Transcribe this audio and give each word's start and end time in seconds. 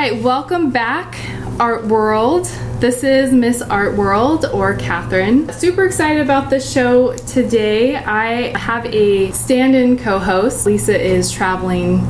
right, 0.00 0.22
welcome 0.22 0.70
back, 0.70 1.14
Art 1.58 1.84
World. 1.84 2.46
This 2.78 3.04
is 3.04 3.34
Miss 3.34 3.60
Art 3.60 3.98
World 3.98 4.46
or 4.46 4.74
Catherine. 4.74 5.52
Super 5.52 5.84
excited 5.84 6.22
about 6.22 6.48
this 6.48 6.72
show 6.72 7.14
today. 7.14 7.96
I 7.96 8.56
have 8.56 8.86
a 8.86 9.30
stand 9.32 9.74
in 9.74 9.98
co 9.98 10.18
host. 10.18 10.64
Lisa 10.64 10.98
is 10.98 11.30
traveling 11.30 12.00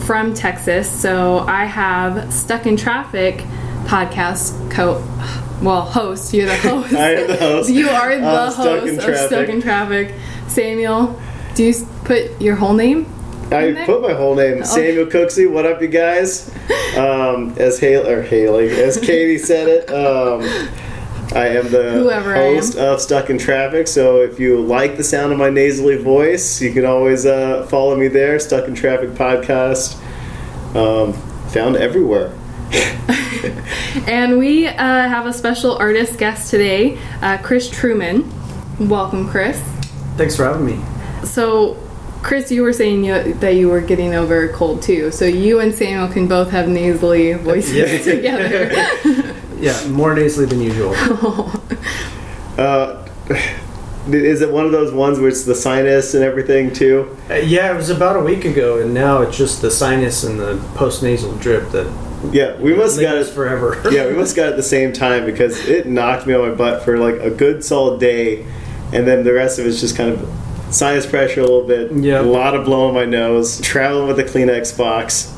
from 0.00 0.34
Texas, 0.34 0.90
so 0.90 1.38
I 1.46 1.64
have 1.66 2.34
Stuck 2.34 2.66
in 2.66 2.76
Traffic 2.76 3.36
podcast 3.84 4.68
co 4.72 4.94
well 5.62 5.82
host. 5.82 6.34
You're 6.34 6.46
the 6.46 6.56
host. 6.56 6.92
I 6.92 7.14
am 7.14 7.26
the 7.28 7.36
host. 7.36 7.70
you 7.72 7.88
are 7.88 8.18
the 8.18 8.26
I'm 8.26 8.52
host 8.52 8.88
of 8.88 9.04
Traffic. 9.04 9.28
Stuck 9.28 9.48
in 9.48 9.62
Traffic. 9.62 10.12
Samuel, 10.48 11.16
do 11.54 11.62
you 11.62 11.86
put 12.02 12.40
your 12.40 12.56
whole 12.56 12.74
name? 12.74 13.06
I 13.50 13.70
there? 13.72 13.86
put 13.86 14.02
my 14.02 14.12
whole 14.12 14.34
name, 14.34 14.64
Samuel 14.64 15.06
Cooksey. 15.06 15.50
What 15.50 15.64
up, 15.64 15.80
you 15.80 15.88
guys? 15.88 16.50
Um, 16.96 17.54
as 17.58 17.78
Haley 17.78 18.12
or 18.12 18.22
Haley, 18.22 18.68
as 18.70 18.98
Katie 18.98 19.38
said 19.38 19.68
it, 19.68 19.90
um, 19.90 20.42
I 21.34 21.48
am 21.48 21.70
the 21.70 21.92
Whoever 21.92 22.34
I 22.34 22.38
am. 22.40 22.54
host 22.56 22.76
of 22.76 23.00
Stuck 23.00 23.30
in 23.30 23.38
Traffic. 23.38 23.88
So 23.88 24.20
if 24.20 24.38
you 24.38 24.60
like 24.60 24.96
the 24.98 25.04
sound 25.04 25.32
of 25.32 25.38
my 25.38 25.48
nasally 25.48 25.96
voice, 25.96 26.60
you 26.60 26.72
can 26.72 26.84
always 26.84 27.24
uh, 27.24 27.66
follow 27.68 27.96
me 27.96 28.08
there. 28.08 28.38
Stuck 28.38 28.68
in 28.68 28.74
Traffic 28.74 29.10
podcast, 29.10 29.96
um, 30.76 31.12
found 31.50 31.76
everywhere. 31.76 32.32
And 34.06 34.38
we 34.38 34.66
uh, 34.66 34.74
have 34.74 35.26
a 35.26 35.32
special 35.32 35.76
artist 35.76 36.18
guest 36.18 36.50
today, 36.50 36.98
uh, 37.22 37.38
Chris 37.38 37.70
Trueman. 37.70 38.26
Welcome, 38.88 39.28
Chris. 39.28 39.58
Thanks 40.16 40.36
for 40.36 40.44
having 40.44 40.66
me. 40.66 40.84
So, 41.24 41.74
Chris, 42.22 42.50
you 42.50 42.62
were 42.62 42.72
saying 42.72 43.04
you, 43.04 43.32
that 43.34 43.54
you 43.54 43.68
were 43.68 43.80
getting 43.80 44.14
over 44.14 44.48
a 44.48 44.52
cold 44.52 44.82
too. 44.82 45.10
So 45.10 45.24
you 45.24 45.60
and 45.60 45.72
Samuel 45.74 46.08
can 46.08 46.26
both 46.28 46.50
have 46.50 46.68
nasally 46.68 47.32
voices 47.34 47.74
Yeah. 47.74 47.98
together. 48.14 49.34
Yeah, 49.60 49.88
more 49.88 50.14
nasally 50.14 50.46
than 50.46 50.60
usual. 50.60 50.94
Uh, 52.58 53.06
is 54.08 54.40
it 54.40 54.50
one 54.50 54.66
of 54.66 54.72
those 54.72 54.92
ones 54.92 55.20
where 55.20 55.28
it's 55.28 55.44
the 55.44 55.54
sinus 55.54 56.14
and 56.14 56.24
everything 56.24 56.72
too? 56.72 57.16
Uh, 57.30 57.34
yeah, 57.34 57.72
it 57.72 57.76
was 57.76 57.88
about 57.90 58.16
a 58.16 58.20
week 58.20 58.44
ago, 58.44 58.78
and 58.80 58.92
now 58.92 59.22
it's 59.22 59.36
just 59.38 59.62
the 59.62 59.70
sinus 59.70 60.24
and 60.24 60.40
the 60.40 60.54
postnasal 60.74 61.40
drip 61.40 61.70
that 61.70 61.86
Yeah, 62.32 62.56
we 62.56 62.74
must 62.74 62.96
have 62.96 63.02
got 63.04 63.10
lingers 63.14 63.28
it 63.30 63.34
forever. 63.34 63.80
yeah, 63.92 64.06
we 64.08 64.14
must 64.14 64.34
have 64.34 64.42
got 64.44 64.46
it 64.48 64.50
at 64.52 64.56
the 64.56 64.62
same 64.64 64.92
time 64.92 65.24
because 65.24 65.56
it 65.68 65.86
knocked 65.86 66.26
me 66.26 66.34
on 66.34 66.48
my 66.48 66.54
butt 66.54 66.82
for 66.84 66.98
like 66.98 67.20
a 67.20 67.30
good 67.30 67.62
solid 67.64 68.00
day, 68.00 68.44
and 68.92 69.06
then 69.06 69.22
the 69.22 69.32
rest 69.32 69.60
of 69.60 69.66
it's 69.66 69.80
just 69.80 69.96
kind 69.96 70.10
of 70.14 70.47
sinus 70.70 71.06
pressure 71.06 71.40
a 71.40 71.44
little 71.44 71.66
bit, 71.66 71.92
Yeah. 71.92 72.20
a 72.20 72.22
lot 72.22 72.54
of 72.54 72.64
blowing 72.64 72.94
my 72.94 73.04
nose, 73.04 73.60
traveling 73.60 74.06
with 74.08 74.18
a 74.18 74.24
Kleenex 74.24 74.76
box. 74.76 75.34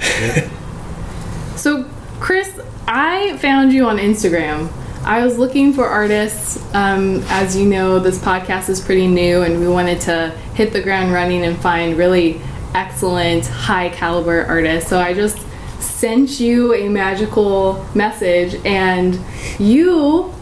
so, 1.57 1.87
Chris, 2.21 2.51
I 2.87 3.37
found 3.39 3.73
you 3.73 3.87
on 3.87 3.99
Instagram. 3.99 4.71
I 5.05 5.25
was 5.25 5.39
looking 5.39 5.73
for 5.73 5.87
artists. 5.87 6.63
Um, 6.75 7.23
as 7.29 7.57
you 7.57 7.67
know, 7.67 7.99
this 7.99 8.19
podcast 8.19 8.69
is 8.69 8.81
pretty 8.81 9.07
new, 9.07 9.43
and 9.43 9.59
we 9.61 9.69
wanted 9.69 10.01
to 10.03 10.31
hit 10.55 10.73
the 10.73 10.83
ground 10.83 11.13
running 11.13 11.43
and 11.45 11.57
find 11.59 11.97
really 11.97 12.41
excellent, 12.75 13.47
high 13.47 13.89
caliber 13.89 14.45
artists. 14.45 14.91
So 14.91 14.99
I 14.99 15.15
just 15.15 15.39
sent 15.81 16.39
you 16.41 16.75
a 16.75 16.89
magical 16.89 17.87
message, 17.95 18.55
and 18.67 19.19
you 19.59 20.33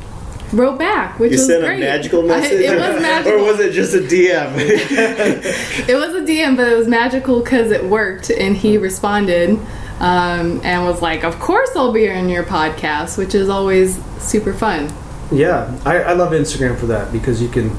wrote 0.53 0.79
back, 0.79 1.19
which 1.19 1.33
You 1.33 1.39
was 1.39 1.47
sent 1.47 1.65
great. 1.65 1.77
a 1.79 1.81
magical 1.81 2.23
I- 2.25 2.41
message, 2.41 2.61
it 2.61 2.79
was 2.79 3.03
magical. 3.03 3.33
or 3.41 3.45
was 3.45 3.61
it 3.61 3.73
just 3.73 3.95
a 3.95 3.99
DM? 3.99 4.55
It 5.89 5.95
was 5.97 6.15
a 6.15 6.21
DM, 6.21 6.57
but 6.57 6.69
it 6.69 6.77
was 6.77 6.87
magical 6.89 7.41
because 7.41 7.71
it 7.71 7.85
worked, 7.85 8.31
and 8.31 8.57
he 8.57 8.77
responded 8.79 9.59
um, 10.01 10.61
and 10.65 10.85
was 10.85 11.01
like, 11.03 11.25
"Of 11.25 11.39
course, 11.41 11.71
I'll 11.77 11.93
be 11.93 12.11
on 12.11 12.29
your 12.29 12.45
podcast," 12.45 13.17
which 13.19 13.35
is 13.35 13.49
always 13.49 13.99
super 14.23 14.53
fun. 14.53 14.93
Yeah, 15.33 15.77
I, 15.85 15.99
I 15.99 16.13
love 16.15 16.33
Instagram 16.33 16.79
for 16.79 16.87
that 16.87 17.13
because 17.13 17.41
you 17.43 17.49
can 17.49 17.71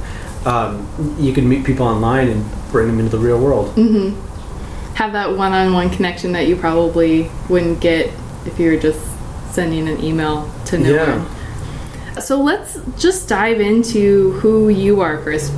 um, 0.46 0.88
you 1.20 1.34
can 1.34 1.48
meet 1.48 1.66
people 1.66 1.86
online 1.88 2.30
and 2.30 2.46
bring 2.72 2.88
them 2.88 3.00
into 3.00 3.12
the 3.18 3.24
real 3.24 3.40
world. 3.40 3.76
Have 4.96 5.14
that 5.14 5.38
one-on-one 5.38 5.92
connection 5.92 6.34
that 6.34 6.48
you 6.48 6.56
probably 6.58 7.30
wouldn't 7.48 7.80
get 7.80 8.12
if 8.46 8.60
you 8.60 8.72
were 8.72 8.78
just 8.78 9.00
sending 9.54 9.88
an 9.88 10.04
email 10.04 10.52
to 10.66 10.78
no 10.78 10.94
Yeah. 10.94 11.18
one. 11.18 11.36
So 12.20 12.42
let's 12.42 12.78
just 12.98 13.28
dive 13.30 13.60
into 13.62 14.32
who 14.34 14.70
you 14.70 15.02
are, 15.02 15.18
Chris. 15.22 15.50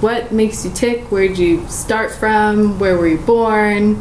What 0.00 0.32
makes 0.32 0.64
you 0.64 0.70
tick? 0.72 1.04
Where'd 1.10 1.36
you 1.38 1.66
start 1.68 2.10
from? 2.10 2.78
Where 2.78 2.96
were 2.96 3.08
you 3.08 3.18
born? 3.18 3.96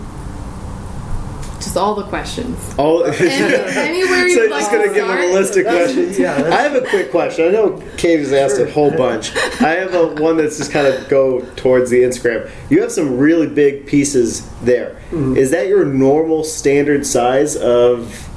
Just 1.58 1.76
all 1.76 1.94
the 1.94 2.04
questions. 2.06 2.58
All, 2.78 3.04
Any- 3.06 3.26
anywhere 3.28 4.30
so 4.30 4.44
you'd 4.44 4.44
I'm 4.46 4.50
like 4.52 4.60
just 4.62 4.72
to 4.72 4.78
gonna 4.78 4.94
give 4.94 5.08
them 5.08 5.18
a 5.30 5.34
list 5.34 5.58
of 5.58 5.66
questions. 5.66 6.18
yeah, 6.18 6.36
I 6.36 6.62
have 6.62 6.74
a 6.76 6.88
quick 6.88 7.12
question. 7.12 7.48
I 7.48 7.52
know 7.52 7.84
Katie's 7.98 8.32
asked 8.32 8.60
a 8.62 8.72
whole 8.72 8.92
bunch. 8.92 9.36
I 9.62 9.72
have 9.72 9.94
a 9.94 10.08
one 10.22 10.38
that's 10.38 10.58
just 10.58 10.72
kind 10.72 10.88
of 10.88 11.10
go 11.10 11.42
towards 11.58 11.90
the 11.90 12.02
Instagram. 12.02 12.50
You 12.70 12.82
have 12.82 12.94
some 12.94 13.18
really 13.18 13.48
big 13.48 13.86
pieces 13.88 14.50
there. 14.62 14.92
Is 14.92 14.98
Mm-hmm. 15.12 15.52
that 15.52 15.68
your 15.68 15.84
normal 15.84 16.46
standard 16.46 17.06
size 17.06 17.58
of 17.58 18.30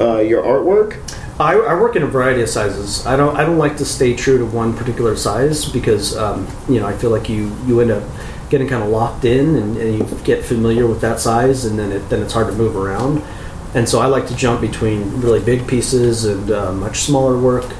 uh, 0.00 0.18
your 0.20 0.42
artwork? 0.44 0.96
I, 1.40 1.54
I 1.54 1.74
work 1.74 1.96
in 1.96 2.02
a 2.02 2.06
variety 2.06 2.42
of 2.42 2.50
sizes. 2.50 3.06
I 3.06 3.16
don't 3.16 3.34
I 3.34 3.44
don't 3.46 3.58
like 3.58 3.78
to 3.78 3.84
stay 3.86 4.14
true 4.14 4.36
to 4.38 4.44
one 4.44 4.76
particular 4.76 5.16
size 5.16 5.64
because 5.64 6.14
um, 6.16 6.46
you 6.68 6.80
know 6.80 6.86
I 6.86 6.96
feel 6.96 7.10
like 7.10 7.30
you 7.30 7.56
you 7.66 7.80
end 7.80 7.90
up 7.90 8.02
getting 8.50 8.68
kind 8.68 8.82
of 8.82 8.90
locked 8.90 9.24
in 9.24 9.56
and, 9.56 9.76
and 9.76 9.98
you 9.98 10.18
get 10.24 10.44
familiar 10.44 10.86
with 10.86 11.00
that 11.00 11.18
size 11.18 11.64
and 11.64 11.78
then 11.78 11.92
it, 11.92 12.00
then 12.10 12.20
it's 12.20 12.34
hard 12.34 12.48
to 12.48 12.52
move 12.52 12.76
around. 12.76 13.22
And 13.74 13.88
so 13.88 14.00
I 14.00 14.06
like 14.06 14.26
to 14.26 14.36
jump 14.36 14.60
between 14.60 15.20
really 15.20 15.40
big 15.40 15.66
pieces 15.66 16.24
and 16.24 16.50
uh, 16.50 16.72
much 16.72 16.98
smaller 16.98 17.38
work. 17.38 17.72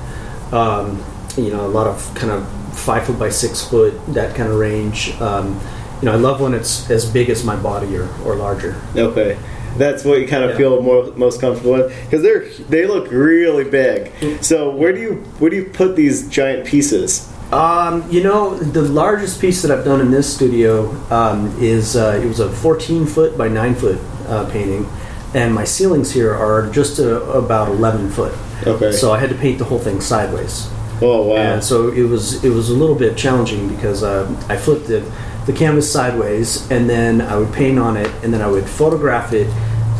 Um, 0.53 1.05
you 1.37 1.51
know, 1.51 1.67
a 1.67 1.69
lot 1.69 1.87
of 1.87 2.15
kind 2.15 2.33
of 2.33 2.49
five 2.79 3.05
foot 3.07 3.19
by 3.19 3.29
six 3.29 3.63
foot 3.63 3.93
that 4.15 4.35
kind 4.35 4.49
of 4.49 4.59
range. 4.59 5.11
Um, 5.21 5.61
you 6.01 6.07
know, 6.07 6.13
I 6.13 6.17
love 6.17 6.41
when 6.41 6.55
it's 6.55 6.89
as 6.89 7.05
big 7.11 7.29
as 7.29 7.45
my 7.45 7.57
body 7.57 7.95
or, 7.97 8.09
or 8.25 8.37
larger. 8.37 8.81
Okay, 8.97 9.39
that's 9.81 10.05
what 10.05 10.21
you 10.21 10.27
kind 10.29 10.45
of 10.45 10.51
Yeah. 10.51 10.57
feel 10.59 10.83
more 10.83 11.11
most 11.17 11.41
comfortable 11.41 11.73
with 11.73 11.93
because 12.05 12.23
they're 12.23 12.45
they 12.69 12.87
look 12.87 13.11
really 13.11 13.65
big. 13.65 14.13
So 14.41 14.71
where 14.71 14.93
do 14.93 15.01
you 15.01 15.13
where 15.39 15.51
do 15.51 15.57
you 15.57 15.65
put 15.65 15.97
these 15.97 16.29
giant 16.29 16.67
pieces? 16.67 17.27
Um, 17.53 18.05
you 18.11 18.23
know, 18.23 18.55
the 18.57 18.83
largest 18.83 19.41
piece 19.41 19.61
that 19.63 19.73
I've 19.73 19.85
done 19.85 20.01
in 20.01 20.13
this 20.13 20.33
studio 20.33 20.95
um, 21.11 21.53
is 21.61 21.97
uh, 21.97 22.21
it 22.23 22.29
was 22.29 22.39
a 22.39 22.49
14 22.49 23.07
foot 23.07 23.37
by 23.37 23.49
9 23.49 23.75
foot 23.75 23.99
uh, 24.29 24.49
painting, 24.53 24.87
and 25.35 25.53
my 25.53 25.65
ceilings 25.65 26.13
here 26.13 26.33
are 26.33 26.69
just 26.71 27.01
uh 27.01 27.21
about 27.45 27.67
11 27.69 28.11
foot. 28.11 28.33
Okay. 28.67 28.93
So 28.93 29.11
I 29.13 29.19
had 29.19 29.31
to 29.31 29.37
paint 29.37 29.59
the 29.59 29.65
whole 29.65 29.81
thing 29.81 30.01
sideways, 30.01 30.69
Oh 31.03 31.27
wow. 31.29 31.37
and 31.37 31.65
so 31.65 31.89
it 31.91 32.05
was 32.05 32.45
it 32.45 32.51
was 32.51 32.69
a 32.71 32.75
little 32.75 32.95
bit 32.95 33.17
challenging 33.17 33.69
because 33.75 34.05
uh, 34.05 34.27
I 34.49 34.57
flipped 34.57 34.87
the 34.87 35.03
the 35.47 35.53
canvas 35.53 35.91
sideways, 35.91 36.71
and 36.71 36.89
then 36.89 37.21
I 37.21 37.35
would 37.37 37.53
paint 37.53 37.79
on 37.81 37.97
it, 37.97 38.11
and 38.23 38.33
then 38.33 38.43
I 38.43 38.47
would 38.47 38.69
photograph 38.69 39.33
it, 39.33 39.49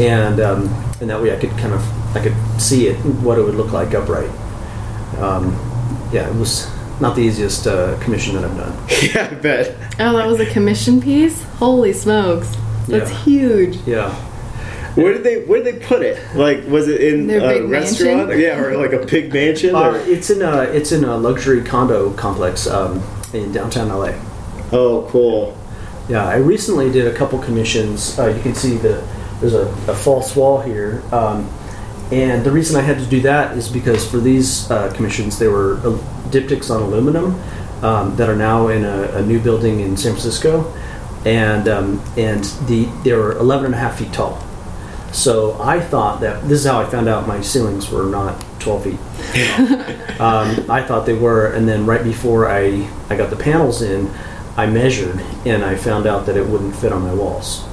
and 0.01 0.41
um, 0.41 0.69
and 1.01 1.11
that 1.11 1.21
way 1.21 1.35
I 1.37 1.39
could 1.39 1.51
kind 1.51 1.73
of 1.75 2.17
I 2.17 2.21
could 2.23 2.35
see 2.61 2.87
it 2.89 2.97
what 3.23 3.39
it 3.39 3.43
would 3.43 3.55
look 3.55 3.73
like 3.73 3.95
upright. 3.95 4.31
Um, 5.19 5.53
yeah, 6.13 6.29
it 6.29 6.35
was 6.35 6.69
not 7.01 7.15
the 7.17 7.23
easiest 7.23 7.67
uh, 7.67 7.99
commission 8.01 8.35
that 8.35 8.45
I've 8.45 8.57
done. 8.57 8.89
yeah, 9.03 9.29
I 9.31 9.35
bet. 9.35 9.77
Oh, 9.99 10.17
that 10.17 10.27
was 10.27 10.41
a 10.41 10.47
commission 10.47 11.01
piece? 11.01 11.43
Holy 11.59 11.93
smokes. 11.93 12.57
That's 12.89 13.11
Yeah. 13.11 13.17
huge. 13.25 13.77
Yeah. 13.87 14.15
Where 14.97 15.13
did 15.13 15.23
they 15.23 15.45
Where 15.45 15.63
did 15.63 15.75
they 15.81 15.87
put 15.87 16.03
it? 16.03 16.19
Like, 16.35 16.67
was 16.67 16.89
it 16.89 17.01
in 17.01 17.27
Their 17.29 17.41
a 17.41 17.61
big 17.61 17.71
restaurant? 17.71 18.29
mansion? 18.29 18.41
Yeah, 18.41 18.59
or 18.61 18.77
like 18.77 18.93
a 18.93 19.07
big 19.07 19.33
mansion? 19.33 19.75
Uh, 19.75 19.91
Or, 19.93 19.97
it's 19.99 20.31
in 20.31 20.43
a 20.43 20.63
it's 20.63 20.91
in 20.93 21.05
a 21.05 21.17
luxury 21.17 21.63
condo 21.63 22.13
complex 22.15 22.67
um, 22.67 23.03
in 23.33 23.53
downtown 23.53 23.89
LA. 23.89 24.13
oh, 24.73 25.07
cool. 25.11 25.57
Yeah, 26.09 26.27
I 26.27 26.37
recently 26.37 26.91
did 26.91 27.07
a 27.07 27.17
couple 27.17 27.39
commissions. 27.39 28.19
Uh, 28.19 28.27
you 28.37 28.43
can 28.43 28.55
see 28.55 28.77
the 28.79 29.01
there's 29.41 29.55
a, 29.55 29.67
a 29.89 29.95
false 29.95 30.37
wall 30.37 30.61
here, 30.61 31.03
um, 31.13 31.49
and 32.13 32.45
the 32.45 32.51
reason 32.51 32.77
I 32.77 32.83
had 32.83 32.99
to 32.99 33.07
do 33.07 33.21
that 33.23 33.57
is 33.57 33.69
because 33.69 34.09
for 34.09 34.19
these 34.19 34.71
uh, 34.71 34.93
commissions 34.95 35.39
they 35.39 35.49
were 35.49 35.79
uh, 35.79 35.99
diptychs 36.31 36.75
on 36.75 36.83
aluminum 36.83 37.41
um, 37.83 38.17
that 38.17 38.29
are 38.29 38.37
now 38.37 38.69
in 38.69 38.85
a, 38.85 39.03
a 39.13 39.23
new 39.23 39.41
building 39.41 39.81
in 39.81 39.97
San 39.97 40.13
Francisco, 40.13 40.73
and 41.25 41.69
um, 41.69 42.03
and 42.17 42.45
the 42.67 42.85
they 43.05 43.13
were 43.13 43.33
11 43.39 43.67
and 43.67 43.75
a 43.75 43.79
half 43.79 43.99
feet 43.99 44.13
tall. 44.13 44.43
So 45.13 45.61
I 45.61 45.81
thought 45.81 46.21
that 46.21 46.43
this 46.45 46.61
is 46.61 46.67
how 46.67 46.81
I 46.81 46.89
found 46.89 47.09
out 47.09 47.27
my 47.27 47.41
ceilings 47.41 47.91
were 47.91 48.05
not 48.05 48.45
12 48.61 48.85
feet. 48.85 49.01
um, 50.21 50.71
I 50.71 50.85
thought 50.87 51.05
they 51.05 51.15
were, 51.15 51.53
and 51.53 51.69
then 51.69 51.85
right 51.85 52.05
before 52.05 52.49
I, 52.49 52.89
I 53.09 53.17
got 53.17 53.31
the 53.31 53.37
panels 53.37 53.83
in, 53.83 54.09
I 54.57 54.67
measured 54.67 55.21
and 55.45 55.65
I 55.65 55.75
found 55.75 56.07
out 56.07 56.27
that 56.27 56.37
it 56.37 56.47
wouldn't 56.47 56.77
fit 56.77 56.93
on 56.93 57.03
my 57.03 57.13
walls. 57.13 57.65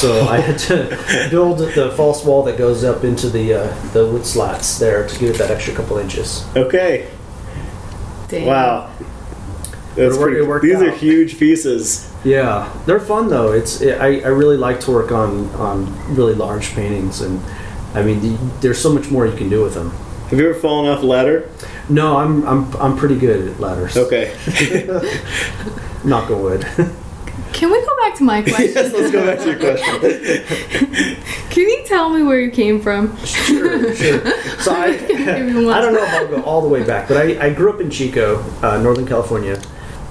So 0.00 0.22
I 0.28 0.38
had 0.40 0.58
to 0.60 1.28
build 1.30 1.58
the 1.58 1.92
false 1.94 2.24
wall 2.24 2.42
that 2.44 2.56
goes 2.56 2.84
up 2.84 3.04
into 3.04 3.28
the 3.28 3.52
uh, 3.54 3.90
the 3.92 4.06
wood 4.06 4.24
slats 4.24 4.78
there 4.78 5.06
to 5.06 5.18
give 5.18 5.34
it 5.34 5.38
that 5.38 5.50
extra 5.50 5.74
couple 5.74 5.98
inches. 5.98 6.44
Okay. 6.56 7.08
Dang. 8.28 8.46
Wow. 8.46 8.90
That's 9.96 9.98
It 9.98 10.06
worked- 10.08 10.20
pretty, 10.22 10.36
it 10.38 10.46
worked 10.48 10.64
these 10.64 10.80
are 10.80 10.90
huge 10.90 11.38
pieces. 11.38 12.10
Yeah, 12.24 12.72
they're 12.86 13.00
fun 13.00 13.28
though. 13.28 13.52
It's 13.52 13.82
I, 13.82 14.20
I 14.20 14.28
really 14.28 14.56
like 14.56 14.80
to 14.80 14.90
work 14.90 15.12
on 15.12 15.50
on 15.56 16.14
really 16.14 16.34
large 16.34 16.70
paintings 16.74 17.20
and 17.20 17.40
I 17.94 18.02
mean, 18.02 18.20
the, 18.20 18.36
there's 18.60 18.80
so 18.80 18.92
much 18.92 19.10
more 19.10 19.26
you 19.26 19.36
can 19.36 19.48
do 19.50 19.62
with 19.62 19.74
them. 19.74 19.90
Have 20.30 20.38
you 20.38 20.48
ever 20.48 20.58
fallen 20.58 20.88
off 20.90 21.02
a 21.02 21.06
ladder? 21.06 21.50
No, 21.88 22.16
I'm 22.18 22.46
I'm 22.46 22.74
I'm 22.76 22.96
pretty 22.96 23.18
good 23.18 23.48
at 23.50 23.60
ladders. 23.60 23.96
Okay. 23.98 24.34
Knock 26.04 26.30
on 26.30 26.40
wood. 26.40 26.64
Can 27.60 27.70
we 27.70 27.78
go 27.82 27.94
back 27.98 28.14
to 28.14 28.24
my 28.24 28.40
question? 28.56 28.72
yes, 28.74 28.90
let's 28.90 29.10
go 29.12 29.26
back 29.26 29.38
to 29.40 29.50
your 29.50 29.58
question. 29.58 31.22
Can 31.50 31.68
you 31.68 31.84
tell 31.84 32.08
me 32.08 32.22
where 32.22 32.40
you 32.40 32.50
came 32.50 32.80
from? 32.80 33.14
sure, 33.18 33.94
sure. 33.94 34.20
So 34.60 34.72
I, 34.72 34.86
I 34.86 35.80
don't 35.82 35.92
know 35.92 36.02
if 36.02 36.08
I'll 36.08 36.28
go 36.28 36.42
all 36.42 36.62
the 36.62 36.68
way 36.68 36.82
back, 36.84 37.06
but 37.06 37.18
I, 37.18 37.48
I 37.48 37.52
grew 37.52 37.70
up 37.70 37.82
in 37.82 37.90
Chico, 37.90 38.42
uh, 38.62 38.78
Northern 38.78 39.06
California, 39.06 39.60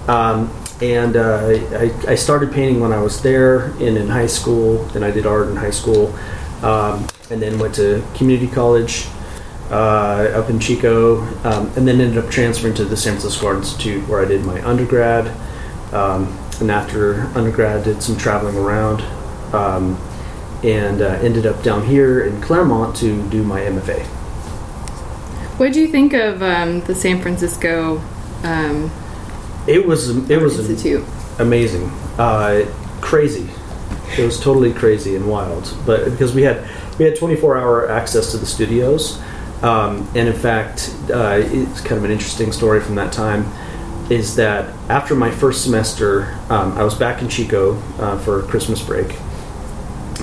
um, 0.08 0.56
and 0.80 1.18
uh, 1.18 1.48
I, 1.48 1.92
I 2.08 2.14
started 2.14 2.52
painting 2.52 2.82
when 2.82 2.94
I 2.94 3.02
was 3.02 3.20
there 3.24 3.72
and 3.72 3.98
in 3.98 4.08
high 4.08 4.28
school, 4.28 4.88
and 4.96 5.04
I 5.04 5.10
did 5.10 5.26
art 5.26 5.48
in 5.48 5.56
high 5.56 5.72
school, 5.72 6.14
um, 6.62 7.08
and 7.32 7.42
then 7.42 7.58
went 7.58 7.74
to 7.76 8.06
community 8.14 8.48
college 8.48 9.08
uh, 9.72 10.30
up 10.36 10.52
in 10.52 10.60
Chico, 10.60 11.22
um, 11.46 11.72
and 11.76 11.88
then 11.88 12.00
ended 12.00 12.24
up 12.24 12.30
transferring 12.30 12.76
to 12.76 12.86
the 12.86 12.96
San 12.96 13.14
Francisco 13.14 13.48
Art 13.48 13.58
Institute 13.58 14.08
where 14.08 14.22
I 14.22 14.26
did 14.26 14.46
my 14.46 14.64
undergrad, 14.64 15.36
um, 15.94 16.38
and 16.62 16.72
after 16.72 17.22
undergrad 17.36 17.84
did 17.84 18.02
some 18.02 18.18
traveling 18.18 18.58
around. 18.58 19.02
Um, 19.54 20.00
and 20.64 21.02
uh, 21.02 21.06
ended 21.22 21.46
up 21.46 21.64
down 21.64 21.86
here 21.86 22.22
in 22.26 22.42
Claremont 22.42 22.96
to 22.98 23.28
do 23.30 23.44
my 23.44 23.62
MFA. 23.62 24.06
What 25.58 25.74
do 25.74 25.82
you 25.82 25.88
think 25.88 26.14
of 26.14 26.42
um, 26.42 26.82
the 26.82 26.96
San 26.96 27.22
Francisco 27.22 28.02
um, 28.44 28.92
It 29.68 29.86
was 29.86 30.30
it 30.30 30.42
was 30.42 30.60
Institute? 30.60 31.06
amazing, 31.40 31.86
uh, 32.18 32.66
crazy. 33.02 33.50
It 34.18 34.26
was 34.26 34.40
totally 34.40 34.74
crazy 34.74 35.16
and 35.16 35.30
wild. 35.30 35.74
But 35.86 36.06
because 36.06 36.34
we 36.34 36.42
had 36.42 36.68
we 36.98 37.06
had 37.06 37.16
24 37.16 37.58
hour 37.58 37.90
access 37.90 38.32
to 38.32 38.38
the 38.38 38.46
studios, 38.46 39.22
um, 39.62 40.10
and 40.16 40.28
in 40.28 40.34
fact, 40.34 40.94
uh, 41.10 41.40
it's 41.42 41.82
kind 41.82 41.98
of 41.98 42.04
an 42.04 42.12
interesting 42.12 42.52
story 42.52 42.82
from 42.82 42.96
that 42.96 43.14
time. 43.14 43.46
Is 44.10 44.36
that 44.38 44.74
after 44.90 45.16
my 45.16 45.30
first 45.30 45.64
semester, 45.64 46.36
um, 46.50 46.78
I 46.78 46.84
was 46.84 46.96
back 46.96 47.22
in 47.22 47.30
Chico 47.30 47.76
uh, 48.00 48.18
for 48.20 48.42
Christmas 48.44 48.82
break, 48.84 49.16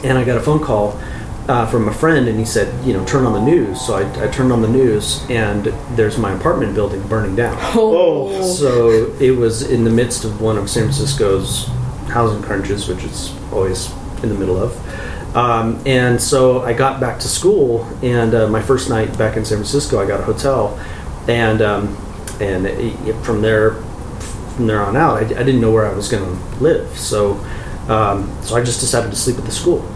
and 0.03 0.19
I 0.19 0.25
got 0.25 0.37
a 0.37 0.41
phone 0.41 0.63
call 0.63 1.01
uh, 1.49 1.67
from 1.67 1.89
a 1.89 1.93
friend, 1.93 2.29
and 2.29 2.39
he 2.39 2.45
said, 2.45 2.85
you 2.85 2.93
know, 2.93 3.05
turn 3.05 3.25
on 3.25 3.33
the 3.33 3.41
news. 3.41 3.81
So 3.81 3.95
I, 3.95 4.25
I 4.25 4.29
turned 4.29 4.53
on 4.53 4.63
the 4.63 4.69
news, 4.69 5.25
and 5.31 5.67
there's 5.97 6.19
my 6.19 6.33
apartment 6.33 6.75
building 6.75 7.07
burning 7.09 7.37
down. 7.37 7.57
Oh. 7.79 8.43
So 8.43 9.15
it 9.21 9.31
was 9.31 9.63
in 9.71 9.85
the 9.85 9.91
midst 9.91 10.25
of 10.25 10.41
one 10.41 10.57
of 10.57 10.69
San 10.69 10.85
Francisco's 10.85 11.67
housing 12.09 12.43
crunches, 12.43 12.89
which 12.89 13.05
it's 13.05 13.35
always 13.53 13.93
in 14.23 14.29
the 14.29 14.35
middle 14.35 14.57
of. 14.57 15.37
Um, 15.37 15.81
and 15.85 16.21
so 16.21 16.63
I 16.63 16.73
got 16.73 17.01
back 17.01 17.21
to 17.21 17.29
school, 17.29 17.85
and 18.03 18.35
uh, 18.35 18.49
my 18.49 18.63
first 18.63 18.89
night 18.89 19.17
back 19.19 19.37
in 19.37 19.45
San 19.45 19.59
Francisco, 19.59 20.01
I 20.01 20.07
got 20.07 20.21
a 20.21 20.25
hotel, 20.25 20.79
and 21.29 21.61
um, 21.61 21.97
and 22.41 22.67
it, 22.67 23.15
from 23.25 23.43
there 23.43 23.83
from 24.57 24.67
there 24.67 24.81
on 24.81 24.97
out, 24.97 25.19
I, 25.19 25.21
I 25.21 25.43
didn't 25.43 25.61
know 25.61 25.71
where 25.71 25.87
I 25.87 25.93
was 25.93 26.09
going 26.09 26.25
to 26.25 26.57
live. 26.63 26.97
So 26.99 27.35
um, 27.89 28.37
so 28.43 28.57
I 28.57 28.65
just 28.65 28.81
decided 28.81 29.11
to 29.11 29.17
sleep 29.17 29.39
at 29.39 29.45
the 29.45 29.53
school. 29.53 29.89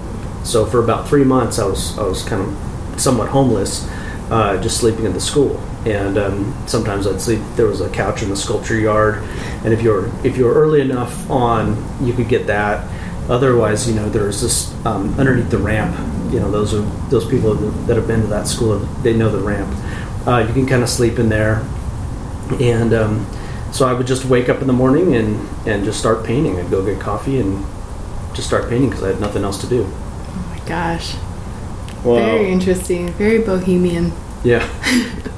So 0.44 0.64
for 0.64 0.82
about 0.82 1.08
three 1.08 1.25
months, 1.25 1.58
I 1.58 1.66
was 1.66 1.98
I 1.98 2.02
was 2.02 2.22
kind 2.22 2.42
of 2.42 3.00
somewhat 3.00 3.28
homeless, 3.28 3.88
uh, 4.31 4.60
just 4.62 4.78
sleeping 4.78 5.06
at 5.06 5.12
the 5.12 5.20
school. 5.20 5.58
And 5.87 6.19
um, 6.19 6.54
sometimes 6.66 7.06
I'd 7.06 7.20
sleep. 7.20 7.40
There 7.56 7.66
was 7.66 7.81
a 7.81 7.88
couch 7.88 8.22
in 8.22 8.28
the 8.28 8.37
sculpture 8.37 8.78
yard, 8.78 9.22
and 9.64 9.72
if 9.72 9.81
you're 9.81 10.10
if 10.25 10.37
you're 10.37 10.52
early 10.52 10.82
enough 10.82 11.31
on, 11.31 11.76
you 12.04 12.12
could 12.12 12.28
get 12.28 12.46
that. 12.48 12.87
Otherwise, 13.31 13.88
you 13.88 13.94
know, 13.94 14.08
there's 14.10 14.42
this 14.42 14.75
um, 14.84 15.19
underneath 15.19 15.50
the 15.50 15.58
ramp. 15.58 15.96
You 16.32 16.40
know, 16.40 16.50
those 16.50 16.75
are 16.75 16.82
those 17.08 17.26
people 17.26 17.54
that 17.54 17.96
have 17.96 18.06
been 18.06 18.20
to 18.20 18.26
that 18.26 18.46
school. 18.46 18.78
They 19.02 19.16
know 19.16 19.31
the 19.31 19.42
ramp. 19.42 19.75
Uh, 20.26 20.44
you 20.46 20.52
can 20.52 20.66
kind 20.66 20.82
of 20.82 20.88
sleep 20.88 21.19
in 21.19 21.31
there, 21.31 21.64
and 22.61 22.93
um, 22.93 23.26
so 23.73 23.87
I 23.87 23.93
would 23.93 24.06
just 24.06 24.25
wake 24.25 24.49
up 24.49 24.61
in 24.61 24.67
the 24.67 24.73
morning 24.73 25.14
and 25.14 25.49
and 25.67 25.85
just 25.85 25.99
start 25.99 26.25
painting. 26.25 26.58
I'd 26.58 26.70
go 26.70 26.85
get 26.85 27.00
coffee 27.00 27.38
and 27.38 27.64
just 28.35 28.47
start 28.49 28.69
painting 28.69 28.91
because 28.91 29.05
I 29.05 29.08
had 29.08 29.20
nothing 29.20 29.44
else 29.44 29.61
to 29.61 29.67
do. 29.67 29.85
Oh 29.87 30.56
my 30.56 30.69
gosh. 30.69 31.14
Wow. 32.05 32.17
Very 32.17 32.50
interesting. 32.50 33.12
Very 33.12 33.38
bohemian. 33.38 34.12
Yeah. 34.43 34.67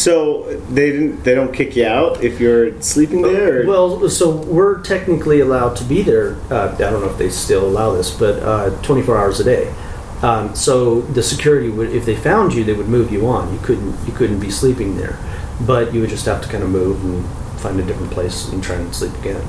So 0.00 0.44
they 0.70 0.92
didn't. 0.92 1.24
They 1.24 1.34
don't 1.34 1.52
kick 1.52 1.76
you 1.76 1.84
out 1.84 2.24
if 2.24 2.40
you're 2.40 2.80
sleeping 2.80 3.20
there. 3.20 3.62
Or? 3.62 3.66
Well, 3.66 4.08
so 4.08 4.30
we're 4.30 4.80
technically 4.82 5.40
allowed 5.40 5.76
to 5.76 5.84
be 5.84 6.00
there. 6.00 6.36
Uh, 6.50 6.74
I 6.74 6.78
don't 6.78 7.02
know 7.02 7.10
if 7.10 7.18
they 7.18 7.28
still 7.28 7.66
allow 7.68 7.92
this, 7.92 8.10
but 8.10 8.42
uh, 8.42 8.70
24 8.82 9.18
hours 9.18 9.40
a 9.40 9.44
day. 9.44 9.74
Um, 10.22 10.54
so 10.54 11.00
the 11.02 11.22
security 11.22 11.68
would, 11.68 11.90
if 11.90 12.06
they 12.06 12.16
found 12.16 12.54
you, 12.54 12.64
they 12.64 12.72
would 12.72 12.88
move 12.88 13.10
you 13.10 13.26
on. 13.26 13.52
You 13.52 13.58
couldn't, 13.60 14.06
you 14.06 14.12
couldn't 14.12 14.40
be 14.40 14.50
sleeping 14.50 14.96
there, 14.96 15.18
but 15.66 15.92
you 15.92 16.00
would 16.00 16.10
just 16.10 16.26
have 16.26 16.42
to 16.42 16.48
kind 16.48 16.62
of 16.62 16.70
move 16.70 17.04
and 17.04 17.24
find 17.60 17.78
a 17.78 17.82
different 17.82 18.10
place 18.10 18.48
and 18.48 18.62
try 18.62 18.76
and 18.76 18.94
sleep 18.94 19.14
again. 19.18 19.42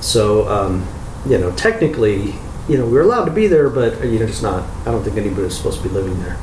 So, 0.00 0.48
um, 0.48 0.86
you 1.26 1.38
know, 1.38 1.50
technically, 1.52 2.34
you 2.68 2.78
know, 2.78 2.86
we're 2.86 3.02
allowed 3.02 3.24
to 3.24 3.32
be 3.32 3.46
there, 3.46 3.68
but 3.68 4.00
uh, 4.00 4.04
you 4.04 4.18
know, 4.18 4.26
just 4.26 4.42
not. 4.42 4.64
I 4.86 4.92
don't 4.92 5.02
think 5.02 5.16
anybody's 5.16 5.56
supposed 5.56 5.82
to 5.82 5.88
be 5.88 5.94
living 5.94 6.20
there. 6.22 6.36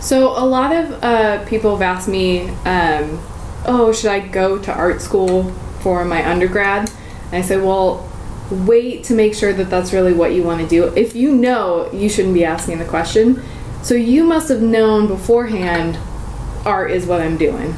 So 0.00 0.28
a 0.28 0.46
lot 0.46 0.74
of 0.74 1.02
uh, 1.02 1.44
people 1.46 1.72
have 1.72 1.82
asked 1.82 2.08
me, 2.08 2.48
um, 2.64 3.20
"Oh, 3.66 3.92
should 3.92 4.10
I 4.10 4.20
go 4.20 4.58
to 4.58 4.72
art 4.72 5.02
school 5.02 5.50
for 5.80 6.04
my 6.04 6.28
undergrad?" 6.28 6.90
And 7.32 7.42
I 7.42 7.46
said, 7.46 7.62
"Well, 7.62 8.08
wait 8.50 9.04
to 9.04 9.14
make 9.14 9.34
sure 9.34 9.52
that 9.52 9.70
that's 9.70 9.92
really 9.92 10.12
what 10.12 10.32
you 10.34 10.42
want 10.42 10.60
to 10.60 10.68
do. 10.68 10.84
If 10.94 11.16
you 11.16 11.32
know, 11.32 11.90
you 11.92 12.08
shouldn't 12.08 12.34
be 12.34 12.44
asking 12.44 12.78
the 12.78 12.84
question. 12.84 13.42
So 13.82 13.94
you 13.94 14.24
must 14.24 14.50
have 14.50 14.60
known 14.60 15.06
beforehand, 15.06 15.98
art 16.64 16.90
is 16.90 17.06
what 17.06 17.20
I'm 17.20 17.36
doing." 17.36 17.76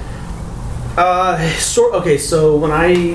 Uh. 0.97 1.39
Okay, 1.95 2.19
so 2.19 2.57
when 2.57 2.71
I, 2.71 3.15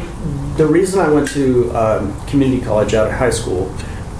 the 0.55 0.65
reason 0.65 0.99
I 0.99 1.09
went 1.09 1.27
to 1.29 1.71
um, 1.75 2.25
community 2.27 2.63
college 2.63 2.93
out 2.93 3.07
of 3.07 3.13
high 3.13 3.31
school, 3.31 3.73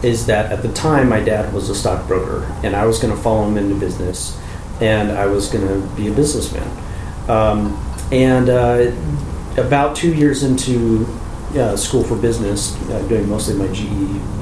is 0.04 0.26
that 0.28 0.52
at 0.52 0.62
the 0.62 0.72
time 0.74 1.10
my 1.10 1.20
dad 1.20 1.54
was 1.54 1.70
a 1.70 1.76
stockbroker, 1.76 2.44
and 2.64 2.76
I 2.76 2.86
was 2.86 3.00
going 3.00 3.16
to 3.16 3.22
follow 3.22 3.48
him 3.48 3.58
into 3.58 3.76
business, 3.76 4.40
and 4.82 5.12
I 5.12 5.26
was 5.28 5.50
going 5.50 5.68
to 5.68 5.96
be 5.96 6.08
a 6.08 6.12
businessman. 6.12 6.68
Um, 7.30 7.78
and 8.12 8.50
uh, 8.50 8.92
about 9.58 9.96
two 9.96 10.14
years 10.14 10.44
into 10.44 11.06
uh, 11.56 11.76
school 11.76 12.04
for 12.04 12.16
business, 12.16 12.76
uh, 12.90 13.02
doing 13.08 13.30
mostly 13.30 13.56
my 13.56 13.72
GE, 13.74 13.88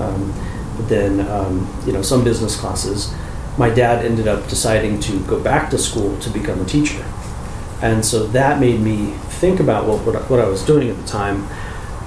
um, 0.02 0.34
but 0.78 0.90
then 0.90 1.22
um, 1.28 1.72
you 1.86 1.94
know 1.94 2.02
some 2.02 2.24
business 2.24 2.58
classes, 2.58 3.14
my 3.58 3.70
dad 3.70 4.04
ended 4.04 4.28
up 4.28 4.48
deciding 4.50 5.00
to 5.02 5.20
go 5.26 5.40
back 5.42 5.70
to 5.70 5.78
school 5.78 6.18
to 6.20 6.30
become 6.30 6.60
a 6.62 6.66
teacher 6.66 7.06
and 7.82 8.04
so 8.06 8.28
that 8.28 8.60
made 8.60 8.80
me 8.80 9.12
think 9.40 9.60
about 9.60 9.86
what 9.86 10.06
what, 10.06 10.16
I- 10.16 10.20
what 10.28 10.40
I 10.40 10.48
was 10.48 10.64
doing 10.64 10.90
at 10.90 10.98
the 10.98 11.08
time, 11.08 11.48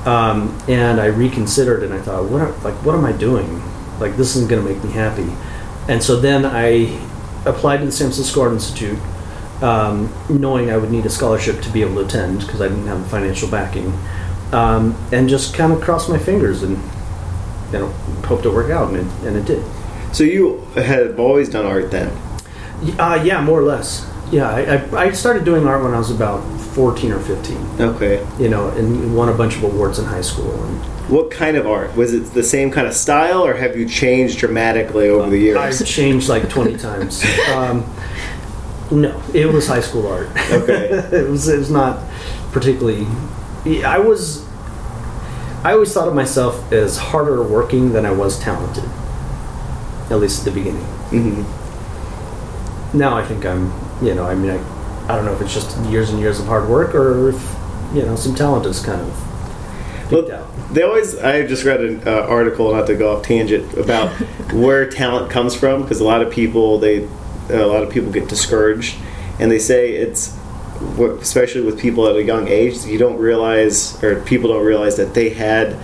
um, 0.07 0.57
and 0.69 1.01
I 1.01 1.07
reconsidered 1.07 1.83
and 1.83 1.93
I 1.93 1.99
thought, 2.01 2.25
what 2.25 2.43
am- 2.43 2.63
like 2.63 2.75
what 2.85 2.95
am 2.95 3.05
I 3.05 3.13
doing? 3.13 3.63
Like 4.01 4.17
this 4.17 4.37
isn't 4.37 4.49
going 4.49 4.65
to 4.65 4.73
make 4.73 4.83
me 4.85 4.93
happy, 4.93 5.27
and 5.89 6.03
so 6.03 6.19
then 6.21 6.45
I 6.47 6.99
applied 7.45 7.79
to 7.79 7.87
the 7.87 7.93
San 7.93 8.07
Francisco 8.09 8.43
Art 8.43 8.53
Institute, 8.53 8.99
um, 9.63 10.13
knowing 10.29 10.71
I 10.71 10.77
would 10.77 10.91
need 10.91 11.05
a 11.07 11.11
scholarship 11.11 11.61
to 11.63 11.71
be 11.71 11.83
able 11.83 11.95
to 11.97 12.01
attend 12.05 12.41
because 12.41 12.61
I 12.61 12.69
didn't 12.69 12.87
have 12.87 13.03
the 13.03 13.09
financial 13.09 13.49
backing, 13.49 13.93
um, 14.53 14.95
and 15.13 15.29
just 15.29 15.55
kind 15.55 15.73
of 15.73 15.81
crossed 15.81 16.09
my 16.09 16.19
fingers 16.19 16.63
and 16.63 16.79
you 17.73 17.79
know 17.81 17.89
hoped 18.27 18.47
it 18.47 18.51
worked 18.53 18.71
out, 18.71 18.89
and 18.93 18.99
it, 18.99 19.27
and 19.27 19.37
it 19.37 19.45
did. 19.45 19.65
so 20.13 20.23
you 20.25 20.59
had 20.75 21.19
always 21.19 21.49
done 21.49 21.67
art 21.67 21.91
then. 21.91 22.09
Uh, 22.99 23.21
yeah, 23.25 23.43
more 23.43 23.59
or 23.61 23.65
less. 23.65 24.07
Yeah, 24.31 24.51
I, 24.51 25.07
I, 25.07 25.13
started 25.13 25.45
doing 25.45 25.67
art 25.67 25.83
when 25.83 25.95
I 25.95 25.99
was 25.99 26.11
about 26.11 26.43
14 26.75 27.13
or 27.13 27.21
15. 27.21 27.57
Okay. 27.81 28.27
you 28.39 28.51
know, 28.51 28.69
and 28.71 29.17
won 29.17 29.31
a 29.31 29.33
bunch 29.33 29.57
of 29.57 29.65
awards 29.65 29.99
in 29.99 30.05
high 30.05 30.21
school. 30.21 30.53
And 30.65 30.85
What 31.09 31.31
kind 31.31 31.57
of 31.57 31.67
art? 31.67 31.97
Was 31.97 32.13
it 32.13 32.35
the 32.35 32.43
same 32.43 32.71
kind 32.71 32.87
of 32.87 32.93
style, 32.93 33.45
or 33.45 33.55
have 33.55 33.75
you 33.77 33.89
changed 33.89 34.39
dramatically 34.39 35.09
over 35.09 35.31
the 35.31 35.39
years? 35.39 35.57
I've 35.57 35.87
changed 35.87 36.29
like 36.29 36.51
20 36.51 36.77
times. 36.77 37.25
Um, 37.55 37.85
no, 38.91 39.21
it 39.35 39.47
was 39.47 39.67
high 39.67 39.81
school 39.81 40.07
art. 40.07 40.29
Okay. 40.51 40.89
it 41.13 41.29
was 41.29 41.49
it 41.49 41.59
was 41.59 41.71
not 41.71 42.03
particularly. 42.53 43.07
I 43.85 43.99
was. 43.99 44.47
I 45.65 45.73
always 45.73 45.93
thought 45.93 46.09
of 46.09 46.15
myself 46.15 46.73
as 46.73 46.97
harder 46.97 47.43
working 47.43 47.93
than 47.93 48.07
I 48.07 48.13
was 48.13 48.39
talented. 48.39 48.85
At 50.11 50.21
least 50.21 50.47
at 50.47 50.55
the 50.55 50.61
beginning. 50.61 50.85
hmm 50.85 51.43
Now 52.97 53.17
I 53.17 53.25
think 53.25 53.45
I'm. 53.45 53.73
You 54.03 54.15
know, 54.15 54.25
I 54.25 54.35
mean, 54.35 54.51
I, 54.51 55.13
I 55.13 55.17
don't 55.17 55.25
know 55.25 55.33
if 55.33 55.41
it's 55.41 55.55
just 55.55 55.77
years 55.87 56.11
and 56.11 56.21
years 56.21 56.39
of 56.39 56.47
hard 56.47 56.69
work 56.69 56.95
or 56.95 57.31
if 57.31 57.57
you 57.95 58.03
know 58.03 58.15
some 58.17 58.35
talent 58.35 58.67
is 58.67 58.81
kind 58.85 59.01
of 59.01 60.13
Well, 60.13 60.47
they 60.71 60.83
always. 60.83 61.19
I 61.19 61.47
just 61.47 61.65
read 61.65 61.81
an 61.81 62.07
uh, 62.07 62.27
article, 62.29 62.73
not 62.75 62.87
to 62.89 62.95
go 62.95 63.17
off 63.17 63.25
tangent, 63.25 63.75
about 63.75 64.11
where 64.53 64.89
talent 64.89 65.31
comes 65.31 65.55
from 65.55 65.83
because 65.83 66.01
a 66.01 66.05
lot 66.05 66.23
of 66.23 66.31
people 66.31 66.79
they, 66.79 67.09
a 67.49 67.67
lot 67.67 67.83
of 67.83 67.91
people 67.91 68.13
get 68.13 68.29
discouraged, 68.29 68.97
and 69.41 69.51
they 69.51 69.59
say 69.59 69.93
it's, 69.93 70.37
especially 70.99 71.63
with 71.63 71.81
people 71.81 72.07
at 72.07 72.17
a 72.17 72.23
young 72.23 72.47
age, 72.49 72.85
you 72.85 72.99
don't 72.99 73.19
realize 73.19 74.03
or 74.03 74.21
people 74.23 74.51
don't 74.51 74.65
realize 74.65 74.97
that 74.97 75.15
they 75.15 75.31
had 75.31 75.77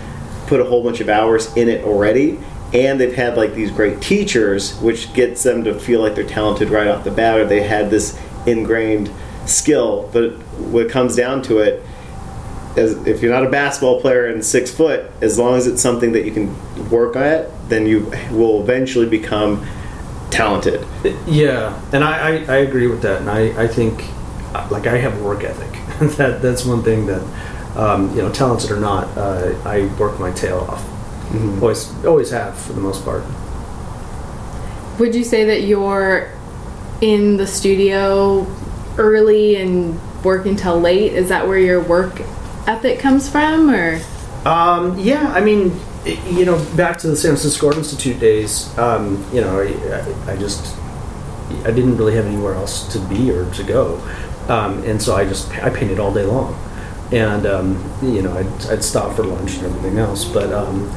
put 0.47 0.61
a 0.61 0.65
whole 0.65 0.85
bunch 0.85 1.01
of 1.01 1.09
hours 1.09 1.55
in 1.57 1.69
it 1.69 1.85
already, 1.85 2.39
and 2.75 3.01
they've 3.01 3.15
had 3.15 3.37
like 3.37 3.55
these 3.55 3.71
great 3.71 4.03
teachers, 4.03 4.77
which 4.81 5.13
gets 5.15 5.43
them 5.45 5.65
to 5.65 5.79
feel 5.79 6.01
like 6.01 6.15
they're 6.15 6.27
talented 6.27 6.71
right 6.71 6.89
off 6.89 7.05
the 7.05 7.11
bat, 7.11 7.39
or 7.39 7.47
they 7.47 7.63
had 7.63 7.89
this 7.89 8.19
ingrained 8.47 9.11
skill. 9.47 10.11
But 10.13 10.33
what 10.59 10.91
comes 10.91 11.15
down 11.15 11.43
to 11.43 11.59
it, 11.59 11.83
as 12.77 12.95
if 13.07 13.23
you're 13.23 13.33
not 13.33 13.47
a 13.47 13.51
basketball 13.51 14.01
player 14.01 14.27
and 14.27 14.45
six 14.45 14.75
foot, 14.75 15.09
as 15.21 15.39
long 15.39 15.55
as 15.55 15.69
it's 15.69 15.81
something 15.81 16.13
that 16.13 16.25
you 16.25 16.33
can 16.33 16.91
work 16.91 17.15
at, 17.15 17.49
then 17.69 17.87
you 17.87 18.13
will 18.33 18.61
eventually 18.61 19.09
become 19.09 19.65
talented. 20.31 20.85
Yeah, 21.27 21.81
and 21.93 22.03
I, 22.03 22.19
I, 22.19 22.55
I 22.55 22.57
agree 22.57 22.89
with 22.89 23.03
that, 23.03 23.21
and 23.21 23.31
I, 23.31 23.63
I 23.63 23.69
think 23.69 24.05
like 24.71 24.89
I 24.89 24.99
have 24.99 25.21
a 25.21 25.23
work 25.23 25.45
ethic. 25.45 25.71
that 26.17 26.43
that's 26.43 26.65
one 26.65 26.83
thing 26.83 27.07
that 27.07 27.23
um, 27.77 28.11
you 28.17 28.23
know, 28.23 28.31
talented 28.33 28.71
or 28.71 28.81
not, 28.81 29.07
uh, 29.19 29.55
I 29.65 29.87
work 29.99 30.19
my 30.21 30.31
tail 30.33 30.59
off. 30.59 30.94
Mm-hmm. 31.31 31.63
Always 31.63 32.05
always 32.05 32.31
have 32.31 32.57
for 32.59 32.73
the 32.73 32.81
most 32.81 33.05
part. 33.05 33.25
Would 34.99 35.15
you 35.15 35.25
say 35.25 35.45
that 35.45 35.63
you're 35.63 36.31
in 37.01 37.37
the 37.37 37.47
studio 37.47 38.47
early 38.97 39.57
and 39.57 39.99
work 40.25 40.47
until 40.47 40.81
late? 40.81 41.13
Is 41.13 41.29
that 41.29 41.47
where 41.47 41.59
your 41.59 41.83
work 41.83 42.21
ethic 42.67 42.99
comes 43.01 43.29
from, 43.29 43.71
or? 43.71 44.01
Um, 44.45 44.99
yeah, 44.99 45.33
I 45.33 45.41
mean, 45.41 45.73
you 46.05 46.45
know, 46.45 46.63
back 46.77 46.99
to 46.99 47.09
the 47.09 47.17
San 47.17 47.31
Francisco 47.31 47.69
Art 47.69 47.77
Institute 47.77 48.21
days. 48.21 48.77
Um, 48.79 49.25
you 49.33 49.41
know, 49.41 49.61
I, 49.61 50.33
I 50.33 50.37
just 50.37 50.77
I 51.65 51.71
didn't 51.71 51.97
really 51.97 52.15
have 52.15 52.27
anywhere 52.27 52.55
else 52.55 52.91
to 52.93 52.99
be 53.01 53.31
or 53.31 53.51
to 53.53 53.63
go, 53.65 54.01
um, 54.49 54.83
and 54.85 55.01
so 55.03 55.17
I 55.17 55.25
just 55.25 55.51
I 55.63 55.71
painted 55.71 55.99
all 55.99 56.13
day 56.13 56.25
long, 56.25 56.55
and 57.15 57.47
um, 57.47 57.93
you 58.03 58.23
know 58.23 58.37
I'd, 58.37 58.67
I'd 58.67 58.85
stop 58.85 59.15
for 59.15 59.23
lunch 59.23 59.55
and 59.57 59.67
everything 59.67 59.99
else. 59.99 60.25
But 60.25 60.53
um, 60.53 60.91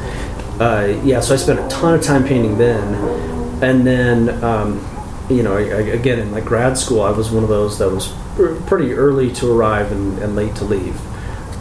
uh, 0.59 0.99
yeah, 1.03 1.19
so 1.19 1.35
I 1.35 1.37
spent 1.37 1.59
a 1.59 1.67
ton 1.69 1.93
of 1.93 2.03
time 2.03 2.25
painting 2.25 2.57
then, 2.57 3.63
and 3.63 3.85
then 3.85 4.43
um, 4.43 4.85
you 5.29 5.43
know 5.43 5.55
I, 5.55 5.61
I, 5.61 5.81
again 5.93 6.19
in 6.19 6.31
like 6.31 6.45
grad 6.45 6.77
school 6.77 7.01
I 7.01 7.11
was 7.11 7.29
one 7.29 7.43
of 7.43 7.49
those 7.49 7.77
that 7.77 7.89
was 7.89 8.13
pr- 8.35 8.55
pretty 8.65 8.93
early 8.93 9.31
to 9.33 9.51
arrive 9.51 9.91
and, 9.91 10.17
and 10.19 10.35
late 10.35 10.55
to 10.55 10.65
leave. 10.65 10.99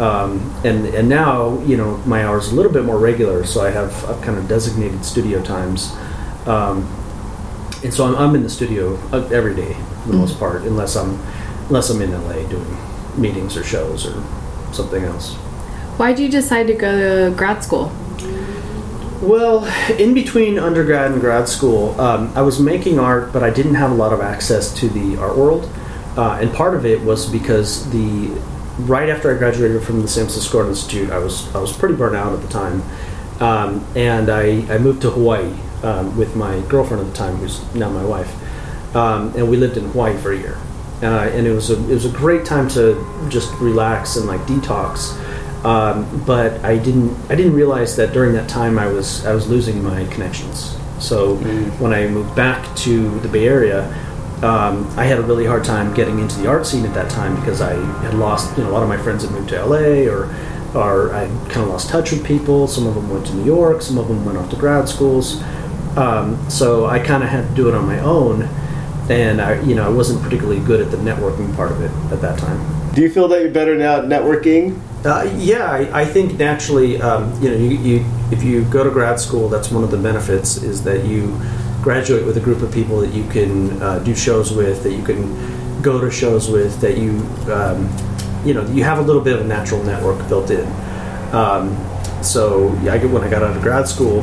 Um, 0.00 0.54
and 0.64 0.86
and 0.86 1.08
now 1.08 1.60
you 1.62 1.76
know 1.76 1.98
my 1.98 2.24
hours 2.24 2.48
are 2.48 2.52
a 2.52 2.54
little 2.54 2.72
bit 2.72 2.84
more 2.84 2.98
regular, 2.98 3.44
so 3.44 3.60
I 3.60 3.70
have 3.70 3.92
kind 4.22 4.38
of 4.38 4.48
designated 4.48 5.04
studio 5.04 5.42
times, 5.42 5.94
um, 6.46 6.88
and 7.84 7.92
so 7.92 8.06
I'm, 8.06 8.14
I'm 8.16 8.34
in 8.34 8.42
the 8.42 8.50
studio 8.50 8.96
uh, 9.12 9.28
every 9.28 9.54
day 9.54 9.74
for 10.02 10.08
the 10.08 10.16
most 10.16 10.38
part, 10.38 10.62
unless 10.62 10.96
I'm 10.96 11.20
unless 11.68 11.90
I'm 11.90 12.00
in 12.00 12.12
LA 12.12 12.46
doing 12.48 12.76
meetings 13.16 13.56
or 13.56 13.64
shows 13.64 14.06
or 14.06 14.22
something 14.76 15.04
else. 15.04 15.34
Why'd 15.98 16.18
you 16.18 16.28
decide 16.28 16.66
to 16.66 16.74
go 16.74 17.30
to 17.30 17.36
grad 17.36 17.64
school? 17.64 17.92
Well, 19.22 19.64
in 19.98 20.12
between 20.12 20.58
undergrad 20.58 21.10
and 21.10 21.20
grad 21.20 21.48
school, 21.48 21.98
um, 22.00 22.30
I 22.36 22.42
was 22.42 22.60
making 22.60 22.98
art, 22.98 23.32
but 23.32 23.42
I 23.42 23.50
didn't 23.50 23.76
have 23.76 23.90
a 23.90 23.94
lot 23.94 24.12
of 24.12 24.20
access 24.20 24.72
to 24.74 24.88
the 24.88 25.16
art 25.16 25.36
world. 25.36 25.70
Uh, 26.16 26.38
and 26.40 26.52
part 26.52 26.74
of 26.74 26.84
it 26.84 27.00
was 27.00 27.28
because 27.28 27.90
the 27.90 28.28
right 28.80 29.08
after 29.08 29.34
I 29.34 29.38
graduated 29.38 29.82
from 29.82 30.02
the 30.02 30.08
San 30.08 30.24
Francisco 30.24 30.58
Art 30.58 30.68
Institute, 30.68 31.10
I 31.10 31.18
was 31.18 31.54
I 31.54 31.58
was 31.58 31.72
pretty 31.72 31.94
burnt 31.94 32.16
out 32.16 32.32
at 32.32 32.42
the 32.42 32.48
time, 32.48 32.82
um, 33.40 33.86
and 33.96 34.28
I, 34.30 34.66
I 34.74 34.78
moved 34.78 35.02
to 35.02 35.10
Hawaii 35.10 35.52
um, 35.82 36.16
with 36.16 36.36
my 36.36 36.60
girlfriend 36.68 37.06
at 37.06 37.10
the 37.10 37.16
time, 37.16 37.36
who's 37.36 37.60
now 37.74 37.90
my 37.90 38.04
wife, 38.04 38.32
um, 38.94 39.32
and 39.36 39.50
we 39.50 39.56
lived 39.56 39.76
in 39.76 39.84
Hawaii 39.90 40.16
for 40.18 40.32
a 40.32 40.38
year, 40.38 40.58
uh, 41.02 41.28
and 41.32 41.46
it 41.46 41.52
was 41.52 41.70
a 41.70 41.74
it 41.90 41.94
was 41.94 42.04
a 42.04 42.10
great 42.10 42.44
time 42.44 42.68
to 42.70 43.28
just 43.28 43.52
relax 43.54 44.16
and 44.16 44.26
like 44.26 44.40
detox. 44.42 45.14
Um, 45.64 46.24
but 46.26 46.64
I 46.64 46.78
didn't 46.78 47.16
I 47.30 47.34
didn't 47.34 47.54
realize 47.54 47.96
that 47.96 48.12
during 48.12 48.32
that 48.34 48.48
time 48.48 48.78
I 48.78 48.86
was 48.86 49.24
I 49.26 49.34
was 49.34 49.48
losing 49.48 49.82
my 49.82 50.04
connections. 50.06 50.76
So 50.98 51.36
when 51.78 51.92
I 51.92 52.06
moved 52.06 52.34
back 52.34 52.74
to 52.76 53.18
the 53.20 53.28
Bay 53.28 53.46
Area, 53.46 53.86
um, 54.42 54.86
I 54.96 55.04
had 55.04 55.18
a 55.18 55.22
really 55.22 55.44
hard 55.44 55.64
time 55.64 55.92
getting 55.94 56.18
into 56.18 56.40
the 56.40 56.48
art 56.48 56.66
scene 56.66 56.86
at 56.86 56.94
that 56.94 57.10
time 57.10 57.36
because 57.36 57.60
I 57.60 57.74
had 58.02 58.14
lost 58.14 58.56
you 58.56 58.64
know 58.64 58.70
a 58.70 58.72
lot 58.72 58.82
of 58.82 58.88
my 58.88 58.96
friends 58.96 59.22
had 59.22 59.32
moved 59.32 59.50
to 59.50 59.64
LA 59.64 60.10
or 60.10 60.34
or 60.74 61.12
I 61.14 61.26
kind 61.48 61.62
of 61.62 61.68
lost 61.68 61.88
touch 61.88 62.12
with 62.12 62.24
people. 62.24 62.66
Some 62.68 62.86
of 62.86 62.94
them 62.94 63.08
went 63.10 63.26
to 63.26 63.34
New 63.34 63.44
York, 63.44 63.82
some 63.82 63.98
of 63.98 64.08
them 64.08 64.24
went 64.24 64.38
off 64.38 64.50
to 64.50 64.56
grad 64.56 64.88
schools. 64.88 65.42
Um, 65.96 66.50
so 66.50 66.86
I 66.86 66.98
kind 66.98 67.22
of 67.22 67.30
had 67.30 67.48
to 67.48 67.54
do 67.54 67.68
it 67.68 67.74
on 67.74 67.86
my 67.86 67.98
own, 68.00 68.42
and 69.08 69.40
I 69.40 69.60
you 69.62 69.74
know 69.74 69.84
I 69.84 69.88
wasn't 69.88 70.22
particularly 70.22 70.60
good 70.60 70.80
at 70.80 70.90
the 70.90 70.96
networking 70.98 71.54
part 71.56 71.72
of 71.72 71.80
it 71.80 71.90
at 72.12 72.20
that 72.20 72.38
time. 72.38 72.94
Do 72.94 73.02
you 73.02 73.10
feel 73.10 73.28
that 73.28 73.42
you're 73.42 73.50
better 73.50 73.76
now 73.76 73.98
at 73.98 74.04
networking? 74.04 74.80
Uh, 75.04 75.30
yeah, 75.36 75.70
I, 75.70 76.00
I 76.00 76.04
think 76.04 76.38
naturally, 76.38 77.00
um, 77.00 77.30
you 77.40 77.50
know, 77.50 77.56
you, 77.56 77.76
you 77.76 78.06
if 78.32 78.42
you 78.42 78.64
go 78.64 78.82
to 78.82 78.90
grad 78.90 79.20
school, 79.20 79.48
that's 79.48 79.70
one 79.70 79.84
of 79.84 79.90
the 79.90 79.98
benefits 79.98 80.56
is 80.56 80.82
that 80.84 81.04
you 81.04 81.38
graduate 81.82 82.26
with 82.26 82.36
a 82.36 82.40
group 82.40 82.62
of 82.62 82.72
people 82.72 82.98
that 83.00 83.12
you 83.12 83.24
can 83.28 83.80
uh, 83.80 84.00
do 84.00 84.14
shows 84.16 84.52
with, 84.52 84.82
that 84.82 84.92
you 84.92 85.04
can 85.04 85.82
go 85.82 86.00
to 86.00 86.10
shows 86.10 86.50
with, 86.50 86.80
that 86.80 86.98
you 86.98 87.10
um, 87.52 87.88
you 88.44 88.54
know 88.54 88.66
you 88.70 88.82
have 88.82 88.98
a 88.98 89.02
little 89.02 89.22
bit 89.22 89.34
of 89.36 89.42
a 89.42 89.48
natural 89.48 89.82
network 89.84 90.26
built 90.28 90.50
in. 90.50 90.66
Um, 91.32 91.76
so 92.22 92.72
yeah, 92.82 92.96
when 93.04 93.22
I 93.22 93.30
got 93.30 93.42
out 93.42 93.56
of 93.56 93.62
grad 93.62 93.86
school, 93.86 94.22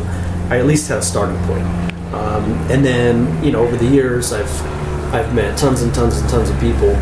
I 0.50 0.58
at 0.60 0.66
least 0.66 0.90
had 0.90 0.98
a 0.98 1.02
starting 1.02 1.38
point. 1.46 1.66
Um, 2.14 2.44
and 2.70 2.84
then 2.84 3.42
you 3.44 3.52
know 3.52 3.64
over 3.64 3.78
the 3.78 3.88
years, 3.88 4.34
I've 4.34 4.73
I've 5.14 5.34
met 5.34 5.58
tons 5.58 5.84
and 5.84 5.94
tons 5.94 6.18
and 6.18 6.30
tons 6.30 6.50
of 6.50 6.60
people. 6.60 6.96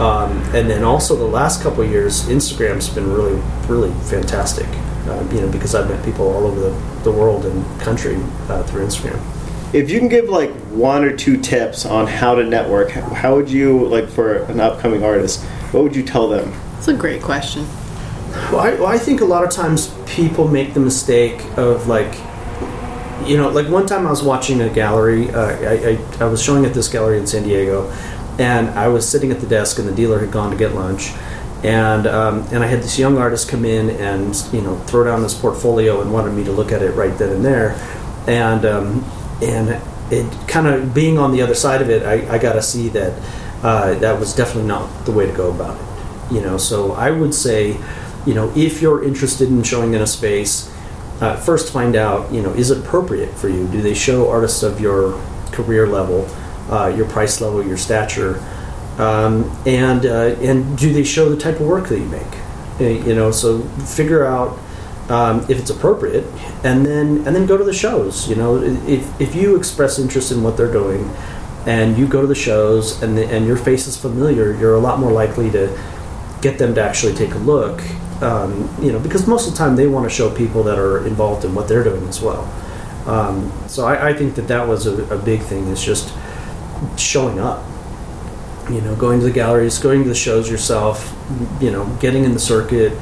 Um, 0.00 0.30
and 0.54 0.68
then 0.68 0.84
also 0.84 1.16
the 1.16 1.24
last 1.24 1.62
couple 1.62 1.82
of 1.82 1.90
years, 1.90 2.24
Instagram's 2.28 2.90
been 2.90 3.10
really, 3.10 3.40
really 3.66 3.92
fantastic. 4.04 4.66
Uh, 5.08 5.26
you 5.32 5.40
know, 5.40 5.48
because 5.50 5.74
I've 5.74 5.88
met 5.88 6.04
people 6.04 6.28
all 6.28 6.46
over 6.46 6.60
the, 6.60 6.70
the 7.02 7.12
world 7.12 7.46
and 7.46 7.80
country 7.80 8.16
uh, 8.48 8.62
through 8.64 8.84
Instagram. 8.84 9.18
If 9.72 9.90
you 9.90 9.98
can 9.98 10.08
give 10.08 10.28
like 10.28 10.50
one 10.70 11.02
or 11.02 11.16
two 11.16 11.40
tips 11.40 11.86
on 11.86 12.06
how 12.06 12.34
to 12.34 12.44
network, 12.44 12.90
how 12.90 13.02
how 13.02 13.36
would 13.36 13.50
you 13.50 13.86
like 13.86 14.08
for 14.08 14.42
an 14.44 14.60
upcoming 14.60 15.02
artist? 15.02 15.42
What 15.72 15.82
would 15.82 15.96
you 15.96 16.02
tell 16.02 16.28
them? 16.28 16.52
It's 16.76 16.88
a 16.88 16.94
great 16.94 17.22
question. 17.22 17.66
Well, 18.52 18.60
I, 18.60 18.74
well, 18.74 18.86
I 18.86 18.98
think 18.98 19.22
a 19.22 19.24
lot 19.24 19.44
of 19.44 19.50
times 19.50 19.94
people 20.06 20.46
make 20.46 20.74
the 20.74 20.80
mistake 20.80 21.42
of 21.56 21.88
like, 21.88 22.14
you 23.26 23.36
know, 23.36 23.48
like 23.48 23.68
one 23.68 23.86
time 23.86 24.06
I 24.06 24.10
was 24.10 24.22
watching 24.22 24.60
a 24.60 24.68
gallery. 24.68 25.30
Uh, 25.30 25.40
I, 25.40 25.74
I, 25.74 26.24
I 26.24 26.24
was 26.24 26.42
showing 26.42 26.64
at 26.64 26.74
this 26.74 26.88
gallery 26.88 27.18
in 27.18 27.26
San 27.26 27.42
Diego, 27.42 27.90
and 28.38 28.68
I 28.70 28.88
was 28.88 29.08
sitting 29.08 29.30
at 29.30 29.40
the 29.40 29.46
desk, 29.46 29.78
and 29.78 29.88
the 29.88 29.94
dealer 29.94 30.18
had 30.18 30.30
gone 30.30 30.50
to 30.50 30.56
get 30.56 30.74
lunch, 30.74 31.12
and 31.64 32.06
um, 32.06 32.46
and 32.52 32.62
I 32.62 32.66
had 32.66 32.80
this 32.80 32.98
young 32.98 33.18
artist 33.18 33.48
come 33.48 33.64
in 33.64 33.90
and 33.90 34.34
you 34.52 34.60
know 34.60 34.78
throw 34.80 35.04
down 35.04 35.22
this 35.22 35.38
portfolio 35.38 36.00
and 36.00 36.12
wanted 36.12 36.34
me 36.34 36.44
to 36.44 36.52
look 36.52 36.72
at 36.72 36.82
it 36.82 36.92
right 36.92 37.16
then 37.18 37.30
and 37.30 37.44
there, 37.44 37.72
and 38.26 38.64
um, 38.64 39.04
and 39.42 39.80
it 40.10 40.48
kind 40.48 40.66
of 40.66 40.94
being 40.94 41.18
on 41.18 41.32
the 41.32 41.42
other 41.42 41.54
side 41.54 41.82
of 41.82 41.90
it, 41.90 42.04
I, 42.04 42.34
I 42.34 42.38
got 42.38 42.52
to 42.52 42.62
see 42.62 42.88
that 42.90 43.20
uh, 43.62 43.94
that 43.94 44.18
was 44.18 44.34
definitely 44.34 44.68
not 44.68 45.04
the 45.04 45.12
way 45.12 45.26
to 45.26 45.32
go 45.32 45.50
about 45.50 45.76
it. 45.76 46.34
You 46.34 46.40
know, 46.40 46.58
so 46.58 46.92
I 46.92 47.10
would 47.10 47.34
say, 47.34 47.78
you 48.24 48.34
know, 48.34 48.52
if 48.56 48.82
you're 48.82 49.02
interested 49.04 49.48
in 49.48 49.62
showing 49.62 49.94
in 49.94 50.02
a 50.02 50.06
space, 50.06 50.72
uh, 51.20 51.36
first 51.36 51.72
find 51.72 51.96
out, 51.96 52.32
you 52.32 52.42
know, 52.42 52.52
is 52.52 52.70
it 52.70 52.78
appropriate 52.78 53.34
for 53.34 53.48
you? 53.48 53.66
Do 53.68 53.80
they 53.80 53.94
show 53.94 54.28
artists 54.30 54.62
of 54.62 54.80
your 54.80 55.20
career 55.50 55.86
level, 55.86 56.28
uh, 56.70 56.92
your 56.94 57.08
price 57.08 57.40
level, 57.40 57.66
your 57.66 57.78
stature, 57.78 58.42
um, 58.98 59.50
and 59.66 60.04
uh, 60.06 60.36
and 60.40 60.76
do 60.78 60.92
they 60.92 61.04
show 61.04 61.28
the 61.28 61.36
type 61.36 61.56
of 61.60 61.66
work 61.66 61.88
that 61.88 61.98
you 61.98 62.06
make? 62.06 62.22
Uh, 62.80 63.06
you 63.06 63.14
know, 63.14 63.30
so 63.30 63.62
figure 63.62 64.26
out 64.26 64.58
um, 65.08 65.40
if 65.48 65.58
it's 65.58 65.70
appropriate, 65.70 66.24
and 66.64 66.84
then 66.84 67.18
and 67.26 67.34
then 67.34 67.46
go 67.46 67.56
to 67.56 67.64
the 67.64 67.72
shows. 67.72 68.28
You 68.28 68.36
know, 68.36 68.62
if 68.62 69.20
if 69.20 69.34
you 69.34 69.56
express 69.56 69.98
interest 69.98 70.32
in 70.32 70.42
what 70.42 70.56
they're 70.56 70.72
doing, 70.72 71.10
and 71.66 71.96
you 71.96 72.06
go 72.06 72.20
to 72.20 72.26
the 72.26 72.34
shows, 72.34 73.02
and 73.02 73.16
the, 73.16 73.26
and 73.26 73.46
your 73.46 73.56
face 73.56 73.86
is 73.86 73.96
familiar, 73.96 74.52
you're 74.52 74.74
a 74.74 74.80
lot 74.80 74.98
more 74.98 75.12
likely 75.12 75.50
to 75.50 75.78
get 76.42 76.58
them 76.58 76.74
to 76.74 76.82
actually 76.82 77.14
take 77.14 77.34
a 77.34 77.38
look. 77.38 77.80
Um, 78.22 78.74
you 78.80 78.92
know, 78.92 78.98
because 78.98 79.26
most 79.26 79.46
of 79.46 79.52
the 79.52 79.58
time 79.58 79.76
they 79.76 79.86
want 79.86 80.08
to 80.08 80.10
show 80.10 80.30
people 80.34 80.62
that 80.64 80.78
are 80.78 81.06
involved 81.06 81.44
in 81.44 81.54
what 81.54 81.68
they're 81.68 81.84
doing 81.84 82.06
as 82.08 82.20
well. 82.20 82.44
Um, 83.06 83.52
so 83.68 83.86
I, 83.86 84.08
I 84.08 84.12
think 84.14 84.34
that 84.36 84.48
that 84.48 84.66
was 84.66 84.86
a, 84.86 85.04
a 85.14 85.18
big 85.18 85.42
thing. 85.42 85.68
Is 85.68 85.84
just 85.84 86.14
showing 86.98 87.38
up. 87.38 87.64
You 88.70 88.80
know, 88.80 88.96
going 88.96 89.20
to 89.20 89.24
the 89.26 89.32
galleries, 89.32 89.78
going 89.78 90.02
to 90.02 90.08
the 90.08 90.14
shows 90.14 90.50
yourself. 90.50 91.14
You 91.60 91.70
know, 91.70 91.86
getting 92.00 92.24
in 92.24 92.32
the 92.32 92.40
circuit. 92.40 92.92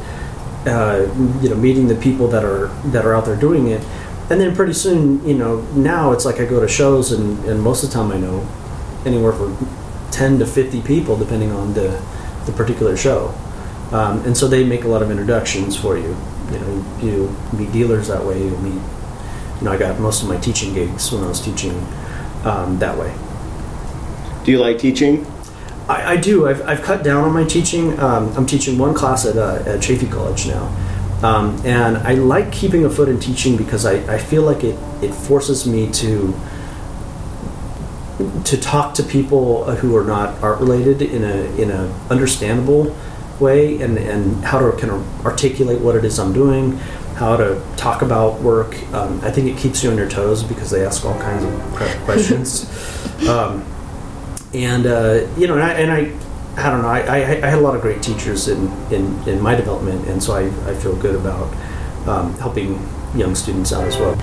Uh, 0.67 1.07
you 1.43 1.51
know, 1.51 1.57
meeting 1.57 1.89
the 1.89 1.95
people 1.95 2.27
that 2.27 2.43
are 2.43 2.69
that 2.87 3.05
are 3.05 3.15
out 3.15 3.27
there 3.27 3.37
doing 3.37 3.67
it, 3.69 3.85
and 4.31 4.41
then 4.41 4.57
pretty 4.57 4.73
soon, 4.73 5.23
you 5.29 5.35
know, 5.35 5.61
now 5.75 6.11
it's 6.13 6.25
like 6.25 6.41
I 6.41 6.47
go 6.47 6.59
to 6.59 6.67
shows, 6.67 7.13
and, 7.13 7.45
and 7.45 7.61
most 7.61 7.85
of 7.85 7.91
the 7.91 7.95
time 7.95 8.11
I 8.11 8.17
know 8.17 8.49
anywhere 9.05 9.35
from 9.35 9.55
ten 10.11 10.39
to 10.39 10.47
fifty 10.47 10.81
people, 10.81 11.19
depending 11.19 11.53
on 11.53 11.75
the 11.75 12.03
the 12.47 12.53
particular 12.53 12.97
show. 12.97 13.35
Um, 13.93 14.25
and 14.25 14.37
so 14.37 14.49
they 14.49 14.65
make 14.65 14.85
a 14.85 14.89
lot 14.89 15.03
of 15.03 15.11
introductions 15.11 15.77
for 15.77 15.97
you. 15.97 16.17
You 16.51 16.59
know, 16.59 16.99
you 17.03 17.37
meet 17.57 17.73
dealers 17.73 18.09
that 18.09 18.25
way. 18.25 18.43
You 18.43 18.57
meet, 18.59 18.75
you 18.75 19.63
know, 19.63 19.73
I 19.73 19.77
got 19.77 20.01
most 20.01 20.23
of 20.23 20.29
my 20.29 20.37
teaching 20.39 20.75
gigs 20.75 21.13
when 21.13 21.23
I 21.23 21.29
was 21.29 21.41
teaching 21.41 21.77
um, 22.45 22.79
that 22.79 22.99
way. 22.99 23.15
Do 24.45 24.53
you 24.53 24.59
like 24.59 24.79
teaching? 24.79 25.27
I, 25.89 26.13
I 26.13 26.17
do. 26.17 26.49
I've, 26.49 26.63
I've 26.63 26.83
cut 26.83 27.03
down 27.03 27.25
on 27.25 27.33
my 27.33 27.45
teaching. 27.45 27.99
Um, 27.99 28.35
I'm 28.37 28.47
teaching 28.47 28.79
one 28.79 28.95
class 28.95 29.27
at, 29.27 29.37
uh, 29.37 29.63
at 29.67 29.81
Chaffey 29.81 30.07
College 30.07 30.47
now. 30.47 30.67
Um, 31.23 31.59
and 31.65 31.97
I 31.99 32.15
like 32.15 32.53
keeping 32.53 32.85
a 32.85 32.91
foot 32.91 33.09
in 33.09 33.19
teaching 33.19 33.57
because 33.57 33.87
I, 33.87 33.95
I 34.13 34.19
feel 34.19 34.43
like 34.43 34.63
it, 34.63 34.79
it 35.03 35.15
forces 35.15 35.67
me 35.67 35.91
to 35.93 36.35
to 38.45 38.57
talk 38.61 38.95
to 38.95 39.03
people 39.03 39.65
who 39.77 39.97
are 39.97 40.05
not 40.05 40.41
art 40.43 40.61
related 40.61 41.03
in 41.03 41.25
a 41.25 41.61
in 41.61 41.71
a 41.71 41.93
understandable 42.11 42.95
way 43.45 43.81
and, 43.83 43.99
and 43.99 44.45
how 44.45 44.59
to 44.59 44.77
kind 44.79 44.93
of 44.93 45.27
articulate 45.27 45.81
what 45.81 45.95
it 45.95 46.05
is 46.05 46.19
I'm 46.19 46.33
doing, 46.33 46.73
how 47.17 47.37
to 47.37 47.63
talk 47.77 48.03
about 48.03 48.41
work. 48.41 48.75
Um, 48.93 49.21
I 49.23 49.31
think 49.31 49.49
it 49.49 49.59
keeps 49.59 49.85
you 49.85 49.91
on 49.91 49.97
your 49.97 50.09
toes 50.09 50.43
because 50.43 50.71
they 50.71 50.85
ask 50.85 51.05
all 51.05 51.19
kinds 51.21 51.45
of 51.45 51.51
questions. 52.05 52.67
um, 53.29 53.65
and 54.55 54.87
uh, 54.87 55.27
you 55.37 55.47
know, 55.47 55.55
and 55.55 55.63
I, 55.63 55.73
and 55.75 55.93
I, 55.93 55.99
I 56.57 56.71
don't 56.71 56.83
know. 56.83 56.89
I, 56.89 57.01
I, 57.01 57.17
I, 57.17 57.51
had 57.51 57.59
a 57.59 57.61
lot 57.61 57.75
of 57.75 57.83
great 57.83 58.03
teachers 58.03 58.47
in, 58.49 58.69
in, 58.93 59.29
in 59.29 59.41
my 59.41 59.57
development, 59.57 60.07
and 60.07 60.23
so 60.23 60.35
I, 60.35 60.45
I 60.71 60.75
feel 60.75 60.95
good 60.97 61.17
about 61.17 61.53
um, 62.07 62.35
helping 62.39 62.75
young 63.17 63.35
students 63.35 63.73
out 63.73 63.85
as 63.85 63.97
well. 63.97 64.17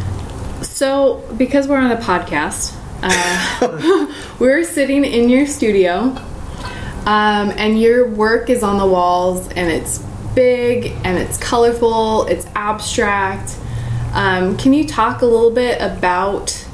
So, 0.63 1.23
because 1.37 1.67
we're 1.67 1.77
on 1.77 1.91
a 1.91 1.97
podcast, 1.97 2.73
uh, 3.03 4.13
we're 4.39 4.63
sitting 4.63 5.03
in 5.03 5.27
your 5.27 5.45
studio, 5.45 6.15
um, 7.05 7.51
and 7.57 7.79
your 7.79 8.07
work 8.07 8.49
is 8.49 8.63
on 8.63 8.77
the 8.77 8.85
walls, 8.85 9.47
and 9.49 9.71
it's 9.71 9.99
big, 10.35 10.93
and 11.03 11.17
it's 11.17 11.37
colorful, 11.37 12.25
it's 12.27 12.45
abstract. 12.55 13.57
Um, 14.13 14.57
can 14.57 14.73
you 14.73 14.87
talk 14.87 15.21
a 15.21 15.25
little 15.25 15.51
bit 15.51 15.81
about 15.81 16.67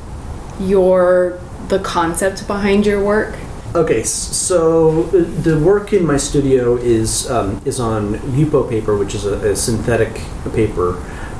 your 0.60 1.40
the 1.68 1.80
concept 1.80 2.48
behind 2.48 2.86
your 2.86 3.04
work? 3.04 3.36
Okay, 3.76 4.02
so 4.04 5.04
uh, 5.04 5.12
the 5.44 5.60
work 5.64 5.94
in 5.94 6.06
my 6.06 6.18
studio 6.18 6.78
is 6.78 7.30
um, 7.30 7.62
is 7.66 7.80
on 7.80 8.16
Yupo 8.36 8.70
paper, 8.70 8.98
which 8.98 9.14
is 9.14 9.26
a, 9.26 9.52
a 9.52 9.56
synthetic 9.56 10.22
paper, 10.54 10.98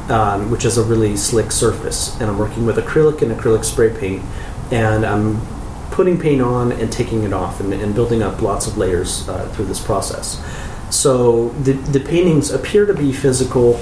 um, 0.10 0.52
which 0.52 0.64
has 0.64 0.78
a 0.78 0.84
really 0.84 1.18
slick 1.18 1.52
surface, 1.52 2.20
and 2.20 2.30
I'm 2.30 2.38
working 2.38 2.66
with 2.66 2.78
acrylic 2.78 3.22
and 3.22 3.32
acrylic 3.32 3.64
spray 3.64 3.90
paint, 3.98 4.24
and 4.72 5.06
I'm 5.06 5.42
putting 5.98 6.18
paint 6.18 6.42
on 6.42 6.72
and 6.72 6.92
taking 6.92 7.24
it 7.24 7.34
off, 7.34 7.60
and, 7.60 7.74
and 7.74 7.94
building 7.94 8.22
up 8.22 8.42
lots 8.42 8.68
of 8.68 8.78
layers 8.78 9.28
uh, 9.28 9.46
through 9.54 9.66
this 9.66 9.84
process. 9.84 10.42
So 10.90 11.50
the 11.66 11.74
the 11.74 12.00
paintings 12.00 12.52
appear 12.52 12.86
to 12.86 12.94
be 12.94 13.12
physical. 13.12 13.80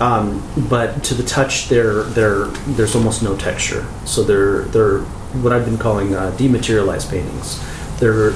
Um, 0.00 0.42
but 0.68 1.04
to 1.04 1.14
the 1.14 1.22
touch, 1.22 1.68
there 1.68 2.02
there 2.02 2.46
there's 2.76 2.94
almost 2.94 3.22
no 3.22 3.36
texture. 3.36 3.86
So 4.04 4.22
they're 4.22 4.62
they're 4.72 5.00
what 5.42 5.52
I've 5.54 5.64
been 5.64 5.78
calling 5.78 6.14
uh, 6.14 6.34
dematerialized 6.36 7.08
paintings 7.08 7.62
they're 8.02 8.34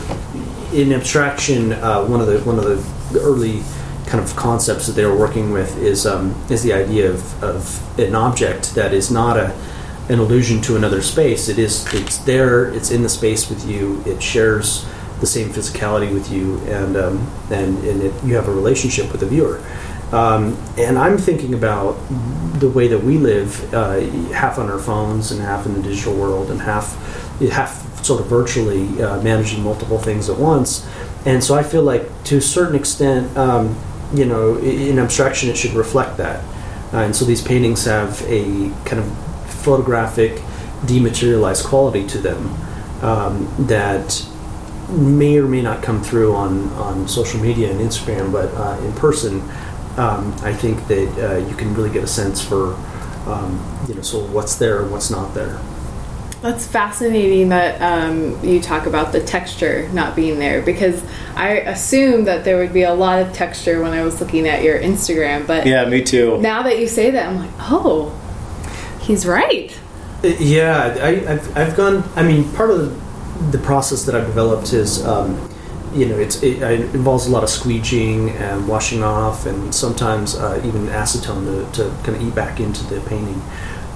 in 0.73 0.93
abstraction. 0.93 1.73
Uh, 1.73 2.07
one 2.07 2.21
of 2.21 2.29
the 2.29 2.39
one 2.41 2.57
of 2.57 2.65
the 2.65 3.21
early 3.21 3.63
kind 4.07 4.23
of 4.23 4.37
concepts 4.37 4.87
that 4.87 4.93
they 4.93 5.05
were 5.05 5.19
working 5.19 5.51
with 5.51 5.77
is 5.79 6.07
um, 6.07 6.41
is 6.49 6.63
the 6.63 6.73
idea 6.73 7.11
of, 7.11 7.43
of 7.43 7.99
an 7.99 8.15
object 8.15 8.77
that 8.77 8.95
is 8.95 9.11
not 9.11 9.37
a 9.37 9.53
an 10.09 10.19
allusion 10.19 10.61
to 10.63 10.77
another 10.77 11.03
space. 11.03 11.49
It 11.49 11.59
is 11.59 11.93
it's 11.95 12.19
there. 12.19 12.73
It's 12.73 12.91
in 12.91 13.03
the 13.03 13.09
space 13.09 13.49
with 13.49 13.67
you. 13.69 14.03
It 14.07 14.23
shares 14.23 14.87
the 15.21 15.27
same 15.27 15.49
physicality 15.49 16.13
with 16.13 16.31
you, 16.31 16.59
and 16.67 16.97
um, 16.97 17.33
and 17.51 17.79
and 17.85 18.03
it, 18.03 18.25
you 18.25 18.35
have 18.35 18.49
a 18.49 18.53
relationship 18.53 19.11
with 19.11 19.21
the 19.21 19.27
viewer. 19.27 19.63
Um, 20.13 20.57
and 20.79 20.97
I'm 20.99 21.19
thinking 21.19 21.55
about 21.55 21.95
the 22.61 22.71
way 22.71 22.87
that 22.87 23.03
we 23.03 23.19
live, 23.19 23.75
uh, 23.75 24.01
half 24.33 24.59
on 24.59 24.71
our 24.71 24.79
phones 24.79 25.33
and 25.33 25.41
half 25.41 25.67
in 25.67 25.75
the 25.75 25.83
digital 25.83 26.15
world, 26.15 26.51
and 26.51 26.61
half 26.61 26.95
half 27.51 28.05
sort 28.05 28.21
of 28.21 28.27
virtually 28.27 29.03
uh, 29.03 29.21
managing 29.23 29.63
multiple 29.63 29.99
things 29.99 30.31
at 30.31 30.39
once. 30.39 30.89
And 31.25 31.43
so 31.43 31.57
I 31.57 31.65
feel 31.65 31.83
like 31.83 32.25
to 32.25 32.37
a 32.37 32.41
certain 32.41 32.77
extent, 32.77 33.37
um, 33.37 33.77
you 34.15 34.25
know, 34.25 34.57
in 34.59 35.01
abstraction, 35.01 35.51
it 35.51 35.57
should 35.57 35.73
reflect 35.73 36.19
that. 36.19 36.45
Uh, 36.95 36.99
and 36.99 37.17
so 37.17 37.25
these 37.25 37.43
paintings 37.43 37.85
have 37.85 38.23
a 38.29 38.71
kind 38.85 39.01
of 39.03 39.26
photographic, 39.67 40.41
dematerialized 40.87 41.65
quality 41.67 42.07
to 42.07 42.19
them 42.19 42.41
um, 43.03 43.53
that 43.67 44.25
may 44.89 45.37
or 45.39 45.49
may 45.49 45.61
not 45.61 45.83
come 45.83 46.01
through 46.01 46.35
on, 46.35 46.69
on 46.75 47.09
social 47.09 47.41
media 47.41 47.71
and 47.73 47.81
Instagram, 47.81 48.31
but 48.31 48.49
uh, 48.55 48.79
in 48.87 48.93
person, 48.93 49.41
um, 49.99 50.33
I 50.43 50.53
think 50.53 50.87
that 50.87 51.09
uh, 51.19 51.49
you 51.49 51.57
can 51.57 51.75
really 51.75 51.91
get 51.91 52.05
a 52.05 52.07
sense 52.07 52.41
for, 52.41 52.75
um, 53.27 53.61
you 53.89 53.95
know, 53.95 54.03
so 54.03 54.25
what's 54.27 54.55
there 54.55 54.83
and 54.83 54.93
what's 54.93 55.11
not 55.11 55.35
there. 55.35 55.59
That's 56.43 56.65
fascinating 56.65 57.49
that 57.49 57.83
um, 57.83 58.39
you 58.45 58.61
talk 58.61 58.87
about 58.87 59.11
the 59.11 59.21
texture 59.21 59.89
not 59.89 60.15
being 60.15 60.39
there 60.39 60.63
because 60.63 61.03
I 61.35 61.55
assumed 61.75 62.29
that 62.29 62.45
there 62.45 62.59
would 62.59 62.73
be 62.73 62.85
a 62.85 62.95
lot 62.95 63.21
of 63.21 63.33
texture 63.33 63.83
when 63.83 63.93
I 63.93 64.05
was 64.05 64.21
looking 64.21 64.47
at 64.47 64.63
your 64.63 64.79
Instagram. 64.79 65.47
But 65.47 65.67
yeah, 65.67 65.89
me 65.89 66.03
too. 66.05 66.39
Now 66.41 66.63
that 66.63 66.79
you 66.79 66.87
say 66.87 67.11
that, 67.11 67.29
I'm 67.29 67.39
like, 67.39 67.51
oh, 67.59 68.15
he's 69.07 69.27
right. 69.27 69.79
Uh, 70.25 70.29
yeah, 70.39 70.99
I, 71.01 71.15
have 71.15 71.57
I've 71.57 71.77
gone. 71.77 72.03
I 72.17 72.23
mean, 72.23 72.51
part 72.53 72.71
of 72.71 73.53
the, 73.53 73.59
process 73.59 74.05
that 74.05 74.15
I've 74.15 74.27
developed 74.27 74.73
is, 74.73 75.05
um, 75.05 75.51
you 75.95 76.07
know, 76.07 76.19
it's 76.19 76.43
it, 76.43 76.63
it, 76.63 76.95
involves 76.95 77.27
a 77.27 77.31
lot 77.31 77.43
of 77.43 77.49
squeegeeing 77.49 78.31
and 78.41 78.67
washing 78.67 79.03
off, 79.03 79.47
and 79.47 79.75
sometimes 79.75 80.35
uh, 80.35 80.61
even 80.65 80.87
acetone 80.87 81.73
to, 81.73 81.83
to 81.83 81.91
kind 82.03 82.17
of 82.17 82.23
eat 82.23 82.35
back 82.35 82.61
into 82.61 82.85
the 82.85 83.01
painting. 83.09 83.41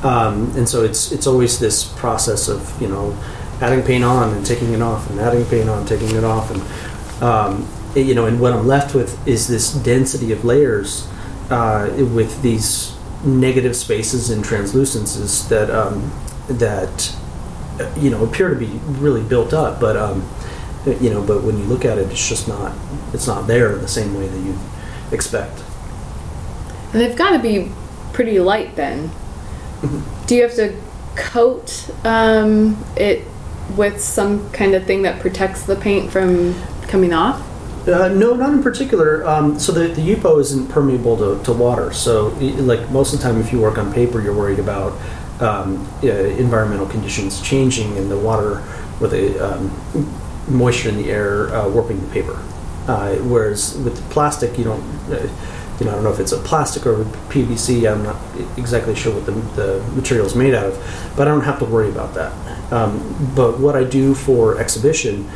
Um, 0.02 0.56
and 0.56 0.68
so 0.68 0.82
it's 0.84 1.12
it's 1.12 1.26
always 1.26 1.58
this 1.58 1.84
process 1.84 2.48
of 2.48 2.80
you 2.80 2.88
know 2.88 3.16
adding 3.60 3.84
paint 3.84 4.04
on 4.04 4.34
and 4.34 4.46
taking 4.46 4.72
it 4.72 4.80
off 4.80 5.10
and 5.10 5.20
adding 5.20 5.44
paint 5.46 5.68
on, 5.68 5.86
taking 5.86 6.14
it 6.14 6.24
off, 6.24 6.50
and 6.50 7.22
um, 7.22 7.68
it, 7.94 8.06
you 8.06 8.14
know, 8.14 8.26
and 8.26 8.40
what 8.40 8.52
I'm 8.52 8.66
left 8.66 8.94
with 8.94 9.26
is 9.26 9.48
this 9.48 9.72
density 9.72 10.32
of 10.32 10.44
layers 10.44 11.08
uh, 11.50 11.90
with 12.14 12.40
these 12.42 12.96
negative 13.24 13.76
spaces 13.76 14.30
and 14.30 14.44
translucences 14.44 15.48
that 15.48 15.70
um, 15.70 16.12
that 16.48 17.14
you 17.96 18.10
know 18.10 18.24
appear 18.24 18.48
to 18.48 18.56
be 18.56 18.80
really 18.98 19.22
built 19.22 19.52
up, 19.52 19.80
but 19.80 19.96
um, 19.96 20.28
you 21.00 21.10
know, 21.10 21.22
but 21.22 21.42
when 21.42 21.58
you 21.58 21.64
look 21.64 21.84
at 21.84 21.98
it, 21.98 22.10
it's 22.10 22.28
just 22.28 22.48
not 22.48 22.76
it's 23.12 23.26
not 23.26 23.46
there 23.46 23.74
in 23.74 23.82
the 23.82 23.88
same 23.88 24.14
way 24.14 24.26
that 24.26 24.40
you 24.40 24.58
expect. 25.12 25.62
And 26.92 27.00
they've 27.00 27.16
got 27.16 27.30
to 27.30 27.38
be 27.38 27.70
pretty 28.12 28.40
light 28.40 28.74
then 28.74 29.10
do 30.26 30.36
you 30.36 30.42
have 30.42 30.54
to 30.54 30.76
coat 31.16 31.90
um, 32.04 32.82
it 32.96 33.24
with 33.76 34.00
some 34.00 34.50
kind 34.52 34.74
of 34.74 34.84
thing 34.84 35.02
that 35.02 35.20
protects 35.20 35.64
the 35.64 35.76
paint 35.76 36.10
from 36.10 36.54
coming 36.82 37.12
off? 37.12 37.46
Uh, 37.86 38.08
no, 38.08 38.34
not 38.34 38.52
in 38.52 38.62
particular. 38.62 39.26
Um, 39.26 39.58
so 39.58 39.72
the, 39.72 39.88
the 39.88 40.02
Yupo 40.02 40.38
isn't 40.40 40.68
permeable 40.68 41.16
to, 41.16 41.42
to 41.44 41.52
water. 41.52 41.92
So, 41.92 42.28
like 42.38 42.90
most 42.90 43.14
of 43.14 43.20
the 43.20 43.24
time, 43.24 43.40
if 43.40 43.52
you 43.52 43.60
work 43.60 43.78
on 43.78 43.92
paper, 43.92 44.20
you're 44.20 44.36
worried 44.36 44.58
about 44.58 44.92
um, 45.40 45.88
uh, 46.02 46.08
environmental 46.08 46.86
conditions 46.86 47.40
changing 47.40 47.96
and 47.96 48.10
the 48.10 48.18
water 48.18 48.62
with 49.00 49.12
the 49.12 49.38
um, 49.40 49.70
moisture 50.48 50.90
in 50.90 50.96
the 50.96 51.10
air 51.10 51.54
uh, 51.54 51.68
warping 51.68 52.00
the 52.00 52.12
paper. 52.12 52.42
Uh, 52.86 53.14
whereas 53.16 53.78
with 53.78 53.98
plastic, 54.10 54.58
you 54.58 54.64
don't 54.64 54.82
uh, 55.10 55.28
you 55.80 55.86
know, 55.86 55.92
I 55.92 55.94
don't 55.94 56.04
know 56.04 56.12
if 56.12 56.20
it's 56.20 56.32
a 56.32 56.38
plastic 56.38 56.86
or 56.86 57.04
PVC. 57.30 57.90
I'm 57.90 58.02
not 58.02 58.16
exactly 58.58 58.94
sure 58.94 59.14
what 59.14 59.24
the, 59.24 59.32
the 59.32 59.82
material 59.94 60.26
is 60.26 60.36
made 60.36 60.54
out 60.54 60.66
of, 60.66 61.14
but 61.16 61.26
I 61.26 61.30
don't 61.30 61.40
have 61.44 61.58
to 61.60 61.64
worry 61.64 61.88
about 61.88 62.12
that. 62.14 62.32
Um, 62.70 63.32
but 63.34 63.58
what 63.58 63.74
I 63.76 63.84
do 63.84 64.14
for 64.14 64.58
exhibition 64.60 65.28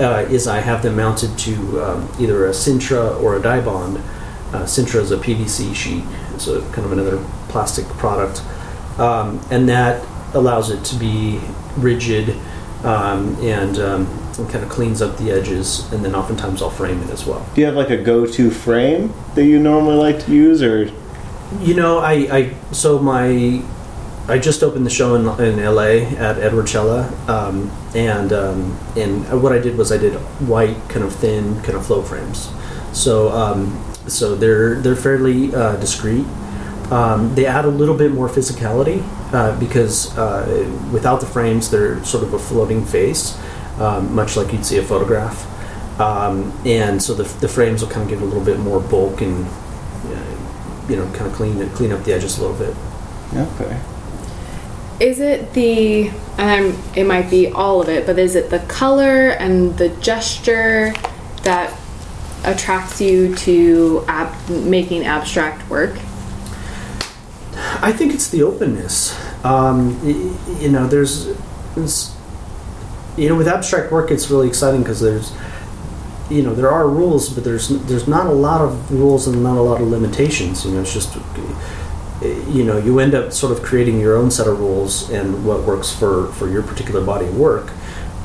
uh, 0.00 0.26
is 0.30 0.46
I 0.46 0.60
have 0.60 0.82
them 0.82 0.96
mounted 0.96 1.38
to 1.38 1.84
um, 1.84 2.08
either 2.18 2.46
a 2.46 2.50
Sintra 2.50 3.20
or 3.22 3.36
a 3.36 3.40
Dibond. 3.40 3.98
Uh, 4.52 4.64
Sintra 4.64 5.00
is 5.00 5.12
a 5.12 5.16
PVC 5.16 5.74
sheet, 5.74 6.04
so 6.38 6.62
kind 6.72 6.84
of 6.84 6.92
another 6.92 7.24
plastic 7.48 7.86
product, 7.86 8.42
um, 8.98 9.40
and 9.50 9.68
that 9.68 10.04
allows 10.34 10.70
it 10.70 10.84
to 10.84 10.96
be 10.96 11.40
rigid 11.76 12.36
um, 12.84 13.36
and 13.40 13.78
um, 13.78 14.06
and 14.38 14.48
kind 14.50 14.64
of 14.64 14.70
cleans 14.70 15.02
up 15.02 15.16
the 15.18 15.30
edges, 15.30 15.90
and 15.92 16.04
then 16.04 16.14
oftentimes 16.14 16.62
I'll 16.62 16.70
frame 16.70 17.00
it 17.02 17.10
as 17.10 17.26
well. 17.26 17.46
Do 17.54 17.60
you 17.60 17.66
have 17.66 17.76
like 17.76 17.90
a 17.90 17.96
go-to 17.96 18.50
frame 18.50 19.12
that 19.34 19.44
you 19.44 19.58
normally 19.58 19.96
like 19.96 20.24
to 20.24 20.32
use, 20.32 20.62
or? 20.62 20.90
You 21.60 21.74
know, 21.74 21.98
I, 21.98 22.12
I 22.12 22.54
so 22.72 22.98
my 22.98 23.62
I 24.30 24.38
just 24.38 24.62
opened 24.62 24.86
the 24.86 24.90
show 24.90 25.14
in, 25.14 25.22
in 25.42 25.62
LA 25.62 26.06
at 26.16 26.38
Edward 26.38 26.68
Cella, 26.68 27.12
um, 27.28 27.70
and 27.94 28.32
um, 28.32 28.78
and 28.96 29.42
what 29.42 29.52
I 29.52 29.58
did 29.58 29.76
was 29.76 29.90
I 29.92 29.98
did 29.98 30.14
white, 30.48 30.76
kind 30.88 31.04
of 31.04 31.14
thin, 31.14 31.60
kind 31.62 31.76
of 31.76 31.86
flow 31.86 32.02
frames. 32.02 32.48
So 32.92 33.30
um, 33.30 33.84
so 34.06 34.34
they're 34.34 34.76
they're 34.76 34.96
fairly 34.96 35.54
uh, 35.54 35.76
discreet. 35.76 36.26
Um, 36.90 37.34
they 37.34 37.46
add 37.46 37.64
a 37.64 37.68
little 37.68 37.96
bit 37.96 38.12
more 38.12 38.28
physicality 38.28 39.02
uh, 39.32 39.58
because 39.60 40.16
uh, 40.18 40.68
without 40.92 41.20
the 41.20 41.26
frames, 41.26 41.70
they're 41.70 42.02
sort 42.04 42.24
of 42.24 42.34
a 42.34 42.38
floating 42.38 42.84
face 42.84 43.38
um, 43.80 44.14
much 44.14 44.36
like 44.36 44.52
you'd 44.52 44.64
see 44.64 44.78
a 44.78 44.82
photograph. 44.82 45.46
Um, 46.00 46.52
and 46.64 47.02
so 47.02 47.14
the, 47.14 47.24
the 47.40 47.48
frames 47.48 47.82
will 47.82 47.90
kind 47.90 48.02
of 48.02 48.08
give 48.08 48.22
a 48.22 48.24
little 48.24 48.44
bit 48.44 48.58
more 48.58 48.80
bulk 48.80 49.20
and 49.20 49.46
uh, 49.46 50.86
you 50.88 50.96
know 50.96 51.04
kind 51.12 51.26
of 51.26 51.32
clean 51.32 51.68
clean 51.70 51.92
up 51.92 52.04
the 52.04 52.12
edges 52.12 52.38
a 52.38 52.42
little 52.42 52.56
bit. 52.56 52.76
Okay. 53.34 53.80
Is 55.00 55.18
it 55.18 55.54
the 55.54 56.10
um, 56.36 56.76
it 56.94 57.06
might 57.06 57.30
be 57.30 57.48
all 57.48 57.80
of 57.80 57.88
it, 57.88 58.06
but 58.06 58.18
is 58.18 58.34
it 58.34 58.50
the 58.50 58.58
color 58.60 59.30
and 59.30 59.76
the 59.78 59.88
gesture 60.00 60.92
that 61.42 61.74
attracts 62.44 63.00
you 63.00 63.34
to 63.36 64.04
ab- 64.08 64.50
making 64.50 65.04
abstract 65.04 65.68
work? 65.70 65.94
I 67.82 67.92
think 67.92 68.12
it's 68.12 68.28
the 68.28 68.42
openness. 68.42 69.18
Um, 69.44 69.98
y- 70.04 70.12
y- 70.12 70.60
you 70.60 70.68
know, 70.70 70.86
there's, 70.86 71.28
you 73.16 73.28
know, 73.28 73.36
with 73.36 73.48
abstract 73.48 73.90
work, 73.90 74.10
it's 74.10 74.30
really 74.30 74.48
exciting 74.48 74.82
because 74.82 75.00
there's, 75.00 75.32
you 76.30 76.42
know, 76.42 76.54
there 76.54 76.70
are 76.70 76.88
rules, 76.88 77.30
but 77.30 77.42
there's 77.44 77.68
there's 77.86 78.06
not 78.06 78.26
a 78.26 78.32
lot 78.32 78.60
of 78.60 78.92
rules 78.92 79.26
and 79.26 79.42
not 79.42 79.56
a 79.56 79.62
lot 79.62 79.80
of 79.80 79.88
limitations. 79.88 80.64
You 80.66 80.72
know, 80.72 80.82
it's 80.82 80.92
just, 80.92 81.16
you 82.22 82.64
know, 82.64 82.76
you 82.78 82.98
end 82.98 83.14
up 83.14 83.32
sort 83.32 83.52
of 83.52 83.62
creating 83.62 83.98
your 83.98 84.16
own 84.16 84.30
set 84.30 84.46
of 84.46 84.58
rules 84.58 85.10
and 85.10 85.44
what 85.44 85.62
works 85.62 85.90
for 85.92 86.28
for 86.32 86.48
your 86.48 86.62
particular 86.62 87.04
body 87.04 87.26
of 87.26 87.36
work. 87.38 87.72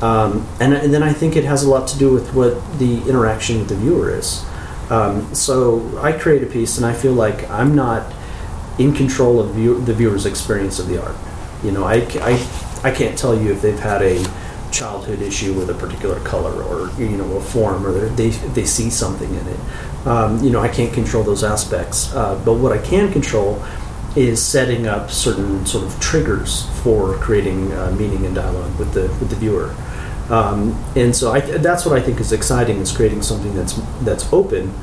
Um, 0.01 0.45
and, 0.59 0.73
and 0.73 0.93
then 0.93 1.03
I 1.03 1.13
think 1.13 1.35
it 1.35 1.45
has 1.45 1.63
a 1.63 1.69
lot 1.69 1.87
to 1.89 1.97
do 1.97 2.11
with 2.11 2.33
what 2.33 2.79
the 2.79 3.01
interaction 3.07 3.59
with 3.59 3.69
the 3.69 3.75
viewer 3.75 4.13
is. 4.13 4.45
Um, 4.89 5.33
so 5.33 5.97
I 5.99 6.11
create 6.11 6.43
a 6.43 6.45
piece, 6.45 6.77
and 6.77 6.85
I 6.85 6.93
feel 6.93 7.13
like 7.13 7.49
I'm 7.49 7.75
not 7.75 8.13
in 8.77 8.93
control 8.93 9.39
of 9.39 9.51
view, 9.51 9.79
the 9.81 9.93
viewer's 9.93 10.25
experience 10.25 10.79
of 10.79 10.87
the 10.87 11.01
art. 11.01 11.15
You 11.63 11.71
know, 11.71 11.85
I, 11.85 12.05
I, 12.21 12.47
I 12.83 12.91
can't 12.91 13.17
tell 13.17 13.39
you 13.39 13.53
if 13.53 13.61
they've 13.61 13.79
had 13.79 14.01
a 14.01 14.23
childhood 14.71 15.21
issue 15.21 15.53
with 15.53 15.69
a 15.69 15.73
particular 15.73 16.19
color 16.19 16.61
or 16.61 16.91
you 17.01 17.15
know 17.15 17.37
a 17.37 17.41
form 17.41 17.85
or 17.85 17.93
they 18.09 18.29
they 18.29 18.65
see 18.65 18.89
something 18.89 19.33
in 19.33 19.47
it. 19.47 19.59
Um, 20.05 20.43
you 20.43 20.49
know, 20.49 20.59
I 20.59 20.67
can't 20.67 20.93
control 20.93 21.23
those 21.23 21.43
aspects, 21.43 22.13
uh, 22.13 22.39
but 22.43 22.55
what 22.55 22.73
I 22.73 22.77
can 22.77 23.11
control 23.11 23.63
is 24.15 24.41
setting 24.41 24.87
up 24.87 25.11
certain 25.11 25.65
sort 25.65 25.83
of 25.83 25.99
triggers 25.99 26.69
for 26.81 27.15
creating 27.15 27.71
uh, 27.73 27.93
meaning 27.97 28.25
and 28.25 28.35
dialogue 28.35 28.77
with 28.79 28.93
the 28.93 29.03
with 29.19 29.29
the 29.29 29.35
viewer. 29.35 29.75
Um, 30.29 30.83
and 30.95 31.15
so 31.15 31.31
I, 31.31 31.41
that's 31.41 31.85
what 31.85 31.97
I 31.97 32.01
think 32.01 32.19
is 32.19 32.31
exciting 32.31 32.77
is 32.77 32.91
creating 32.91 33.21
something 33.21 33.53
that's 33.55 33.73
that's 34.01 34.31
open. 34.33 34.73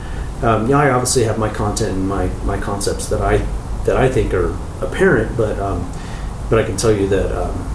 Um, 0.42 0.68
yeah, 0.68 0.78
I 0.78 0.90
obviously 0.90 1.24
have 1.24 1.38
my 1.38 1.48
content 1.48 1.92
and 1.92 2.08
my, 2.08 2.26
my 2.44 2.58
concepts 2.58 3.08
that 3.08 3.20
I 3.20 3.38
that 3.84 3.96
I 3.96 4.08
think 4.08 4.34
are 4.34 4.56
apparent, 4.80 5.36
but 5.36 5.58
um, 5.58 5.90
but 6.50 6.58
I 6.58 6.64
can 6.64 6.76
tell 6.76 6.92
you 6.92 7.08
that 7.08 7.32
um, 7.32 7.68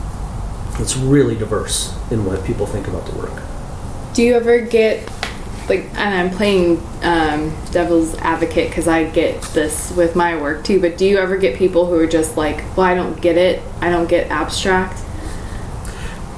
it's 0.80 0.96
really 0.96 1.36
diverse 1.36 1.94
in 2.12 2.26
what 2.26 2.44
people 2.46 2.66
think 2.66 2.88
about 2.88 3.06
the 3.06 3.18
work. 3.18 3.42
Do 4.14 4.24
you 4.24 4.36
ever 4.36 4.62
get 4.62 5.10
like, 5.70 5.86
and 5.96 6.14
I'm 6.14 6.30
playing 6.30 6.82
um, 7.04 7.54
devil's 7.72 8.16
advocate 8.16 8.70
because 8.70 8.88
I 8.88 9.10
get 9.10 9.42
this 9.54 9.92
with 9.92 10.16
my 10.16 10.40
work 10.40 10.64
too. 10.64 10.80
But 10.80 10.98
do 10.98 11.06
you 11.06 11.18
ever 11.18 11.38
get 11.38 11.58
people 11.58 11.86
who 11.86 12.00
are 12.00 12.08
just 12.08 12.38
like, 12.38 12.64
"Well, 12.78 12.86
I 12.86 12.96
don't 12.96 13.20
get 13.22 13.38
it. 13.38 13.62
I 13.82 13.90
don't 13.90 14.08
get 14.08 14.30
abstract." 14.30 15.04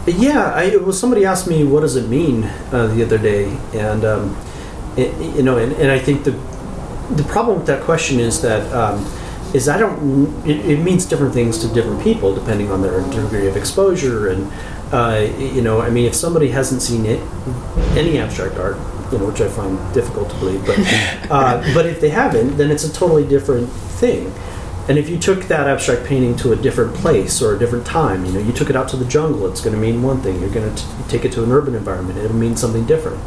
Yeah, 0.07 0.53
I, 0.55 0.75
well, 0.77 0.93
somebody 0.93 1.25
asked 1.25 1.47
me 1.47 1.63
what 1.63 1.81
does 1.81 1.95
it 1.95 2.09
mean 2.09 2.45
uh, 2.71 2.87
the 2.87 3.03
other 3.03 3.17
day, 3.17 3.55
and 3.73 4.03
um, 4.03 4.37
it, 4.97 5.15
you 5.35 5.43
know, 5.43 5.57
and, 5.57 5.73
and 5.73 5.91
I 5.91 5.99
think 5.99 6.23
the 6.23 6.31
the 7.11 7.23
problem 7.23 7.57
with 7.57 7.67
that 7.67 7.83
question 7.83 8.19
is 8.19 8.41
that 8.41 8.71
um, 8.73 9.05
is 9.53 9.67
I 9.69 9.77
don't. 9.77 10.47
It, 10.47 10.65
it 10.65 10.79
means 10.79 11.05
different 11.05 11.33
things 11.33 11.59
to 11.59 11.67
different 11.73 12.01
people 12.03 12.33
depending 12.33 12.71
on 12.71 12.81
their 12.81 13.01
degree 13.09 13.47
of 13.47 13.55
exposure, 13.55 14.29
and 14.29 14.51
uh, 14.91 15.27
you 15.37 15.61
know, 15.61 15.81
I 15.81 15.89
mean, 15.89 16.05
if 16.05 16.15
somebody 16.15 16.49
hasn't 16.49 16.81
seen 16.81 17.05
it, 17.05 17.19
any 17.95 18.17
abstract 18.17 18.57
art, 18.57 18.77
you 19.11 19.17
know, 19.17 19.27
which 19.27 19.41
I 19.41 19.47
find 19.47 19.77
difficult 19.93 20.29
to 20.29 20.35
believe, 20.37 20.65
but 20.65 20.79
uh, 21.31 21.61
but 21.73 21.85
if 21.85 21.99
they 22.01 22.09
haven't, 22.09 22.57
then 22.57 22.71
it's 22.71 22.83
a 22.83 22.91
totally 22.91 23.27
different 23.27 23.69
thing. 23.69 24.33
And 24.87 24.97
if 24.97 25.07
you 25.07 25.19
took 25.19 25.43
that 25.49 25.67
abstract 25.67 26.05
painting 26.05 26.35
to 26.37 26.51
a 26.51 26.55
different 26.55 26.95
place 26.95 27.43
or 27.43 27.55
a 27.55 27.59
different 27.59 27.85
time, 27.85 28.25
you 28.25 28.31
know, 28.31 28.39
you 28.39 28.51
took 28.51 28.71
it 28.71 28.75
out 28.75 28.89
to 28.89 28.97
the 28.97 29.05
jungle, 29.05 29.47
it's 29.47 29.61
going 29.61 29.75
to 29.75 29.79
mean 29.79 30.01
one 30.01 30.19
thing. 30.21 30.39
You're 30.41 30.49
going 30.49 30.73
to 30.73 30.83
take 31.07 31.25
it 31.25 31.31
to 31.33 31.43
an 31.43 31.51
urban 31.51 31.75
environment, 31.75 32.17
it'll 32.17 32.35
mean 32.35 32.57
something 32.57 32.85
different. 32.87 33.19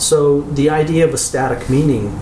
So 0.00 0.42
the 0.42 0.70
idea 0.70 1.04
of 1.04 1.12
a 1.12 1.18
static 1.18 1.68
meaning 1.68 2.20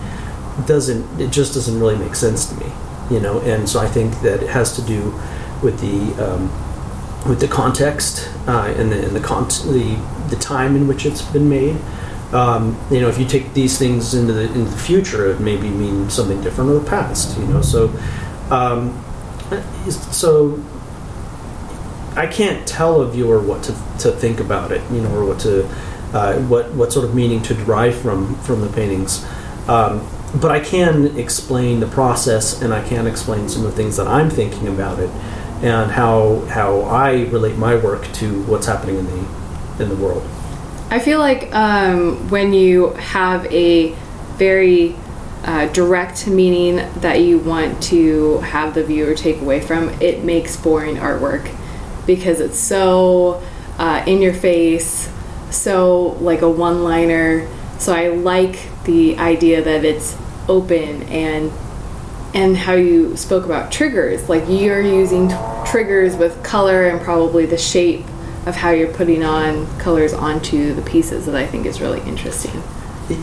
doesn't, 0.65 1.21
it 1.21 1.29
just 1.29 1.53
doesn't 1.53 1.79
really 1.79 1.95
make 1.95 2.15
sense 2.15 2.47
to 2.47 2.55
me, 2.55 2.71
you 3.11 3.19
know. 3.19 3.39
And 3.41 3.69
so 3.69 3.79
I 3.79 3.87
think 3.87 4.19
that 4.21 4.41
it 4.41 4.49
has 4.49 4.75
to 4.77 4.81
do 4.81 5.13
with 5.61 5.79
the 5.79 6.25
um, 6.25 6.49
with 7.29 7.39
the 7.39 7.47
context 7.47 8.29
uh, 8.47 8.73
and 8.77 8.91
the 8.91 9.05
and 9.05 9.15
the, 9.15 9.19
con- 9.19 9.47
the 9.47 9.99
the 10.29 10.37
time 10.37 10.75
in 10.75 10.87
which 10.87 11.05
it's 11.05 11.21
been 11.21 11.49
made. 11.49 11.77
Um, 12.33 12.77
you 12.91 12.99
know, 12.99 13.07
if 13.07 13.17
you 13.17 13.25
take 13.25 13.53
these 13.53 13.77
things 13.77 14.13
into 14.13 14.33
the 14.33 14.43
into 14.43 14.69
the 14.69 14.77
future, 14.77 15.31
it 15.31 15.39
maybe 15.39 15.69
mean 15.69 16.09
something 16.09 16.41
different 16.41 16.69
or 16.69 16.79
the 16.79 16.89
past. 16.89 17.37
You 17.37 17.45
know, 17.45 17.61
so 17.61 17.87
um, 18.51 19.03
so 20.11 20.61
I 22.15 22.27
can't 22.27 22.67
tell 22.67 23.01
a 23.01 23.09
viewer 23.09 23.39
what 23.39 23.63
to, 23.63 23.71
to 23.99 24.11
think 24.11 24.39
about 24.39 24.71
it, 24.71 24.81
you 24.91 25.01
know, 25.01 25.15
or 25.15 25.25
what 25.25 25.39
to 25.41 25.65
uh, 26.13 26.39
what 26.47 26.73
what 26.73 26.91
sort 26.91 27.05
of 27.05 27.13
meaning 27.13 27.41
to 27.43 27.53
derive 27.53 27.95
from 27.95 28.35
from 28.41 28.61
the 28.61 28.69
paintings. 28.69 29.25
Um, 29.67 30.07
but 30.35 30.51
I 30.51 30.59
can 30.59 31.17
explain 31.17 31.79
the 31.79 31.87
process, 31.87 32.61
and 32.61 32.73
I 32.73 32.85
can 32.87 33.07
explain 33.07 33.47
some 33.47 33.65
of 33.65 33.71
the 33.71 33.77
things 33.77 33.97
that 33.97 34.07
I'm 34.07 34.29
thinking 34.29 34.67
about 34.67 34.99
it, 34.99 35.09
and 35.61 35.91
how 35.91 36.39
how 36.49 36.81
I 36.81 37.23
relate 37.25 37.57
my 37.57 37.75
work 37.75 38.11
to 38.13 38.43
what's 38.43 38.65
happening 38.65 38.97
in 38.97 39.05
the 39.05 39.83
in 39.83 39.89
the 39.89 39.95
world. 39.95 40.27
I 40.89 40.99
feel 40.99 41.19
like 41.19 41.53
um, 41.53 42.29
when 42.29 42.53
you 42.53 42.91
have 42.91 43.45
a 43.47 43.91
very 44.37 44.95
uh, 45.43 45.67
direct 45.67 46.27
meaning 46.27 46.77
that 47.01 47.19
you 47.21 47.39
want 47.39 47.83
to 47.83 48.37
have 48.39 48.73
the 48.73 48.85
viewer 48.85 49.13
take 49.13 49.41
away 49.41 49.59
from, 49.59 49.89
it 50.01 50.23
makes 50.23 50.55
boring 50.55 50.95
artwork 50.95 51.53
because 52.05 52.39
it's 52.39 52.57
so 52.57 53.43
uh, 53.77 54.01
in 54.07 54.21
your 54.21 54.33
face, 54.33 55.11
so 55.51 56.17
like 56.21 56.41
a 56.41 56.49
one 56.49 56.85
liner. 56.85 57.45
So 57.79 57.93
I 57.93 58.07
like 58.07 58.57
the 58.85 59.17
idea 59.17 59.61
that 59.61 59.83
it's 59.83 60.17
open 60.47 61.03
and 61.03 61.51
and 62.33 62.55
how 62.55 62.73
you 62.73 63.15
spoke 63.17 63.45
about 63.45 63.71
triggers 63.71 64.29
like 64.29 64.43
you're 64.47 64.81
using 64.81 65.27
t- 65.27 65.35
triggers 65.65 66.15
with 66.15 66.41
color 66.43 66.87
and 66.87 67.01
probably 67.01 67.45
the 67.45 67.57
shape 67.57 68.05
of 68.47 68.55
how 68.55 68.69
you're 68.69 68.93
putting 68.93 69.23
on 69.23 69.67
colors 69.77 70.13
onto 70.13 70.73
the 70.73 70.81
pieces 70.81 71.25
that 71.25 71.35
I 71.35 71.45
think 71.45 71.65
is 71.65 71.81
really 71.81 72.01
interesting. 72.01 72.63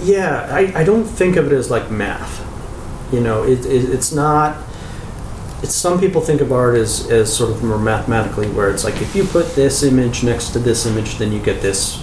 Yeah, 0.02 0.46
I, 0.50 0.80
I 0.80 0.84
don't 0.84 1.04
think 1.04 1.36
of 1.36 1.50
it 1.50 1.52
as 1.52 1.70
like 1.70 1.90
math. 1.90 2.42
You 3.12 3.20
know, 3.20 3.42
it, 3.42 3.64
it, 3.64 3.90
it's 3.90 4.12
not. 4.12 4.56
It's 5.62 5.74
some 5.74 5.98
people 5.98 6.20
think 6.20 6.42
of 6.42 6.52
art 6.52 6.76
as, 6.76 7.10
as 7.10 7.34
sort 7.34 7.50
of 7.50 7.62
more 7.62 7.78
mathematically, 7.78 8.48
where 8.48 8.70
it's 8.70 8.84
like 8.84 9.00
if 9.00 9.16
you 9.16 9.24
put 9.24 9.54
this 9.54 9.82
image 9.82 10.22
next 10.22 10.50
to 10.50 10.58
this 10.58 10.84
image, 10.84 11.16
then 11.16 11.32
you 11.32 11.40
get 11.40 11.62
this 11.62 12.02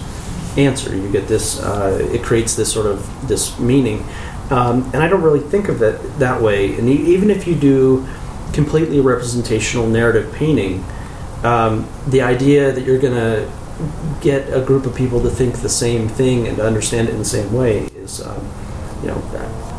answer. 0.57 0.95
You 0.95 1.11
get 1.11 1.27
this. 1.27 1.61
Uh, 1.61 2.07
it 2.11 2.23
creates 2.23 2.55
this 2.55 2.71
sort 2.73 2.87
of 2.87 3.27
this 3.27 3.59
meaning, 3.59 4.03
um, 4.49 4.89
and 4.93 4.97
I 4.97 5.07
don't 5.07 5.21
really 5.21 5.41
think 5.41 5.69
of 5.69 5.81
it 5.83 6.01
that 6.17 6.41
way. 6.41 6.75
And 6.75 6.89
even 6.89 7.29
if 7.29 7.45
you 7.45 7.55
do 7.55 8.07
completely 8.53 8.99
representational 8.99 9.87
narrative 9.87 10.33
painting, 10.33 10.83
um, 11.43 11.87
the 12.07 12.21
idea 12.21 12.71
that 12.71 12.83
you're 12.85 12.99
going 12.99 13.13
to 13.13 13.51
get 14.21 14.53
a 14.53 14.61
group 14.61 14.85
of 14.85 14.95
people 14.95 15.21
to 15.21 15.29
think 15.29 15.57
the 15.57 15.69
same 15.69 16.07
thing 16.07 16.47
and 16.47 16.57
to 16.57 16.65
understand 16.65 17.07
it 17.07 17.13
in 17.13 17.19
the 17.19 17.25
same 17.25 17.51
way 17.53 17.79
is, 17.95 18.25
um, 18.25 18.47
you 19.01 19.07
know, 19.07 19.17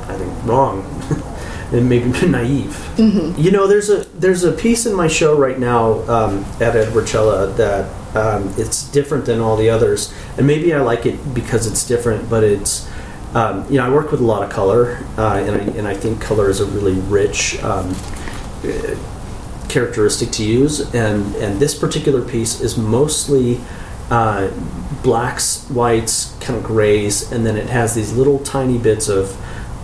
I 0.08 0.16
think 0.16 0.44
wrong 0.44 0.84
and 1.72 1.88
maybe 1.88 2.10
naive. 2.26 2.98
You 2.98 3.50
know, 3.50 3.66
there's 3.66 3.90
a 3.90 4.04
there's 4.18 4.44
a 4.44 4.52
piece 4.52 4.86
in 4.86 4.94
my 4.94 5.08
show 5.08 5.36
right 5.36 5.58
now 5.58 6.00
um, 6.08 6.44
at 6.60 6.76
Edward 6.76 7.08
Cella 7.08 7.46
that 7.54 8.16
um, 8.16 8.52
it's 8.56 8.88
different 8.90 9.24
than 9.24 9.40
all 9.40 9.56
the 9.56 9.70
others, 9.70 10.12
and 10.36 10.46
maybe 10.46 10.74
I 10.74 10.80
like 10.80 11.06
it 11.06 11.34
because 11.34 11.66
it's 11.66 11.86
different. 11.86 12.28
But 12.28 12.44
it's 12.44 12.88
um, 13.34 13.64
you 13.70 13.78
know 13.78 13.86
I 13.86 13.90
work 13.90 14.10
with 14.10 14.20
a 14.20 14.24
lot 14.24 14.42
of 14.42 14.50
color, 14.50 14.98
uh, 15.16 15.36
and 15.36 15.50
I 15.50 15.76
and 15.78 15.88
I 15.88 15.94
think 15.94 16.20
color 16.20 16.50
is 16.50 16.60
a 16.60 16.66
really 16.66 17.00
rich. 17.00 17.62
Um, 17.62 17.94
characteristic 19.72 20.30
to 20.30 20.44
use 20.44 20.80
and 20.94 21.34
and 21.36 21.58
this 21.58 21.74
particular 21.78 22.22
piece 22.22 22.60
is 22.60 22.76
mostly 22.76 23.58
uh, 24.10 24.48
blacks 25.02 25.66
whites 25.70 26.36
kind 26.40 26.58
of 26.58 26.64
grays 26.64 27.32
and 27.32 27.46
then 27.46 27.56
it 27.56 27.68
has 27.68 27.94
these 27.94 28.12
little 28.12 28.38
tiny 28.40 28.78
bits 28.78 29.08
of 29.08 29.36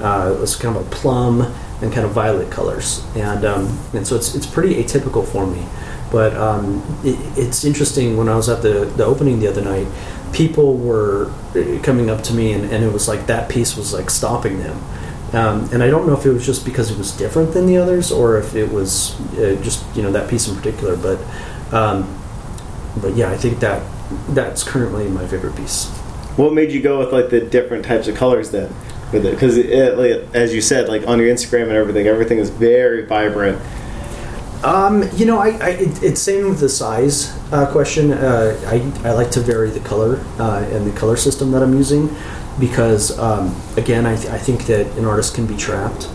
uh, 0.03 0.37
it's 0.43 0.55
kind 0.55 0.77
of 0.77 0.87
a 0.87 0.91
plum 0.91 1.43
and 1.81 1.93
kind 1.93 2.05
of 2.05 2.13
violet 2.13 2.51
colors. 2.51 3.05
And 3.15 3.45
um, 3.45 3.79
and 3.93 4.07
so 4.07 4.17
it's 4.17 4.35
it's 4.35 4.47
pretty 4.47 4.75
atypical 4.83 5.27
for 5.27 5.47
me. 5.47 5.67
But 6.11 6.35
um, 6.37 6.83
it, 7.05 7.19
it's 7.39 7.65
interesting 7.65 8.17
when 8.17 8.29
I 8.29 8.37
was 8.37 8.49
at 8.49 8.63
the 8.63 8.87
the 8.97 9.05
opening 9.05 9.41
the 9.41 9.49
other 9.49 9.63
night 9.63 9.87
people 10.33 10.77
were 10.77 11.31
uh, 11.57 11.83
coming 11.83 12.11
up 12.11 12.23
to 12.23 12.35
me 12.35 12.53
and, 12.53 12.71
and 12.71 12.85
it 12.85 12.93
was 12.93 13.09
like 13.09 13.27
that 13.27 13.49
piece 13.49 13.75
was 13.79 13.95
like 13.95 14.11
stopping 14.11 14.59
them 14.59 14.79
um, 15.33 15.69
and 15.73 15.83
I 15.83 15.91
don't 15.91 16.07
know 16.07 16.15
if 16.15 16.25
it 16.25 16.31
was 16.31 16.47
just 16.47 16.65
because 16.65 16.91
it 16.91 16.97
was 16.97 17.13
different 17.13 17.53
than 17.53 17.67
the 17.67 17.77
others, 17.77 18.11
or 18.11 18.39
if 18.39 18.55
it 18.55 18.73
was 18.73 19.19
uh, 19.33 19.61
just 19.63 19.85
you 19.95 20.03
know 20.03 20.11
that 20.13 20.31
piece 20.31 20.49
in 20.49 20.57
particular. 20.57 20.97
But 20.97 21.21
um, 21.73 22.19
but 23.01 23.15
yeah, 23.15 23.31
I 23.31 23.37
think 23.37 23.61
that 23.61 23.83
that's 24.31 24.65
currently 24.65 25.09
my 25.09 25.27
favorite 25.27 25.55
piece. 25.55 25.89
What 26.37 26.55
made 26.55 26.73
you 26.73 26.81
go 26.81 27.01
with 27.01 27.13
like 27.13 27.29
the 27.29 27.41
different 27.41 27.85
types 27.85 28.09
of 28.09 28.17
colors 28.17 28.51
then? 28.51 28.73
With 29.13 29.27
it, 29.27 29.33
because 29.33 29.57
like, 29.57 30.35
as 30.35 30.55
you 30.55 30.61
said, 30.61 30.89
like 30.89 31.07
on 31.07 31.19
your 31.19 31.29
Instagram 31.29 31.65
and 31.65 31.73
everything, 31.73 32.07
everything 32.07 32.39
is 32.39 32.51
very 32.51 33.05
vibrant. 33.05 33.61
Um, 34.63 35.09
you 35.15 35.25
know, 35.25 35.39
I, 35.39 35.51
I 35.59 35.69
it, 35.71 36.03
it's 36.03 36.21
same 36.21 36.49
with 36.49 36.61
the 36.61 36.69
size 36.69 37.37
uh, 37.53 37.71
question. 37.71 38.13
Uh, 38.13 38.59
I 38.67 39.09
I 39.09 39.13
like 39.13 39.31
to 39.33 39.41
vary 39.41 39.71
the 39.71 39.81
color 39.81 40.25
uh, 40.39 40.67
and 40.71 40.87
the 40.87 40.99
color 40.99 41.17
system 41.17 41.53
that 41.53 41.63
I'm 41.63 41.75
using 41.75 42.09
because 42.59 43.19
um, 43.19 43.55
again, 43.77 44.07
I, 44.07 44.17
th- 44.17 44.29
I 44.29 44.39
think 44.39 44.67
that 44.67 44.87
an 44.99 45.05
artist 45.05 45.35
can 45.35 45.47
be 45.47 45.57
trapped 45.57 46.09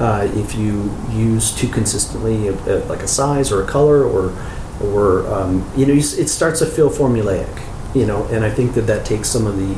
Uh, 0.00 0.26
if 0.32 0.54
you 0.54 0.90
use 1.12 1.52
too 1.54 1.68
consistently, 1.68 2.48
a, 2.48 2.54
a, 2.72 2.74
like 2.88 3.02
a 3.04 3.06
size 3.06 3.52
or 3.52 3.62
a 3.62 3.66
color, 3.66 4.02
or 4.02 4.32
or 4.80 5.26
um, 5.28 5.62
you 5.76 5.84
know, 5.84 5.92
you 5.92 6.00
it 6.00 6.28
starts 6.28 6.60
to 6.60 6.66
feel 6.66 6.88
formulaic. 6.88 7.52
You 7.94 8.06
know, 8.06 8.24
and 8.32 8.42
I 8.42 8.50
think 8.50 8.72
that 8.74 8.86
that 8.86 9.04
takes 9.04 9.28
some 9.28 9.46
of 9.46 9.56
the 9.56 9.76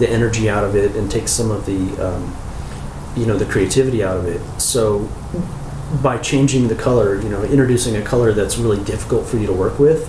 the 0.00 0.10
energy 0.10 0.50
out 0.50 0.64
of 0.64 0.74
it 0.74 0.96
and 0.96 1.08
takes 1.08 1.30
some 1.30 1.52
of 1.54 1.66
the 1.66 1.80
um, 2.02 2.34
you 3.14 3.26
know 3.26 3.38
the 3.38 3.46
creativity 3.46 4.02
out 4.02 4.16
of 4.16 4.26
it. 4.26 4.40
So 4.58 5.06
by 6.02 6.18
changing 6.18 6.68
the 6.68 6.74
color, 6.74 7.20
you 7.22 7.28
know, 7.28 7.42
introducing 7.44 7.94
a 7.94 8.02
color 8.02 8.32
that's 8.32 8.58
really 8.58 8.82
difficult 8.84 9.26
for 9.26 9.38
you 9.38 9.46
to 9.46 9.52
work 9.54 9.78
with, 9.78 10.02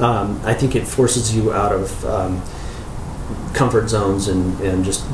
um, 0.00 0.40
I 0.44 0.54
think 0.54 0.74
it 0.74 0.86
forces 0.88 1.34
you 1.36 1.52
out 1.52 1.72
of 1.72 2.04
um, 2.04 2.40
comfort 3.54 3.88
zones 3.88 4.28
and, 4.28 4.58
and 4.60 4.84
just 4.84 5.04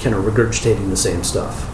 kind 0.00 0.14
of 0.14 0.24
regurgitating 0.24 0.90
the 0.90 0.96
same 0.96 1.22
stuff. 1.22 1.70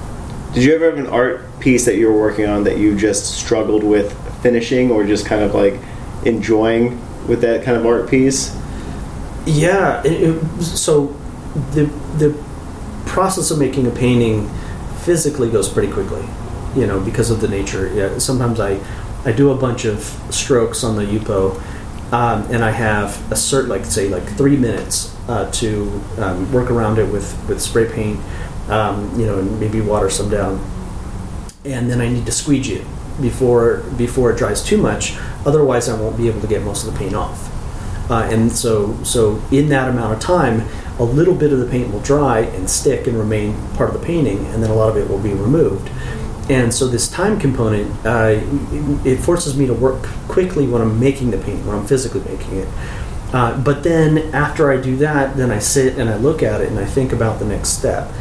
Did 0.53 0.63
you 0.65 0.75
ever 0.75 0.91
have 0.91 0.99
an 0.99 1.09
art 1.09 1.59
piece 1.59 1.85
that 1.87 1.97
you 1.97 2.07
were 2.07 2.19
working 2.19 2.47
on 2.47 2.65
that 2.65 2.79
you 2.79 2.97
just 2.97 3.39
struggled 3.39 3.83
with 3.83 4.13
finishing 4.43 4.91
or 4.91 5.05
just 5.05 5.27
kind 5.27 5.43
of 5.43 5.55
like 5.55 5.81
enjoying 6.25 7.01
with 7.27 7.41
that 7.41 7.65
kind 7.65 7.77
of 7.77 7.85
art 7.87 8.09
piece? 8.09 8.57
Yeah. 9.47 10.03
It, 10.05 10.37
it, 10.37 10.63
so 10.63 11.07
the 11.73 11.85
the 12.19 12.45
process 13.07 13.51
of 13.51 13.59
making 13.59 13.87
a 13.87 13.91
painting 13.91 14.49
physically 15.03 15.51
goes 15.51 15.69
pretty 15.69 15.93
quickly, 15.93 16.25
you 16.77 16.87
know, 16.87 17.01
because 17.01 17.31
of 17.31 17.41
the 17.41 17.49
nature. 17.49 17.93
Yeah. 17.93 18.19
Sometimes 18.19 18.61
I 18.61 18.81
I 19.25 19.33
do 19.33 19.51
a 19.51 19.57
bunch 19.57 19.85
of 19.87 20.03
strokes 20.31 20.85
on 20.85 20.97
the 20.97 21.03
Yupo, 21.03 21.61
um, 22.15 22.49
and 22.53 22.65
I 22.65 22.71
have 22.71 23.33
a 23.33 23.35
certain 23.35 23.71
like 23.71 23.85
say 23.85 24.09
like 24.09 24.23
three 24.37 24.57
minutes 24.57 25.13
uh, 25.29 25.51
to 25.51 26.01
um, 26.19 26.53
work 26.53 26.71
around 26.71 27.01
it 27.01 27.11
with 27.11 27.37
with 27.49 27.61
spray 27.61 27.91
paint, 27.91 28.21
um, 28.69 29.19
you 29.19 29.27
know, 29.27 29.41
and 29.41 29.59
maybe 29.59 29.81
water 29.81 30.09
some 30.09 30.31
down, 30.31 30.65
and 31.65 31.91
then 31.91 32.01
I 32.01 32.09
need 32.09 32.25
to 32.27 32.33
squeegee 32.33 32.75
it 32.75 32.87
before 33.21 33.79
before 33.97 34.31
it 34.31 34.39
dries 34.39 34.63
too 34.63 34.79
much. 34.79 35.17
Otherwise, 35.45 35.89
I 35.89 36.01
won't 36.01 36.17
be 36.17 36.29
able 36.29 36.41
to 36.41 36.47
get 36.47 36.63
most 36.63 36.87
of 36.87 36.93
the 36.93 36.99
paint 36.99 37.17
off. 37.17 37.51
Uh, 38.09 38.29
and 38.31 38.53
so, 38.53 39.03
so 39.03 39.43
in 39.51 39.69
that 39.71 39.89
amount 39.89 40.13
of 40.13 40.21
time, 40.21 40.69
a 41.01 41.05
little 41.05 41.35
bit 41.35 41.53
of 41.53 41.59
the 41.59 41.67
paint 41.67 41.91
will 41.91 42.01
dry 42.01 42.41
and 42.41 42.71
stick 42.71 43.09
and 43.09 43.19
remain 43.19 43.57
part 43.73 43.93
of 43.93 43.99
the 43.99 44.07
painting, 44.07 44.47
and 44.47 44.63
then 44.63 44.71
a 44.71 44.75
lot 44.75 44.89
of 44.89 44.97
it 44.97 45.09
will 45.09 45.19
be 45.19 45.33
removed. 45.33 45.91
And 46.49 46.75
so, 46.75 46.87
this 46.89 47.09
time 47.09 47.41
component, 47.41 48.05
uh, 48.05 48.39
it, 49.05 49.17
forces 49.21 49.57
me 49.57 49.67
to 49.67 49.73
work 49.73 50.03
quickly 50.29 50.67
when 50.67 50.83
I'm 50.83 51.01
making 51.01 51.31
the 51.31 51.39
painting, 51.39 51.67
when 51.67 51.77
I'm 51.77 51.87
physically 51.87 52.21
making 52.21 52.59
it. 52.59 52.69
Uh, 53.33 53.59
but 53.59 53.83
then, 53.83 54.19
after 54.35 54.71
I 54.71 54.77
do 54.77 54.97
that, 54.97 55.37
then 55.39 55.51
I 55.51 55.59
sit 55.59 55.99
and 55.99 56.11
I 56.11 56.17
look 56.17 56.43
at 56.43 56.61
it 56.61 56.69
and 56.69 56.79
I 56.79 56.85
think 56.85 57.13
about 57.13 57.39
the 57.39 57.47
next 57.47 57.71
step. 57.71 58.13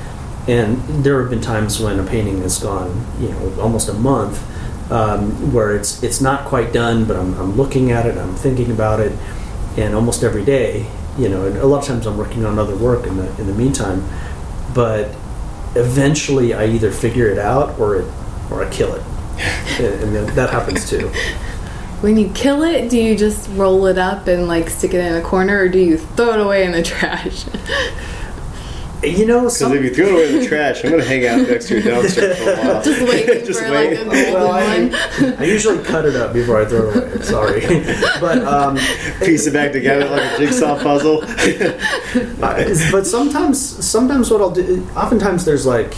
And 0.48 0.78
there 1.04 1.20
have 1.22 1.30
been 1.30 1.42
times 1.42 1.82
when 1.82 2.00
a 2.00 2.04
painting 2.04 2.42
has 2.42 2.60
gone, 2.60 3.06
you 3.20 3.30
know, 3.30 3.62
almost 3.62 3.90
a 3.90 3.94
month, 3.94 4.42
um, 4.90 5.54
where 5.54 5.76
it's 5.76 6.02
it's 6.02 6.22
not 6.22 6.46
quite 6.46 6.72
done, 6.72 7.06
but 7.06 7.18
I'm, 7.18 7.34
I'm 7.40 7.56
looking 7.58 7.92
at 7.92 8.06
it, 8.06 8.18
I'm 8.18 8.36
thinking 8.36 8.72
about 8.72 9.00
it, 9.02 9.12
and 9.78 9.96
almost 9.96 10.24
every 10.24 10.46
day, 10.46 10.86
you 11.18 11.28
know, 11.28 11.46
and 11.46 11.58
a 11.58 11.66
lot 11.66 11.80
of 11.80 11.88
times 11.88 12.06
I'm 12.06 12.18
working 12.18 12.46
on 12.46 12.58
other 12.58 12.76
work 12.76 13.06
in 13.06 13.18
the 13.18 13.30
in 13.40 13.48
the 13.48 13.54
meantime, 13.54 14.08
but 14.74 15.14
eventually 15.76 16.54
I 16.54 16.66
either 16.68 16.92
figure 16.92 17.28
it 17.30 17.38
out 17.38 17.78
or 17.80 17.98
it 18.02 18.12
or 18.52 18.64
I 18.64 18.70
kill 18.70 18.94
it, 18.94 19.04
and, 19.80 20.04
and 20.04 20.16
that- 20.16 20.36
that 20.36 20.50
happens 20.50 20.90
too. 20.90 21.12
When 22.02 22.18
you 22.18 22.30
kill 22.36 22.64
it, 22.64 22.90
do 22.90 22.98
you 23.00 23.16
just 23.18 23.50
roll 23.54 23.86
it 23.86 23.98
up 23.98 24.28
and 24.28 24.46
like 24.48 24.70
stick 24.70 24.94
it 24.94 25.00
in 25.06 25.14
a 25.16 25.22
corner, 25.22 25.58
or 25.60 25.70
do 25.70 25.80
you 25.80 25.98
throw 25.98 26.34
it 26.34 26.40
away 26.40 26.66
in 26.66 26.72
the 26.74 26.84
trash? 26.84 27.46
You 29.04 29.26
know, 29.26 29.42
Because 29.42 29.58
some, 29.58 29.74
if 29.74 29.84
you 29.84 29.94
throw 29.94 30.06
it 30.08 30.12
away 30.14 30.30
in 30.34 30.40
the 30.40 30.48
trash, 30.48 30.84
I'm 30.84 30.92
gonna 30.92 31.04
hang 31.04 31.26
out 31.28 31.48
next 31.48 31.68
to 31.68 31.80
your 31.80 31.84
dumpster 31.94 32.36
for 32.36 32.52
a 32.52 32.56
while. 32.74 32.84
just 32.84 33.02
waiting 33.02 33.46
Just 33.46 33.60
for 33.62 33.72
wait. 33.72 33.90
like 33.90 34.00
a 34.00 34.04
golden 34.06 34.34
well, 34.34 34.52
I, 34.52 34.78
one. 34.80 34.96
I 35.40 35.44
usually 35.46 35.84
cut 35.84 36.06
it 36.06 36.16
up 36.16 36.34
before 36.34 36.62
I 36.62 36.66
throw 36.66 36.90
it 36.90 36.96
away. 37.14 37.22
Sorry, 37.22 37.62
but 38.22 38.40
um, 38.46 38.78
Piece 39.20 39.46
it 39.48 39.54
back 39.54 39.72
together 39.74 40.06
like 40.10 40.32
a 40.34 40.38
jigsaw 40.38 40.78
puzzle. 40.82 41.22
But 42.40 43.04
sometimes 43.06 43.60
sometimes 43.86 44.32
what 44.32 44.42
I'll 44.42 44.52
do 44.52 44.88
oftentimes 44.96 45.46
there's 45.46 45.66
like 45.66 45.96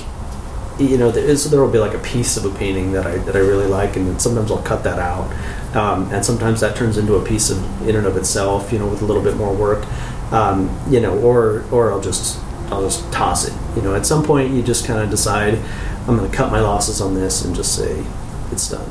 you 0.79 0.97
know 0.97 1.11
there, 1.11 1.23
is, 1.23 1.49
there 1.49 1.61
will 1.61 1.71
be 1.71 1.79
like 1.79 1.93
a 1.93 1.99
piece 1.99 2.37
of 2.37 2.45
a 2.45 2.57
painting 2.57 2.91
that 2.93 3.05
I 3.05 3.17
that 3.19 3.35
I 3.35 3.39
really 3.39 3.67
like 3.67 3.95
and 3.95 4.07
then 4.07 4.19
sometimes 4.19 4.51
I'll 4.51 4.61
cut 4.61 4.83
that 4.83 4.99
out 4.99 5.31
um, 5.75 6.11
and 6.13 6.25
sometimes 6.25 6.59
that 6.61 6.75
turns 6.75 6.97
into 6.97 7.15
a 7.15 7.23
piece 7.23 7.49
of 7.49 7.87
in 7.87 7.95
and 7.95 8.05
of 8.05 8.17
itself 8.17 8.71
you 8.73 8.79
know 8.79 8.87
with 8.87 9.01
a 9.01 9.05
little 9.05 9.23
bit 9.23 9.37
more 9.37 9.53
work 9.53 9.85
um, 10.33 10.69
you 10.89 10.99
know 10.99 11.17
or 11.19 11.63
or 11.71 11.91
I'll 11.91 12.01
just 12.01 12.41
I'll 12.71 12.81
just 12.81 13.11
toss 13.11 13.47
it 13.47 13.53
you 13.75 13.81
know 13.81 13.95
at 13.95 14.05
some 14.05 14.23
point 14.23 14.53
you 14.53 14.61
just 14.61 14.85
kind 14.85 14.99
of 14.99 15.09
decide 15.09 15.59
I'm 16.07 16.17
going 16.17 16.29
to 16.29 16.35
cut 16.35 16.51
my 16.51 16.59
losses 16.59 17.01
on 17.01 17.13
this 17.15 17.43
and 17.45 17.55
just 17.55 17.75
say 17.75 18.03
it's 18.51 18.69
done 18.69 18.89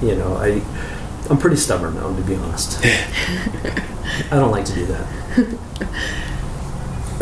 you 0.00 0.16
know 0.16 0.36
I 0.36 0.62
I'm 1.30 1.38
pretty 1.38 1.56
stubborn 1.56 1.94
now 1.94 2.14
to 2.14 2.22
be 2.22 2.34
honest 2.34 2.84
I 2.84 4.36
don't 4.36 4.50
like 4.50 4.64
to 4.66 4.74
do 4.74 4.86
that 4.86 5.88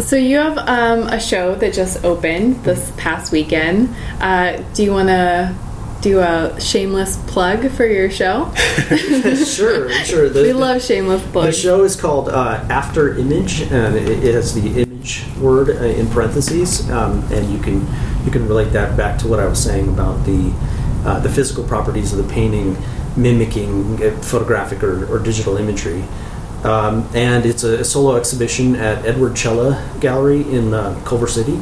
So 0.00 0.16
you 0.16 0.38
have 0.38 0.56
um, 0.58 1.08
a 1.08 1.20
show 1.20 1.54
that 1.56 1.74
just 1.74 2.04
opened 2.04 2.64
this 2.64 2.92
past 2.96 3.32
weekend. 3.32 3.94
Uh, 4.20 4.62
do 4.72 4.82
you 4.82 4.92
want 4.92 5.08
to 5.08 5.54
do 6.00 6.20
a 6.20 6.58
shameless 6.58 7.18
plug 7.26 7.70
for 7.70 7.84
your 7.84 8.10
show? 8.10 8.52
sure 8.54 9.90
sure 10.04 10.28
the, 10.30 10.42
we 10.46 10.52
love 10.52 10.82
shameless 10.82 11.22
plugs. 11.30 11.56
The 11.56 11.62
show 11.62 11.84
is 11.84 12.00
called 12.00 12.28
uh, 12.30 12.64
After 12.70 13.16
Image, 13.16 13.62
and 13.62 13.94
it, 13.94 14.24
it 14.24 14.34
has 14.34 14.54
the 14.54 14.89
word 15.38 15.70
uh, 15.70 15.84
in 15.84 16.08
parentheses, 16.08 16.90
um, 16.90 17.22
and 17.32 17.52
you 17.52 17.58
can 17.58 17.86
you 18.24 18.30
can 18.30 18.46
relate 18.46 18.72
that 18.72 18.96
back 18.96 19.18
to 19.20 19.28
what 19.28 19.40
I 19.40 19.46
was 19.46 19.62
saying 19.62 19.88
about 19.88 20.24
the 20.24 20.52
uh, 21.04 21.20
the 21.20 21.28
physical 21.28 21.64
properties 21.64 22.12
of 22.12 22.26
the 22.26 22.32
painting 22.32 22.76
mimicking 23.16 24.02
uh, 24.02 24.10
photographic 24.22 24.82
or, 24.82 25.12
or 25.12 25.18
digital 25.18 25.56
imagery. 25.56 26.04
Um, 26.64 27.08
and 27.14 27.46
it's 27.46 27.62
a, 27.62 27.82
solo 27.84 28.16
exhibition 28.16 28.76
at 28.76 29.04
Edward 29.06 29.36
Cella 29.38 29.82
Gallery 30.00 30.42
in 30.42 30.74
uh, 30.74 31.00
Culver 31.06 31.26
City, 31.26 31.58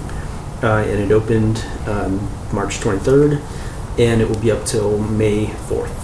uh, 0.62 0.78
and 0.78 0.98
it 1.00 1.12
opened 1.12 1.64
um, 1.86 2.18
March 2.52 2.80
23rd, 2.80 3.40
and 3.98 4.20
it 4.20 4.28
will 4.28 4.40
be 4.40 4.50
up 4.50 4.64
till 4.64 4.98
May 4.98 5.46
4th. 5.46 5.94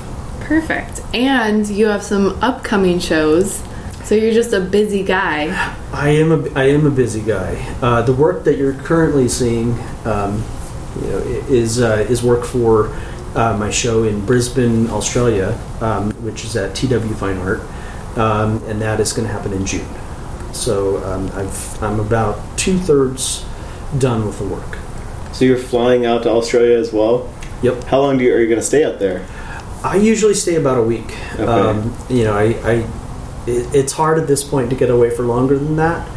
Perfect. 0.41 1.03
And 1.13 1.67
you 1.69 1.87
have 1.87 2.05
some 2.05 2.39
upcoming 2.41 3.01
shows. 3.01 3.63
So 4.05 4.15
you're 4.15 4.35
just 4.35 4.53
a 4.53 4.61
busy 4.61 5.03
guy. 5.03 5.75
I 5.91 6.11
am 6.11 6.31
a 6.31 6.51
I 6.55 6.65
am 6.65 6.87
a 6.87 6.91
busy 6.91 7.23
guy. 7.23 7.55
Uh, 7.81 8.03
the 8.03 8.13
work 8.13 8.45
that 8.45 8.59
you're 8.59 8.75
currently 8.75 9.29
seeing, 9.29 9.79
um, 10.05 10.45
you 11.01 11.09
know, 11.09 11.19
is 11.49 11.81
uh, 11.81 12.07
is 12.11 12.23
work 12.23 12.45
for 12.45 12.89
uh, 13.35 13.57
my 13.57 13.71
show 13.71 14.05
in 14.05 14.25
Brisbane, 14.27 14.91
Australia, 14.91 15.59
um, 15.81 16.11
which 16.23 16.45
is 16.45 16.55
at 16.55 16.75
TW 16.75 17.15
Fine 17.17 17.39
Art, 17.39 17.61
um, 18.19 18.63
and 18.65 18.81
that 18.83 19.01
is 19.01 19.15
going 19.15 19.27
to 19.27 19.33
happen 19.33 19.55
in 19.55 19.65
June. 19.65 19.89
So 20.53 21.03
um, 21.05 21.31
I've 21.33 21.83
I'm 21.83 21.99
about 21.99 22.39
two 22.59 22.79
thirds 22.79 23.45
done 23.99 24.27
with 24.27 24.39
the 24.39 24.45
work. 24.45 24.79
so 25.33 25.47
you're 25.47 25.57
flying 25.57 26.05
out 26.05 26.25
to 26.25 26.31
Australia 26.31 26.77
as 26.77 26.93
well. 26.93 27.33
Yep. 27.63 27.85
How 27.85 28.01
long 28.01 28.19
do 28.19 28.25
you, 28.25 28.35
are 28.35 28.39
you 28.39 28.49
gonna 28.49 28.61
stay 28.61 28.85
out 28.85 28.99
there? 28.99 29.27
I 29.83 29.97
usually 29.97 30.35
stay 30.35 30.57
about 30.57 30.79
a 30.79 30.83
week. 30.83 31.17
Okay. 31.35 31.45
Um, 31.45 31.95
you 32.09 32.25
know, 32.25 32.35
I, 32.35 32.45
I 32.65 32.87
it, 33.47 33.75
it's 33.75 33.93
hard 33.93 34.19
at 34.19 34.27
this 34.27 34.45
point 34.45 34.71
to 34.71 34.77
get 34.77 34.91
away 34.91 35.11
for 35.11 35.23
longer 35.25 35.59
than 35.59 35.77
that. 35.77 36.09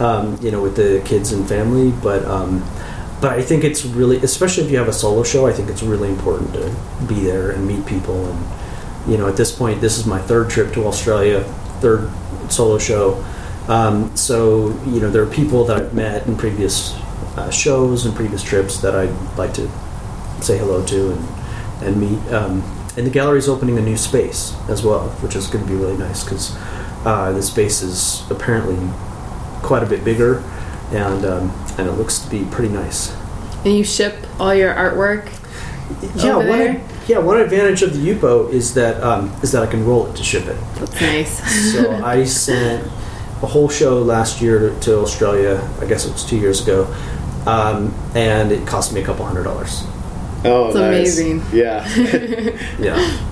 Um, 0.00 0.38
you 0.42 0.50
know, 0.50 0.60
with 0.60 0.74
the 0.74 1.00
kids 1.04 1.30
and 1.30 1.48
family, 1.48 1.92
but 2.02 2.24
um, 2.24 2.64
but 3.20 3.38
I 3.38 3.42
think 3.42 3.62
it's 3.64 3.84
really, 3.84 4.18
especially 4.18 4.64
if 4.64 4.70
you 4.70 4.78
have 4.78 4.88
a 4.88 4.92
solo 4.92 5.22
show, 5.22 5.46
I 5.46 5.52
think 5.52 5.70
it's 5.70 5.82
really 5.82 6.08
important 6.08 6.52
to 6.54 6.76
be 7.06 7.20
there 7.20 7.52
and 7.52 7.66
meet 7.66 7.86
people. 7.86 8.26
And 8.26 9.10
you 9.10 9.16
know, 9.16 9.28
at 9.28 9.36
this 9.36 9.54
point, 9.56 9.80
this 9.80 9.96
is 9.96 10.04
my 10.04 10.18
third 10.18 10.50
trip 10.50 10.72
to 10.74 10.86
Australia, 10.86 11.44
third 11.80 12.10
solo 12.50 12.78
show. 12.78 13.24
Um, 13.68 14.14
so 14.16 14.78
you 14.86 15.00
know, 15.00 15.10
there 15.10 15.22
are 15.22 15.30
people 15.30 15.64
that 15.64 15.76
I've 15.76 15.94
met 15.94 16.26
in 16.26 16.36
previous 16.36 16.94
uh, 17.36 17.50
shows 17.50 18.04
and 18.04 18.14
previous 18.14 18.42
trips 18.42 18.78
that 18.80 18.94
I'd 18.94 19.38
like 19.38 19.54
to 19.54 19.70
say 20.40 20.58
hello 20.58 20.84
to 20.84 21.12
and 21.12 21.28
and 21.82 22.00
meet. 22.00 22.32
Um, 22.32 22.62
and 22.96 23.06
the 23.06 23.10
gallery's 23.10 23.48
opening 23.48 23.78
a 23.78 23.82
new 23.82 23.96
space 23.96 24.54
as 24.68 24.84
well, 24.84 25.08
which 25.20 25.34
is 25.34 25.46
going 25.48 25.64
to 25.64 25.70
be 25.70 25.76
really 25.76 25.96
nice 25.96 26.22
because 26.24 26.56
uh, 27.04 27.32
the 27.32 27.42
space 27.42 27.82
is 27.82 28.28
apparently 28.30 28.78
quite 29.62 29.82
a 29.82 29.86
bit 29.86 30.04
bigger, 30.04 30.38
and 30.92 31.24
um, 31.24 31.50
and 31.78 31.88
it 31.88 31.92
looks 31.92 32.18
to 32.18 32.30
be 32.30 32.44
pretty 32.50 32.72
nice. 32.72 33.14
And 33.64 33.76
you 33.76 33.84
ship 33.84 34.14
all 34.38 34.54
your 34.54 34.74
artwork. 34.74 35.28
Yeah, 36.16 36.36
one 36.36 36.82
yeah 37.06 37.18
one 37.18 37.40
advantage 37.40 37.82
of 37.82 37.92
the 37.92 37.98
Yupo 37.98 38.50
is 38.50 38.74
that 38.74 39.02
um, 39.02 39.30
is 39.42 39.52
that 39.52 39.62
I 39.62 39.66
can 39.66 39.84
roll 39.84 40.06
it 40.06 40.16
to 40.16 40.22
ship 40.22 40.46
it. 40.46 40.56
That's 40.76 41.00
nice. 41.00 41.72
So 41.72 41.90
I 42.04 42.24
sent 42.24 42.84
a 43.42 43.46
whole 43.46 43.68
show 43.68 43.98
last 44.02 44.40
year 44.40 44.70
to, 44.70 44.80
to 44.80 44.98
Australia. 44.98 45.68
I 45.80 45.86
guess 45.86 46.06
it 46.06 46.12
was 46.12 46.24
two 46.24 46.38
years 46.38 46.62
ago, 46.62 46.84
um, 47.46 47.92
and 48.14 48.52
it 48.52 48.66
cost 48.66 48.92
me 48.92 49.02
a 49.02 49.04
couple 49.04 49.26
hundred 49.26 49.44
dollars. 49.44 49.84
Oh, 50.44 50.66
It's 50.66 50.74
nice. 50.76 51.18
amazing. 51.18 51.42
Yeah. 51.52 51.86
Yeah. 52.78 53.20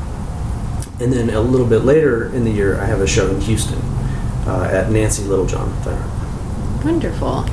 And 1.00 1.12
then 1.12 1.30
a 1.30 1.40
little 1.40 1.66
bit 1.66 1.80
later 1.84 2.26
in 2.32 2.44
the 2.44 2.50
year, 2.52 2.78
I 2.80 2.84
have 2.84 3.00
a 3.00 3.08
show 3.08 3.28
in 3.28 3.40
Houston 3.40 3.80
uh, 4.46 4.68
at 4.70 4.88
Nancy 4.92 5.24
Littlejohn 5.24 5.72
Fine 5.82 6.84
Wonderful. 6.84 7.44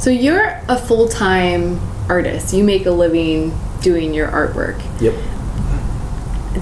So 0.00 0.10
you're 0.10 0.60
a 0.68 0.76
full 0.76 1.06
time 1.06 1.78
artist. 2.08 2.52
You 2.52 2.64
make 2.64 2.86
a 2.86 2.90
living 2.90 3.56
doing 3.82 4.12
your 4.12 4.26
artwork. 4.28 4.82
Yep. 5.00 5.14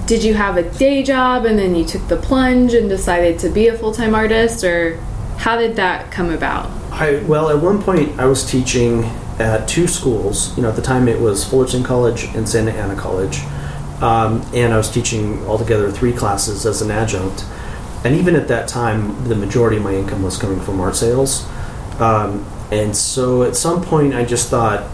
Did 0.05 0.23
you 0.23 0.35
have 0.35 0.57
a 0.57 0.63
day 0.77 1.01
job 1.01 1.45
and 1.45 1.57
then 1.57 1.73
you 1.75 1.85
took 1.85 2.07
the 2.07 2.17
plunge 2.17 2.73
and 2.75 2.87
decided 2.87 3.39
to 3.39 3.49
be 3.49 3.67
a 3.67 3.75
full 3.77 3.91
time 3.93 4.13
artist, 4.13 4.63
or 4.63 4.97
how 5.37 5.57
did 5.57 5.75
that 5.77 6.11
come 6.11 6.29
about? 6.29 6.69
I 6.91 7.23
well, 7.23 7.49
at 7.49 7.57
one 7.59 7.81
point 7.81 8.19
I 8.19 8.25
was 8.25 8.45
teaching 8.45 9.03
at 9.39 9.67
two 9.67 9.87
schools. 9.87 10.55
You 10.57 10.63
know, 10.63 10.69
at 10.69 10.75
the 10.75 10.81
time 10.81 11.07
it 11.07 11.19
was 11.19 11.43
Fullerton 11.43 11.83
College 11.83 12.25
and 12.35 12.47
Santa 12.47 12.71
Ana 12.71 12.95
College, 12.95 13.41
um, 14.01 14.41
and 14.53 14.73
I 14.73 14.77
was 14.77 14.91
teaching 14.91 15.45
altogether 15.45 15.91
three 15.91 16.13
classes 16.13 16.65
as 16.65 16.81
an 16.81 16.91
adjunct. 16.91 17.45
And 18.03 18.15
even 18.15 18.35
at 18.35 18.47
that 18.47 18.67
time, 18.67 19.27
the 19.27 19.35
majority 19.35 19.77
of 19.77 19.83
my 19.83 19.93
income 19.93 20.23
was 20.23 20.37
coming 20.37 20.59
from 20.59 20.81
art 20.81 20.95
sales. 20.95 21.47
Um, 21.99 22.45
and 22.71 22.95
so 22.95 23.43
at 23.43 23.55
some 23.55 23.83
point, 23.83 24.15
I 24.15 24.25
just 24.25 24.49
thought, 24.49 24.89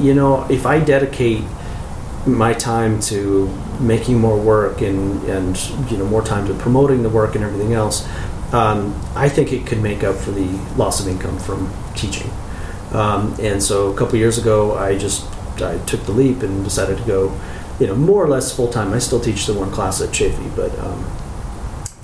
you 0.00 0.14
know, 0.14 0.46
if 0.48 0.64
I 0.64 0.80
dedicate 0.80 1.44
my 2.26 2.54
time 2.54 2.98
to 2.98 3.46
making 3.80 4.18
more 4.18 4.38
work 4.38 4.80
and, 4.80 5.22
and 5.24 5.90
you 5.90 5.96
know 5.96 6.06
more 6.06 6.22
time 6.22 6.46
to 6.46 6.54
promoting 6.54 7.02
the 7.02 7.10
work 7.10 7.34
and 7.34 7.44
everything 7.44 7.72
else, 7.72 8.08
um, 8.52 8.98
I 9.14 9.28
think 9.28 9.52
it 9.52 9.66
could 9.66 9.82
make 9.82 10.02
up 10.02 10.16
for 10.16 10.30
the 10.30 10.46
loss 10.76 11.00
of 11.00 11.08
income 11.08 11.38
from 11.38 11.72
teaching. 11.94 12.30
Um, 12.92 13.34
and 13.40 13.62
so 13.62 13.92
a 13.92 13.96
couple 13.96 14.16
years 14.18 14.38
ago, 14.38 14.76
I 14.76 14.96
just 14.96 15.26
I 15.62 15.78
took 15.86 16.04
the 16.04 16.12
leap 16.12 16.42
and 16.42 16.64
decided 16.64 16.98
to 16.98 17.04
go, 17.04 17.38
you 17.80 17.86
know, 17.86 17.94
more 17.94 18.22
or 18.22 18.28
less 18.28 18.54
full 18.54 18.68
time. 18.68 18.92
I 18.92 18.98
still 18.98 19.20
teach 19.20 19.46
the 19.46 19.54
one 19.54 19.70
class 19.70 20.00
at 20.00 20.12
Chaffey, 20.12 20.54
but 20.54 20.76
um, 20.78 21.04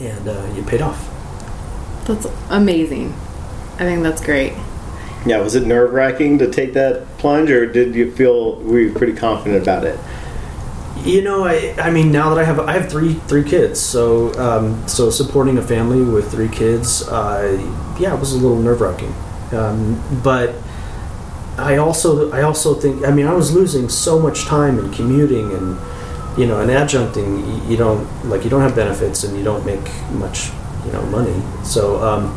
and 0.01 0.29
uh, 0.29 0.55
it 0.57 0.66
paid 0.66 0.83
off. 0.83 1.09
That's 2.07 2.27
amazing. 2.51 3.14
I 3.75 3.85
think 3.85 4.03
that's 4.03 4.23
great. 4.23 4.55
Yeah, 5.25 5.40
was 5.40 5.55
it 5.55 5.64
nerve 5.64 5.92
wracking 5.92 6.38
to 6.38 6.51
take 6.51 6.73
that 6.73 7.07
plunge, 7.18 7.51
or 7.51 7.71
did 7.71 7.95
you 7.95 8.11
feel 8.11 8.57
were 8.57 8.81
you 8.81 8.92
pretty 8.92 9.14
confident 9.14 9.62
about 9.62 9.85
it? 9.85 9.99
You 11.05 11.23
know, 11.23 11.45
I, 11.45 11.75
I 11.79 11.90
mean, 11.90 12.12
now 12.12 12.35
that 12.35 12.40
I 12.40 12.45
have 12.45 12.59
I 12.61 12.73
have 12.73 12.90
three 12.90 13.14
three 13.14 13.45
kids, 13.45 13.81
so 13.81 14.35
um, 14.35 14.87
so 14.88 15.11
supporting 15.11 15.59
a 15.59 15.62
family 15.62 16.03
with 16.03 16.31
three 16.31 16.49
kids, 16.49 17.07
uh, 17.09 17.57
yeah, 18.01 18.14
it 18.14 18.21
was 18.21 18.33
a 18.33 18.37
little 18.37 18.59
nerve 18.59 18.81
wracking, 18.81 19.14
um, 19.53 20.03
but 20.25 20.55
I 21.59 21.77
also 21.77 22.31
I 22.33 22.43
also 22.43 22.75
think 22.75 23.05
I 23.05 23.11
mean 23.11 23.27
I 23.27 23.35
was 23.35 23.55
losing 23.55 23.88
so 23.88 24.19
much 24.19 24.47
time 24.47 24.79
in 24.79 24.91
commuting 24.93 25.53
and 25.53 25.79
you 26.38 26.47
know 26.47 26.61
and 26.61 26.71
adjuncting 26.71 27.47
you, 27.47 27.71
you 27.71 27.77
don't 27.77 28.07
like 28.29 28.45
you 28.45 28.51
don't 28.51 28.62
have 28.62 28.75
benefits 28.75 29.25
and 29.25 29.37
you 29.37 29.45
don't 29.45 29.65
make 29.67 29.85
much 30.12 30.51
you 30.87 30.93
know 30.93 31.03
money. 31.07 31.43
So 31.65 32.03
um, 32.03 32.37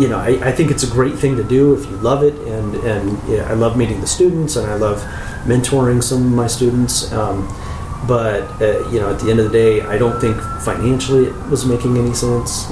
you 0.00 0.08
know 0.08 0.18
I, 0.18 0.48
I 0.48 0.52
think 0.52 0.70
it's 0.70 0.84
a 0.84 0.90
great 0.90 1.16
thing 1.18 1.36
to 1.36 1.44
do 1.44 1.74
if 1.74 1.84
you 1.90 1.96
love 1.96 2.22
it 2.22 2.34
and 2.34 2.74
and 2.76 3.42
I 3.42 3.54
love 3.54 3.76
meeting 3.76 4.00
the 4.00 4.06
students 4.06 4.56
and 4.56 4.70
I 4.70 4.74
love 4.74 5.02
mentoring 5.44 6.02
some 6.02 6.26
of 6.26 6.32
my 6.32 6.46
students. 6.46 7.12
Um, 7.12 7.48
but 8.06 8.42
uh, 8.62 8.88
you 8.90 9.00
know 9.00 9.12
at 9.12 9.20
the 9.20 9.30
end 9.30 9.40
of 9.40 9.50
the 9.50 9.52
day 9.52 9.80
I 9.82 9.98
don't 9.98 10.20
think 10.20 10.36
financially 10.62 11.26
it 11.26 11.46
was 11.48 11.66
making 11.66 11.98
any 11.98 12.14
sense. 12.14 12.70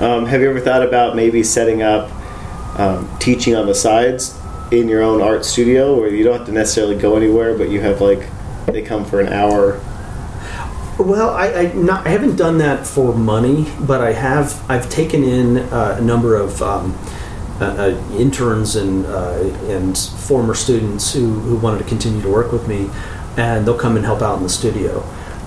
Um, 0.00 0.26
have 0.26 0.40
you 0.40 0.50
ever 0.50 0.58
thought 0.58 0.82
about 0.82 1.14
maybe 1.14 1.44
setting 1.44 1.82
up 1.82 2.10
um, 2.76 3.08
teaching 3.18 3.54
on 3.54 3.66
the 3.66 3.74
sides 3.74 4.38
in 4.70 4.88
your 4.88 5.02
own 5.02 5.20
art 5.20 5.44
studio, 5.44 5.96
where 5.98 6.08
you 6.08 6.24
don't 6.24 6.38
have 6.38 6.46
to 6.46 6.52
necessarily 6.52 6.96
go 6.96 7.16
anywhere, 7.16 7.56
but 7.56 7.68
you 7.68 7.80
have 7.80 8.00
like 8.00 8.26
they 8.66 8.82
come 8.82 9.04
for 9.04 9.20
an 9.20 9.32
hour? 9.32 9.80
Well, 10.98 11.30
I, 11.30 11.52
I, 11.52 11.72
not, 11.72 12.06
I 12.06 12.10
haven't 12.10 12.36
done 12.36 12.58
that 12.58 12.86
for 12.86 13.14
money, 13.14 13.66
but 13.80 14.00
I 14.00 14.12
have. 14.12 14.62
I've 14.70 14.88
taken 14.88 15.24
in 15.24 15.58
uh, 15.58 15.96
a 15.98 16.02
number 16.02 16.36
of 16.36 16.62
um, 16.62 16.96
uh, 17.60 17.64
uh, 17.64 18.14
interns 18.16 18.76
and 18.76 19.04
uh, 19.06 19.40
and 19.66 19.96
former 19.98 20.54
students 20.54 21.12
who, 21.12 21.32
who 21.40 21.56
wanted 21.56 21.78
to 21.78 21.84
continue 21.84 22.22
to 22.22 22.30
work 22.30 22.52
with 22.52 22.68
me, 22.68 22.90
and 23.36 23.66
they'll 23.66 23.78
come 23.78 23.96
and 23.96 24.04
help 24.04 24.22
out 24.22 24.36
in 24.36 24.44
the 24.44 24.48
studio. 24.48 25.02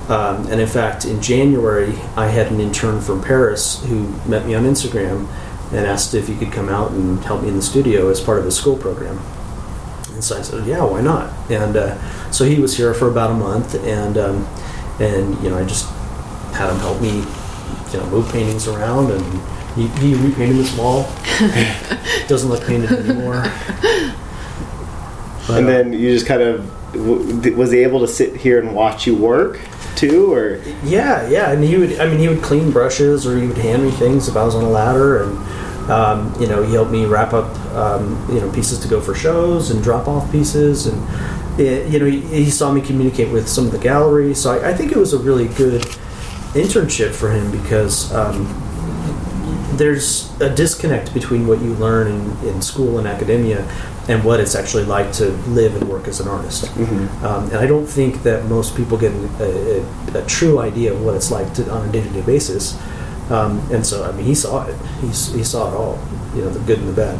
Um, 0.10 0.48
and 0.48 0.62
in 0.62 0.68
fact, 0.68 1.06
in 1.06 1.22
January, 1.22 1.94
I 2.16 2.28
had 2.28 2.48
an 2.48 2.60
intern 2.60 3.02
from 3.02 3.22
Paris 3.22 3.84
who 3.86 4.08
met 4.26 4.46
me 4.46 4.56
on 4.56 4.64
Instagram 4.64 5.28
and 5.72 5.86
asked 5.86 6.14
if 6.14 6.28
he 6.28 6.36
could 6.36 6.52
come 6.52 6.70
out 6.70 6.92
and 6.92 7.24
help 7.24 7.42
me 7.42 7.50
in 7.50 7.56
the 7.56 7.62
studio 7.62 8.10
as 8.10 8.22
part 8.22 8.40
of 8.40 8.46
his 8.46 8.56
school 8.56 8.78
program. 8.78 9.20
And 10.14 10.24
so 10.24 10.38
I 10.38 10.42
said, 10.42 10.66
"Yeah, 10.66 10.84
why 10.84 11.02
not?" 11.02 11.32
And 11.52 11.76
uh, 11.76 12.32
so 12.32 12.46
he 12.46 12.60
was 12.60 12.76
here 12.76 12.94
for 12.94 13.10
about 13.10 13.32
a 13.32 13.34
month, 13.34 13.76
and 13.84 14.18
um, 14.18 14.48
and 15.00 15.42
you 15.44 15.50
know 15.50 15.58
I 15.58 15.66
just 15.66 15.88
had 16.54 16.72
him 16.72 16.80
help 16.80 17.02
me, 17.02 17.20
you 17.92 18.00
know, 18.00 18.10
move 18.10 18.32
paintings 18.32 18.68
around, 18.68 19.12
and 19.12 19.24
he, 19.76 19.88
he 20.00 20.16
repainted 20.16 20.58
this 20.58 20.76
wall. 20.76 21.04
Doesn't 22.28 22.50
look 22.50 22.64
painted 22.64 22.92
anymore. 22.92 23.44
But, 25.48 25.60
and 25.60 25.66
uh, 25.66 25.70
then 25.70 25.94
you 25.94 26.14
just 26.14 26.26
kind 26.26 26.42
of 26.42 26.94
w- 26.94 27.56
was 27.56 27.72
he 27.72 27.80
able 27.80 28.00
to 28.00 28.08
sit 28.08 28.36
here 28.36 28.60
and 28.60 28.74
watch 28.74 29.06
you 29.06 29.16
work 29.16 29.60
too, 29.98 30.34
or 30.34 30.62
Yeah, 30.84 31.28
yeah, 31.28 31.52
and 31.52 31.64
he 31.64 31.78
would. 31.78 32.00
I 32.00 32.08
mean, 32.08 32.20
he 32.20 32.28
would 32.28 32.42
clean 32.42 32.72
brushes, 32.72 33.26
or 33.26 33.38
he 33.38 33.48
would 33.48 33.58
hand 33.58 33.84
me 33.84 33.92
things 33.92 34.28
if 34.28 34.36
I 34.36 34.44
was 34.44 34.56
on 34.56 34.64
a 34.64 34.70
ladder, 34.70 35.24
and 35.24 35.92
um, 35.92 36.34
you 36.40 36.48
know, 36.48 36.64
he 36.64 36.74
helped 36.74 36.92
me 36.92 37.06
wrap 37.06 37.34
up, 37.34 37.56
um, 37.74 38.26
you 38.30 38.42
know, 38.42 38.52
pieces 38.52 38.80
to 38.80 38.88
go 38.88 39.02
for 39.02 39.16
shows 39.16 39.72
and 39.72 39.84
drop 39.84 40.08
off 40.08 40.32
pieces, 40.32 40.88
and 40.88 41.60
eh, 41.60 41.86
you 41.88 42.00
know, 42.00 42.06
he, 42.06 42.22
he 42.22 42.50
saw 42.50 42.72
me 42.72 42.82
communicate 42.82 43.32
with 43.32 43.48
some 43.48 43.66
of 43.66 43.72
the 43.72 43.80
galleries. 43.80 44.42
So 44.42 44.52
I, 44.52 44.70
I 44.70 44.74
think 44.74 44.92
it 44.92 44.98
was 44.98 45.14
a 45.14 45.20
really 45.20 45.48
good 45.50 45.82
internship 46.54 47.14
for 47.14 47.32
him 47.32 47.52
because 47.52 48.14
um, 48.14 48.46
there's 49.78 50.40
a 50.42 50.54
disconnect 50.54 51.14
between 51.14 51.48
what 51.48 51.62
you 51.62 51.74
learn 51.76 52.08
in, 52.08 52.48
in 52.48 52.62
school 52.62 52.98
and 52.98 53.08
academia 53.08 53.64
and 54.08 54.24
what 54.24 54.40
it's 54.40 54.56
actually 54.56 54.86
like 54.86 55.12
to 55.14 55.32
live 55.50 55.76
and 55.76 55.90
work 55.90 56.08
as 56.08 56.20
an 56.20 56.28
artist. 56.28 56.70
Um, 56.78 57.44
and 57.52 57.58
I 57.58 57.68
don't 57.68 57.86
think 57.86 58.24
that 58.24 58.46
most 58.46 58.76
people 58.76 58.98
get 58.98 59.12
a, 59.12 59.84
a, 60.16 60.22
a 60.22 60.26
true 60.26 60.60
idea 60.60 60.94
of 60.94 61.04
what 61.04 61.16
it's 61.16 61.30
like 61.30 61.54
to, 61.56 61.70
on 61.70 61.90
a 61.90 61.92
day-to-day 61.92 62.22
basis. 62.22 62.80
Um, 63.30 63.60
and 63.72 63.86
so, 63.86 64.06
I 64.06 64.14
mean, 64.14 64.26
he 64.26 64.34
saw 64.36 64.66
it. 64.66 64.76
He, 65.02 65.08
he 65.08 65.44
saw 65.44 65.68
it 65.68 65.76
all, 65.76 66.00
you 66.34 66.42
know, 66.44 66.50
the 66.50 66.60
good 66.60 66.80
and 66.80 66.88
the 66.88 66.94
bad. 66.94 67.20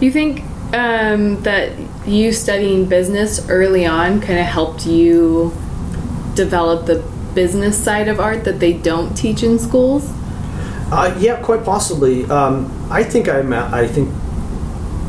You 0.00 0.12
think 0.12 0.44
um, 0.72 1.42
that 1.42 1.72
you 2.06 2.32
studying 2.32 2.86
business 2.86 3.48
early 3.48 3.84
on 3.86 4.20
kind 4.20 4.38
of 4.38 4.46
helped 4.46 4.86
you 4.86 5.52
develop 6.34 6.86
the 6.86 7.02
business 7.34 7.82
side 7.82 8.06
of 8.06 8.20
art 8.20 8.44
that 8.44 8.60
they 8.60 8.74
don't 8.74 9.16
teach 9.16 9.42
in 9.42 9.58
schools? 9.58 10.12
Uh, 10.92 11.12
yeah, 11.18 11.42
quite 11.42 11.64
possibly. 11.64 12.24
Um, 12.26 12.70
I 12.90 13.02
think 13.02 13.28
I'm. 13.28 13.52
a- 13.52 13.68
I 13.72 13.88
think 13.88 14.08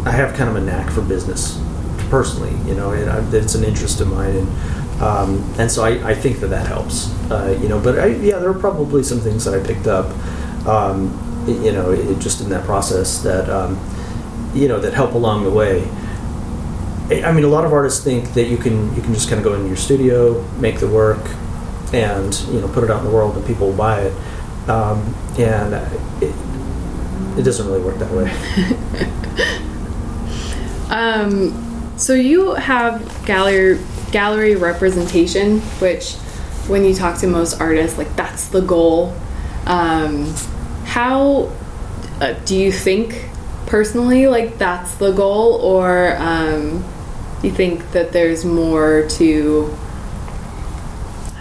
I 0.08 0.12
have 0.12 0.36
kind 0.36 0.50
of 0.50 0.56
a 0.56 0.62
knack 0.62 0.90
for 0.90 1.02
business, 1.02 1.62
personally. 2.10 2.52
You 2.68 2.76
know, 2.76 2.92
and 2.92 3.10
I, 3.10 3.20
it's 3.36 3.56
an 3.56 3.66
interest 3.66 4.00
of 4.00 4.08
mine, 4.08 4.38
and 4.38 5.02
um, 5.02 5.54
and 5.60 5.70
so 5.70 5.84
I, 5.84 6.12
I 6.12 6.16
think 6.16 6.40
that 6.40 6.48
that 6.48 6.66
helps. 6.66 7.12
Uh, 7.30 7.58
you 7.62 7.68
know, 7.68 7.80
but 7.80 8.00
I, 8.00 8.08
yeah, 8.08 8.40
there 8.40 8.50
are 8.50 8.58
probably 8.58 9.04
some 9.04 9.20
things 9.20 9.44
that 9.44 9.54
I 9.54 9.66
picked 9.66 9.86
up. 9.88 10.06
Um, 10.66 11.24
you 11.46 11.74
know, 11.74 11.92
it, 11.92 12.20
just 12.20 12.40
in 12.40 12.50
that 12.50 12.64
process 12.66 13.22
that 13.24 13.50
um, 13.50 13.78
you 14.54 14.70
know 14.70 14.80
that 14.80 14.94
help 14.94 15.14
along 15.14 15.44
the 15.44 15.52
way. 15.52 15.84
I 17.10 17.30
I 17.30 17.34
mean, 17.34 17.44
a 17.44 17.50
lot 17.50 17.66
of 17.66 17.74
artists 17.74 18.02
think 18.02 18.34
that 18.34 18.46
you 18.46 18.58
can 18.58 18.96
you 18.96 19.02
can 19.02 19.14
just 19.14 19.28
kind 19.28 19.40
of 19.40 19.44
go 19.44 19.56
into 19.56 19.68
your 19.68 19.76
studio, 19.76 20.42
make 20.58 20.80
the 20.80 20.88
work, 20.88 21.30
and 21.94 22.34
you 22.48 22.62
know 22.62 22.70
put 22.70 22.86
it 22.86 22.90
out 22.90 23.00
in 23.00 23.06
the 23.06 23.12
world 23.12 23.36
and 23.36 23.46
people 23.46 23.68
will 23.68 23.78
buy 23.78 24.04
it. 24.04 24.70
Um, 24.70 25.14
and 25.38 25.74
it, 26.24 26.34
it 27.38 27.44
doesn't 27.44 27.68
really 27.68 27.82
work 27.82 27.98
that 28.00 28.12
way. 28.12 29.74
Um, 30.90 31.94
so 31.98 32.14
you 32.14 32.54
have 32.56 33.26
gallery 33.26 33.80
gallery 34.12 34.56
representation, 34.56 35.60
which 35.80 36.14
when 36.68 36.86
you 36.86 36.94
talk 36.94 37.20
to 37.20 37.28
most 37.28 37.60
artists, 37.60 37.98
like 37.98 38.16
that's 38.16 38.50
the 38.50 38.62
goal. 38.62 39.16
Um, 39.66 40.34
how 40.86 41.52
uh, 42.22 42.34
do 42.46 42.56
you 42.56 42.72
think 42.72 43.30
personally 43.66 44.28
like 44.28 44.58
that's 44.58 44.96
the 44.96 45.12
goal, 45.12 45.56
or 45.56 46.16
um, 46.18 46.86
you 47.44 47.52
think 47.52 47.92
that 47.92 48.12
there's 48.12 48.46
more 48.46 49.08
to? 49.12 49.76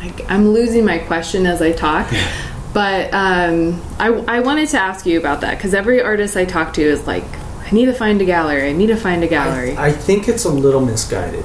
Like, 0.02 0.30
I'm 0.30 0.50
losing 0.50 0.84
my 0.84 0.98
question 0.98 1.46
as 1.46 1.62
I 1.62 1.72
talk. 1.72 2.12
But 2.76 3.08
um, 3.14 3.80
I, 3.98 4.08
I 4.08 4.40
wanted 4.40 4.68
to 4.68 4.78
ask 4.78 5.06
you 5.06 5.18
about 5.18 5.40
that 5.40 5.56
because 5.56 5.72
every 5.72 6.02
artist 6.02 6.36
I 6.36 6.44
talk 6.44 6.74
to 6.74 6.82
is 6.82 7.06
like, 7.06 7.24
I 7.66 7.70
need 7.72 7.86
to 7.86 7.92
find 7.92 8.20
a 8.22 8.24
gallery. 8.24 8.68
I 8.68 8.72
need 8.72 8.86
to 8.88 8.96
find 8.96 9.24
a 9.24 9.26
gallery. 9.26 9.76
I, 9.76 9.86
I 9.86 9.92
think 9.92 10.28
it's 10.28 10.44
a 10.44 10.48
little 10.48 10.84
misguided, 10.84 11.44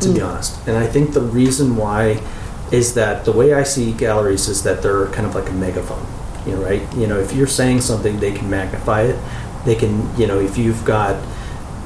to 0.00 0.12
be 0.12 0.20
hmm. 0.20 0.26
honest. 0.26 0.66
And 0.68 0.76
I 0.76 0.86
think 0.86 1.12
the 1.12 1.20
reason 1.20 1.76
why 1.76 2.22
is 2.70 2.94
that 2.94 3.24
the 3.24 3.32
way 3.32 3.52
I 3.52 3.64
see 3.64 3.92
galleries 3.92 4.48
is 4.48 4.62
that 4.62 4.80
they're 4.80 5.06
kind 5.06 5.26
of 5.26 5.34
like 5.34 5.48
a 5.48 5.52
megaphone. 5.52 6.06
You 6.46 6.54
know, 6.54 6.62
right? 6.62 6.94
You 6.94 7.06
know, 7.08 7.18
if 7.18 7.32
you're 7.32 7.48
saying 7.48 7.80
something, 7.80 8.20
they 8.20 8.32
can 8.32 8.48
magnify 8.48 9.02
it. 9.02 9.18
They 9.66 9.74
can, 9.74 10.16
you 10.16 10.26
know, 10.26 10.38
if 10.38 10.56
you've 10.56 10.84
got, 10.84 11.22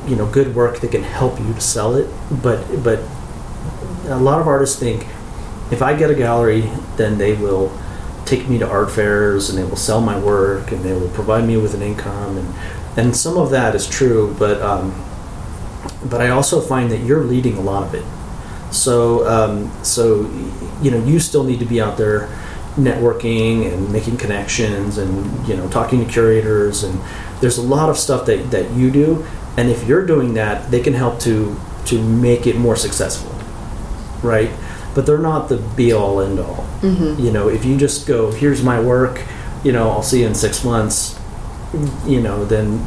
you 0.06 0.14
know, 0.14 0.26
good 0.30 0.54
work, 0.54 0.80
they 0.80 0.88
can 0.88 1.02
help 1.02 1.40
you 1.40 1.54
to 1.54 1.60
sell 1.60 1.96
it. 1.96 2.08
But 2.30 2.84
but 2.84 3.00
a 4.06 4.18
lot 4.18 4.40
of 4.40 4.46
artists 4.46 4.78
think 4.78 5.06
if 5.70 5.80
I 5.82 5.96
get 5.96 6.10
a 6.10 6.14
gallery, 6.14 6.70
then 6.96 7.16
they 7.16 7.32
will 7.32 7.76
take 8.26 8.48
me 8.48 8.58
to 8.58 8.68
art 8.68 8.90
fairs 8.90 9.50
and 9.50 9.58
they 9.58 9.64
will 9.64 9.76
sell 9.76 10.00
my 10.00 10.18
work 10.18 10.72
and 10.72 10.82
they 10.82 10.92
will 10.92 11.08
provide 11.10 11.46
me 11.46 11.56
with 11.56 11.74
an 11.74 11.82
income 11.82 12.38
and 12.38 12.54
and 12.96 13.16
some 13.16 13.36
of 13.36 13.50
that 13.50 13.74
is 13.74 13.88
true, 13.88 14.34
but 14.38 14.60
um, 14.62 14.94
but 16.04 16.20
I 16.20 16.30
also 16.30 16.60
find 16.60 16.90
that 16.90 17.00
you're 17.00 17.24
leading 17.24 17.56
a 17.56 17.60
lot 17.60 17.82
of 17.82 17.94
it. 17.94 18.04
So, 18.74 19.26
um, 19.28 19.70
so 19.84 20.22
you 20.82 20.90
know, 20.90 21.02
you 21.04 21.18
still 21.20 21.44
need 21.44 21.60
to 21.60 21.66
be 21.66 21.80
out 21.80 21.96
there 21.96 22.28
networking 22.76 23.72
and 23.72 23.92
making 23.92 24.16
connections 24.16 24.98
and 24.98 25.48
you 25.48 25.56
know 25.56 25.68
talking 25.68 26.04
to 26.04 26.12
curators 26.12 26.82
and 26.82 27.00
there's 27.40 27.56
a 27.56 27.62
lot 27.62 27.88
of 27.88 27.96
stuff 27.96 28.26
that, 28.26 28.50
that 28.50 28.68
you 28.72 28.90
do. 28.90 29.24
And 29.56 29.70
if 29.70 29.86
you're 29.86 30.04
doing 30.04 30.34
that 30.34 30.70
they 30.72 30.80
can 30.80 30.94
help 30.94 31.20
to 31.20 31.56
to 31.86 32.02
make 32.02 32.46
it 32.46 32.56
more 32.56 32.76
successful 32.76 33.30
right? 34.22 34.50
But 34.94 35.06
they're 35.06 35.18
not 35.18 35.48
the 35.48 35.58
be 35.76 35.92
all 35.92 36.20
end 36.20 36.40
all 36.40 36.66
you 37.20 37.30
know 37.30 37.48
if 37.48 37.64
you 37.64 37.76
just 37.76 38.06
go 38.06 38.32
here's 38.32 38.62
my 38.62 38.80
work. 38.80 39.20
You 39.62 39.72
know 39.72 39.88
i'll 39.90 40.02
see 40.02 40.20
you 40.20 40.26
in 40.26 40.34
six 40.34 40.62
months 40.62 41.18
you 42.06 42.20
know 42.20 42.44
then 42.44 42.78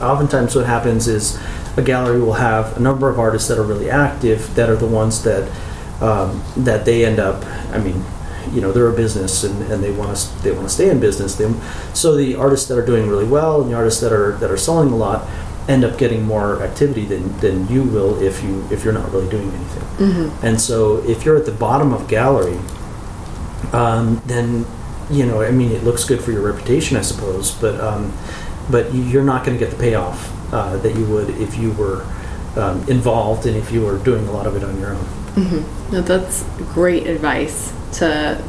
oftentimes 0.00 0.54
what 0.54 0.66
happens 0.66 1.08
is 1.08 1.38
a 1.76 1.82
gallery 1.82 2.20
will 2.20 2.34
have 2.34 2.76
a 2.76 2.80
number 2.80 3.08
of 3.08 3.18
artists 3.18 3.48
that 3.48 3.58
are 3.58 3.62
really 3.62 3.90
active 3.90 4.54
that 4.54 4.68
are 4.68 4.76
the 4.76 4.86
ones 4.86 5.22
that 5.22 5.50
um, 6.00 6.42
that 6.56 6.84
they 6.84 7.04
end 7.04 7.18
up 7.18 7.44
i 7.72 7.78
mean 7.78 8.04
you 8.52 8.60
know 8.60 8.72
they're 8.72 8.88
a 8.88 8.92
business 8.92 9.44
and, 9.44 9.70
and 9.70 9.82
they 9.82 9.90
want 9.92 10.16
to 10.16 10.42
they 10.42 10.50
want 10.52 10.68
to 10.68 10.74
stay 10.74 10.90
in 10.90 11.00
business. 11.00 11.36
They, 11.36 11.50
so 11.94 12.16
the 12.16 12.34
artists 12.34 12.68
that 12.68 12.76
are 12.76 12.84
doing 12.84 13.08
really 13.08 13.24
well 13.24 13.62
and 13.62 13.70
the 13.70 13.76
artists 13.76 14.00
that 14.00 14.12
are 14.12 14.32
that 14.32 14.50
are 14.50 14.56
selling 14.56 14.92
a 14.92 14.96
lot 14.96 15.28
end 15.68 15.84
up 15.84 15.96
getting 15.96 16.24
more 16.24 16.60
activity 16.62 17.04
than, 17.04 17.38
than 17.38 17.68
you 17.68 17.84
will 17.84 18.20
if 18.20 18.42
you 18.42 18.66
if 18.70 18.84
you're 18.84 18.92
not 18.92 19.10
really 19.12 19.30
doing 19.30 19.48
anything. 19.48 19.82
And 20.42 20.60
so 20.60 20.96
if 21.08 21.24
you're 21.24 21.36
at 21.36 21.46
the 21.46 21.52
bottom 21.52 21.92
of 21.92 22.08
gallery 22.08 22.58
um, 23.72 24.20
then 24.26 24.66
you 25.12 25.24
know 25.26 25.42
I 25.42 25.50
mean 25.50 25.70
it 25.72 25.84
looks 25.84 26.04
good 26.04 26.20
for 26.22 26.32
your 26.32 26.42
reputation 26.42 26.96
I 26.96 27.02
suppose 27.02 27.52
but 27.52 27.78
um, 27.80 28.12
but 28.70 28.92
you- 28.94 29.02
you're 29.04 29.24
not 29.24 29.44
going 29.44 29.56
to 29.58 29.64
get 29.64 29.70
the 29.74 29.80
payoff 29.80 30.20
uh, 30.52 30.76
that 30.78 30.94
you 30.96 31.04
would 31.06 31.28
if 31.30 31.56
you 31.58 31.72
were 31.72 32.04
um, 32.56 32.82
involved 32.88 33.46
and 33.46 33.56
if 33.56 33.70
you 33.72 33.82
were 33.82 33.98
doing 33.98 34.26
a 34.28 34.32
lot 34.32 34.46
of 34.46 34.56
it 34.56 34.64
on 34.64 34.78
your 34.80 34.94
own 34.94 35.06
No, 35.92 36.00
that's 36.02 36.44
great 36.74 37.06
advice 37.06 37.72
to 37.98 38.42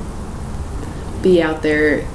be 1.22 1.41
out 1.41 1.61
there 1.61 2.05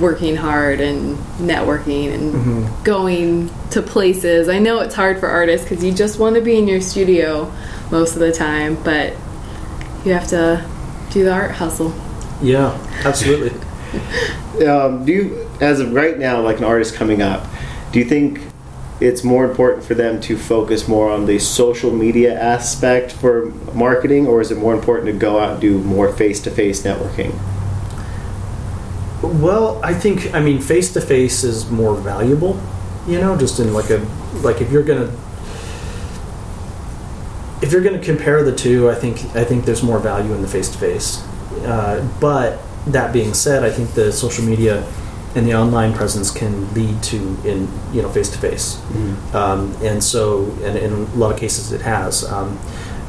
working 0.00 0.36
hard 0.36 0.80
and 0.80 1.16
networking 1.38 2.12
and 2.14 2.34
Mm-hmm. 2.34 2.82
going 2.84 3.50
to 3.70 3.82
places. 3.82 4.48
I 4.48 4.58
know 4.58 4.80
it's 4.80 4.94
hard 4.94 5.18
for 5.20 5.28
artists 5.28 5.68
because 5.68 5.84
you 5.84 5.92
just 5.92 6.18
want 6.18 6.34
to 6.36 6.40
be 6.40 6.56
in 6.58 6.66
your 6.68 6.80
studio 6.80 7.52
most 7.90 8.14
of 8.14 8.20
the 8.20 8.32
time, 8.32 8.76
but 8.84 9.14
you 10.04 10.12
have 10.12 10.26
to 10.28 10.64
do 11.10 11.24
the 11.24 11.32
art 11.32 11.52
hustle. 11.52 11.92
Yeah 12.42 12.76
absolutely 13.04 13.52
Um, 14.66 15.04
do 15.04 15.12
you, 15.12 15.50
as 15.60 15.80
of 15.80 15.92
right 15.92 16.18
now, 16.18 16.40
like 16.42 16.58
an 16.58 16.64
artist 16.64 16.94
coming 16.94 17.22
up, 17.22 17.46
do 17.92 17.98
you 17.98 18.04
think 18.04 18.40
it's 19.00 19.24
more 19.24 19.44
important 19.44 19.84
for 19.84 19.94
them 19.94 20.20
to 20.20 20.36
focus 20.36 20.86
more 20.86 21.10
on 21.10 21.24
the 21.26 21.38
social 21.38 21.90
media 21.90 22.38
aspect 22.38 23.10
for 23.10 23.46
marketing, 23.74 24.26
or 24.26 24.40
is 24.40 24.50
it 24.50 24.58
more 24.58 24.74
important 24.74 25.06
to 25.06 25.12
go 25.14 25.38
out 25.38 25.52
and 25.52 25.60
do 25.60 25.78
more 25.78 26.12
face-to-face 26.12 26.82
networking? 26.82 27.32
Well, 29.22 29.80
I 29.82 29.94
think 29.94 30.34
I 30.34 30.40
mean 30.40 30.60
face 30.60 30.92
to 30.92 31.00
face 31.00 31.42
is 31.42 31.68
more 31.70 31.94
valuable, 31.94 32.60
you 33.06 33.18
know, 33.20 33.36
just 33.36 33.58
in 33.60 33.72
like 33.72 33.90
a 33.90 34.06
like 34.42 34.60
if 34.60 34.70
you're 34.70 34.82
gonna 34.82 35.10
if 37.62 37.72
you're 37.72 37.82
gonna 37.82 37.98
compare 37.98 38.42
the 38.44 38.54
two, 38.54 38.90
I 38.90 38.94
think 38.94 39.24
I 39.34 39.44
think 39.44 39.64
there's 39.64 39.82
more 39.82 39.98
value 39.98 40.32
in 40.34 40.42
the 40.42 40.48
face 40.48 40.68
to 40.68 40.78
face. 40.78 41.22
But 42.20 42.58
that 42.86 43.12
being 43.12 43.34
said, 43.34 43.64
I 43.64 43.70
think 43.70 43.92
the 43.94 44.10
social 44.12 44.44
media 44.44 44.84
and 45.34 45.46
the 45.46 45.54
online 45.54 45.92
presence 45.92 46.30
can 46.30 46.72
lead 46.74 47.02
to 47.04 47.16
in 47.44 47.68
you 47.92 48.02
know 48.02 48.08
face 48.08 48.28
to 48.30 48.38
face, 48.38 48.78
and 49.84 50.02
so 50.02 50.44
and 50.64 50.76
in 50.76 50.92
a 50.92 50.96
lot 51.16 51.32
of 51.32 51.38
cases 51.38 51.72
it 51.72 51.80
has. 51.82 52.24
Um, 52.30 52.58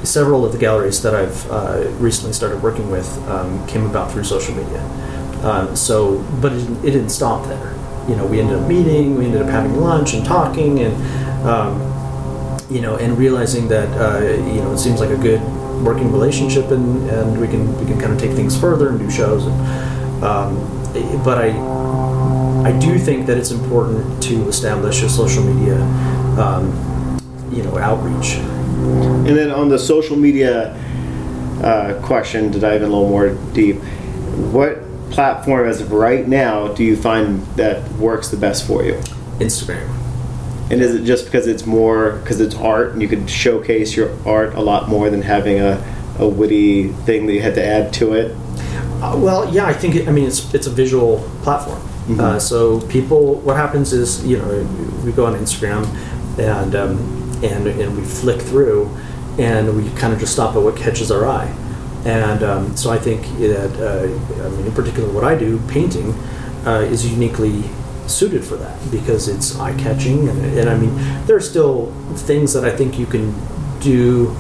several 0.03 0.43
of 0.43 0.51
the 0.51 0.57
galleries 0.57 1.01
that 1.03 1.13
I've 1.13 1.51
uh, 1.51 1.87
recently 1.99 2.33
started 2.33 2.63
working 2.63 2.89
with 2.89 3.07
um, 3.29 3.65
came 3.67 3.85
about 3.85 4.11
through 4.11 4.23
social 4.23 4.55
media. 4.55 4.81
Um, 5.43 5.75
so, 5.75 6.17
but 6.41 6.51
it, 6.53 6.57
didn't- 6.57 6.83
it 6.85 6.91
didn't 6.91 7.09
stop 7.11 7.45
there. 7.47 7.73
You 8.09 8.15
know, 8.15 8.25
we 8.25 8.39
ended 8.39 8.57
up 8.57 8.67
meeting, 8.67 9.15
we 9.15 9.25
ended 9.25 9.43
up 9.43 9.49
having 9.49 9.79
lunch 9.79 10.13
and 10.15 10.25
talking, 10.25 10.79
and 10.79 10.93
um, 11.47 11.77
you 12.69 12.81
know, 12.81 12.95
and 12.97 13.15
realizing 13.17 13.67
that 13.69 13.89
uh, 13.99 14.19
you 14.53 14.61
know 14.61 14.73
it 14.73 14.79
seems 14.79 14.99
like 14.99 15.11
a 15.11 15.17
good 15.17 15.39
working 15.83 16.11
relationship, 16.11 16.71
and, 16.71 17.09
and 17.09 17.39
we 17.39 17.47
can 17.47 17.77
we 17.79 17.85
can 17.85 17.99
kind 17.99 18.13
of 18.13 18.19
take 18.19 18.31
things 18.31 18.59
further 18.59 18.89
and 18.89 18.99
do 18.99 19.09
shows. 19.09 19.45
And, 19.45 20.23
um, 20.23 21.23
but 21.23 21.37
I 21.37 21.49
I 22.67 22.77
do 22.79 22.99
think 22.99 23.25
that 23.27 23.37
it's 23.37 23.51
important 23.51 24.21
to 24.23 24.47
establish 24.47 25.01
a 25.03 25.09
social 25.09 25.43
media 25.43 25.81
um, 26.39 27.19
you 27.51 27.63
know 27.63 27.77
outreach. 27.77 28.35
And 28.35 29.37
then 29.37 29.51
on 29.51 29.69
the 29.69 29.77
social 29.77 30.17
media 30.17 30.73
uh, 31.63 31.99
question, 32.03 32.51
to 32.51 32.59
dive 32.59 32.81
in 32.81 32.89
a 32.89 32.91
little 32.91 33.09
more 33.09 33.29
deep, 33.53 33.77
what 34.51 34.81
platform 35.11 35.67
as 35.67 35.81
of 35.81 35.91
right 35.91 36.27
now 36.27 36.69
do 36.69 36.83
you 36.83 36.95
find 36.95 37.45
that 37.55 37.87
works 37.93 38.29
the 38.29 38.37
best 38.37 38.65
for 38.65 38.83
you? 38.83 38.93
Instagram. 39.39 40.00
And 40.71 40.81
is 40.81 40.95
it 40.95 41.03
just 41.03 41.25
because 41.25 41.47
it's 41.47 41.65
more 41.65 42.13
because 42.19 42.39
it's 42.39 42.55
art 42.55 42.93
and 42.93 43.01
you 43.01 43.09
could 43.09 43.29
showcase 43.29 43.93
your 43.95 44.15
art 44.25 44.55
a 44.55 44.61
lot 44.61 44.87
more 44.87 45.09
than 45.09 45.21
having 45.21 45.59
a, 45.59 45.83
a 46.17 46.27
witty 46.27 46.87
thing 46.89 47.25
that 47.25 47.33
you 47.33 47.41
had 47.41 47.55
to 47.55 47.65
add 47.65 47.91
to 47.95 48.13
it? 48.13 48.35
Uh, 49.01 49.17
well, 49.17 49.53
yeah, 49.53 49.65
I 49.65 49.73
think 49.73 49.95
it, 49.95 50.07
I 50.07 50.11
mean 50.11 50.25
it's 50.25 50.53
it's 50.53 50.67
a 50.67 50.71
visual 50.71 51.29
platform. 51.43 51.81
Uh, 52.19 52.39
so 52.39 52.81
people, 52.87 53.35
what 53.35 53.55
happens 53.55 53.93
is 53.93 54.25
you 54.25 54.37
know 54.37 54.63
we 55.05 55.11
go 55.11 55.25
on 55.25 55.33
Instagram 55.35 55.85
and 56.39 56.75
um, 56.75 56.97
and 57.43 57.67
and 57.67 57.97
we 57.97 58.03
flick 58.03 58.41
through, 58.41 58.89
and 59.37 59.75
we 59.75 59.89
kind 59.99 60.13
of 60.13 60.19
just 60.19 60.33
stop 60.33 60.55
at 60.55 60.61
what 60.61 60.75
catches 60.75 61.11
our 61.11 61.27
eye. 61.27 61.53
And 62.05 62.43
um, 62.43 62.77
so 62.77 62.91
I 62.91 62.97
think 62.97 63.23
that 63.39 63.73
uh, 63.79 64.45
I 64.45 64.49
mean 64.49 64.67
in 64.67 64.71
particular 64.71 65.11
what 65.11 65.23
I 65.23 65.35
do, 65.35 65.59
painting, 65.67 66.13
uh, 66.65 66.87
is 66.89 67.09
uniquely 67.09 67.63
suited 68.11 68.43
for 68.43 68.55
that 68.57 68.77
because 68.91 69.27
it's 69.27 69.57
eye 69.59 69.75
catching 69.77 70.29
and, 70.29 70.39
and 70.57 70.69
I 70.69 70.77
mean 70.77 70.95
there 71.25 71.35
are 71.35 71.41
still 71.41 71.91
things 72.15 72.53
that 72.53 72.65
I 72.65 72.75
think 72.75 72.99
you 72.99 73.05
can 73.05 73.33
do 73.79 74.35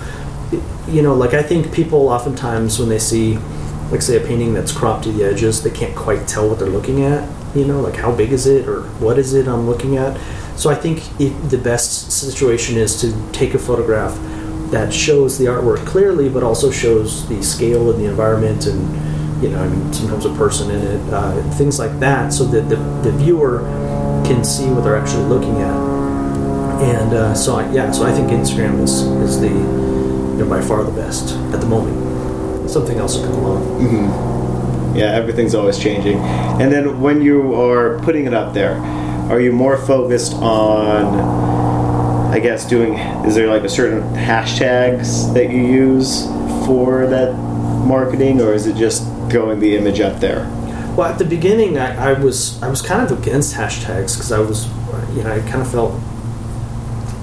you 0.87 1.01
know, 1.01 1.15
like 1.15 1.33
I 1.33 1.43
think 1.43 1.73
people 1.73 2.09
oftentimes 2.09 2.79
when 2.79 2.89
they 2.89 2.99
see, 2.99 3.37
like, 3.91 4.01
say, 4.01 4.21
a 4.21 4.25
painting 4.25 4.53
that's 4.53 4.71
cropped 4.71 5.05
to 5.05 5.11
the 5.11 5.23
edges, 5.23 5.63
they 5.63 5.69
can't 5.69 5.95
quite 5.95 6.27
tell 6.27 6.49
what 6.49 6.59
they're 6.59 6.69
looking 6.69 7.03
at. 7.03 7.27
You 7.55 7.65
know, 7.65 7.81
like 7.81 7.95
how 7.95 8.15
big 8.15 8.31
is 8.31 8.47
it 8.47 8.67
or 8.67 8.83
what 8.99 9.17
is 9.17 9.33
it 9.33 9.47
I'm 9.47 9.67
looking 9.67 9.97
at. 9.97 10.19
So 10.57 10.69
I 10.69 10.75
think 10.75 11.01
it, 11.19 11.31
the 11.49 11.57
best 11.57 12.11
situation 12.11 12.77
is 12.77 12.99
to 13.01 13.31
take 13.31 13.53
a 13.53 13.59
photograph 13.59 14.17
that 14.71 14.93
shows 14.93 15.37
the 15.37 15.45
artwork 15.45 15.85
clearly, 15.85 16.29
but 16.29 16.43
also 16.43 16.71
shows 16.71 17.27
the 17.27 17.43
scale 17.43 17.91
and 17.91 17.99
the 17.99 18.09
environment 18.09 18.67
and, 18.67 19.10
you 19.41 19.49
know, 19.49 19.63
I 19.63 19.67
mean, 19.67 19.91
sometimes 19.91 20.25
a 20.25 20.33
person 20.35 20.69
in 20.69 20.81
it, 20.81 21.13
uh, 21.13 21.41
things 21.53 21.79
like 21.79 21.99
that, 21.99 22.31
so 22.31 22.45
that 22.45 22.69
the, 22.69 22.75
the 23.03 23.11
viewer 23.17 23.59
can 24.25 24.43
see 24.43 24.69
what 24.69 24.83
they're 24.83 24.97
actually 24.97 25.23
looking 25.23 25.57
at. 25.61 25.75
And 26.81 27.13
uh, 27.13 27.33
so, 27.33 27.55
I, 27.55 27.71
yeah, 27.71 27.91
so 27.91 28.05
I 28.05 28.11
think 28.11 28.29
Instagram 28.29 28.81
is, 28.81 29.01
is 29.01 29.39
the, 29.39 29.49
you 29.49 30.37
know, 30.37 30.47
by 30.47 30.61
far 30.61 30.83
the 30.83 30.91
best 30.91 31.33
at 31.53 31.59
the 31.59 31.67
moment. 31.67 32.69
Something 32.69 32.97
else 32.97 33.17
will 33.17 33.25
come 33.25 33.35
along. 33.43 34.95
Yeah, 34.95 35.05
everything's 35.05 35.55
always 35.55 35.77
changing. 35.79 36.17
And 36.17 36.71
then 36.71 37.01
when 37.01 37.21
you 37.21 37.53
are 37.55 37.99
putting 37.99 38.25
it 38.25 38.33
up 38.33 38.53
there, 38.53 38.75
are 39.29 39.39
you 39.39 39.51
more 39.51 39.77
focused 39.77 40.33
on, 40.33 41.15
I 42.31 42.39
guess, 42.39 42.67
doing, 42.67 42.95
is 43.25 43.35
there 43.35 43.47
like 43.47 43.63
a 43.63 43.69
certain 43.69 44.01
hashtags 44.13 45.33
that 45.33 45.49
you 45.49 45.61
use 45.61 46.25
for 46.65 47.07
that 47.07 47.33
marketing, 47.33 48.41
or 48.41 48.53
is 48.53 48.67
it 48.67 48.75
just 48.75 49.03
throwing 49.31 49.59
the 49.59 49.75
image 49.75 49.99
up 49.99 50.19
there? 50.19 50.45
Well, 50.95 51.09
at 51.09 51.17
the 51.17 51.25
beginning, 51.25 51.77
I, 51.77 52.11
I 52.11 52.19
was 52.19 52.61
I 52.61 52.67
was 52.67 52.81
kind 52.81 53.09
of 53.09 53.17
against 53.17 53.55
hashtags 53.55 54.15
because 54.15 54.31
I 54.31 54.39
was, 54.39 54.67
you 55.15 55.23
know, 55.23 55.31
I 55.31 55.39
kind 55.49 55.61
of 55.61 55.71
felt, 55.71 55.93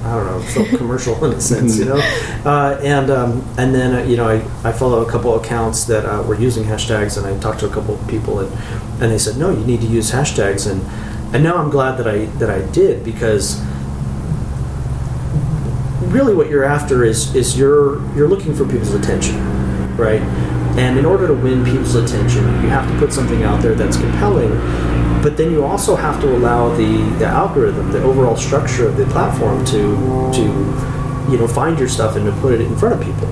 I 0.04 0.16
don't 0.16 0.26
know, 0.26 0.40
felt 0.40 0.68
commercial 0.78 1.22
in 1.24 1.34
a 1.34 1.40
sense, 1.40 1.78
you 1.78 1.84
know, 1.84 1.98
uh, 2.46 2.80
and 2.82 3.10
um, 3.10 3.46
and 3.58 3.74
then 3.74 3.94
uh, 3.94 4.02
you 4.04 4.16
know 4.16 4.26
I, 4.26 4.36
I 4.66 4.72
follow 4.72 5.06
a 5.06 5.10
couple 5.10 5.38
accounts 5.38 5.84
that 5.84 6.06
uh, 6.06 6.22
were 6.22 6.34
using 6.34 6.64
hashtags, 6.64 7.18
and 7.18 7.26
I 7.26 7.38
talked 7.40 7.60
to 7.60 7.66
a 7.66 7.72
couple 7.72 7.94
of 7.94 8.08
people, 8.08 8.40
and 8.40 8.50
and 9.02 9.12
they 9.12 9.18
said 9.18 9.36
no, 9.36 9.50
you 9.50 9.64
need 9.66 9.82
to 9.82 9.86
use 9.86 10.10
hashtags, 10.10 10.70
and 10.70 10.82
and 11.34 11.44
now 11.44 11.56
I'm 11.56 11.68
glad 11.68 11.98
that 11.98 12.08
I 12.08 12.24
that 12.38 12.48
I 12.48 12.62
did 12.72 13.04
because 13.04 13.62
really 16.08 16.34
what 16.34 16.48
you're 16.48 16.64
after 16.64 17.04
is 17.04 17.34
is 17.34 17.58
you're 17.58 18.00
you're 18.16 18.28
looking 18.28 18.54
for 18.54 18.64
people's 18.64 18.94
attention, 18.94 19.36
right? 19.98 20.22
And 20.76 20.98
in 20.98 21.04
order 21.04 21.26
to 21.26 21.34
win 21.34 21.64
people's 21.64 21.94
attention, 21.94 22.44
you 22.62 22.68
have 22.68 22.90
to 22.90 22.98
put 22.98 23.12
something 23.12 23.42
out 23.42 23.62
there 23.62 23.74
that's 23.74 23.96
compelling, 23.96 24.50
but 25.22 25.36
then 25.36 25.50
you 25.50 25.64
also 25.64 25.96
have 25.96 26.20
to 26.20 26.36
allow 26.36 26.74
the, 26.76 26.98
the 27.18 27.26
algorithm, 27.26 27.90
the 27.90 28.02
overall 28.02 28.36
structure 28.36 28.86
of 28.86 28.96
the 28.96 29.06
platform 29.06 29.64
to 29.66 30.30
to 30.32 30.42
you 31.30 31.36
know 31.36 31.48
find 31.48 31.78
your 31.78 31.88
stuff 31.88 32.16
and 32.16 32.24
to 32.26 32.32
put 32.40 32.54
it 32.54 32.60
in 32.60 32.76
front 32.76 32.94
of 32.94 33.04
people. 33.04 33.26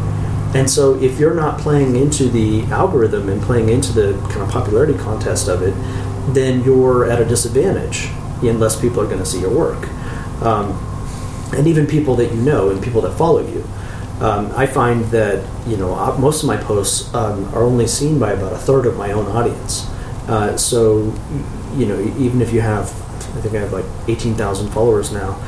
And 0.56 0.70
so 0.70 0.94
if 1.00 1.18
you're 1.18 1.34
not 1.34 1.60
playing 1.60 1.96
into 1.96 2.28
the 2.28 2.62
algorithm 2.72 3.28
and 3.28 3.42
playing 3.42 3.68
into 3.68 3.92
the 3.92 4.12
kind 4.30 4.42
of 4.42 4.48
popularity 4.48 4.94
contest 4.94 5.48
of 5.48 5.62
it, 5.62 5.74
then 6.34 6.64
you're 6.64 7.10
at 7.10 7.20
a 7.20 7.24
disadvantage 7.24 8.08
unless 8.42 8.80
people 8.80 9.00
are 9.00 9.06
going 9.06 9.18
to 9.18 9.26
see 9.26 9.40
your 9.40 9.50
work. 9.50 9.88
Um, 10.42 10.82
and 11.54 11.66
even 11.66 11.86
people 11.86 12.16
that 12.16 12.32
you 12.32 12.40
know 12.40 12.70
and 12.70 12.82
people 12.82 13.00
that 13.02 13.12
follow 13.16 13.46
you. 13.46 13.64
Um, 14.20 14.50
I 14.56 14.66
find 14.66 15.04
that 15.06 15.44
you 15.68 15.76
know 15.76 15.94
uh, 15.94 16.16
most 16.18 16.42
of 16.42 16.46
my 16.46 16.56
posts 16.56 17.12
um, 17.14 17.44
are 17.54 17.62
only 17.62 17.86
seen 17.86 18.18
by 18.18 18.32
about 18.32 18.52
a 18.52 18.58
third 18.58 18.86
of 18.86 18.96
my 18.96 19.12
own 19.12 19.26
audience. 19.26 19.86
Uh, 20.26 20.56
so 20.56 21.12
you 21.76 21.86
know 21.86 22.00
even 22.18 22.40
if 22.40 22.52
you 22.52 22.62
have, 22.62 22.86
I 23.36 23.40
think 23.40 23.54
I 23.54 23.60
have 23.60 23.72
like 23.72 23.84
eighteen 24.08 24.34
thousand 24.34 24.70
followers 24.70 25.12
now. 25.12 25.38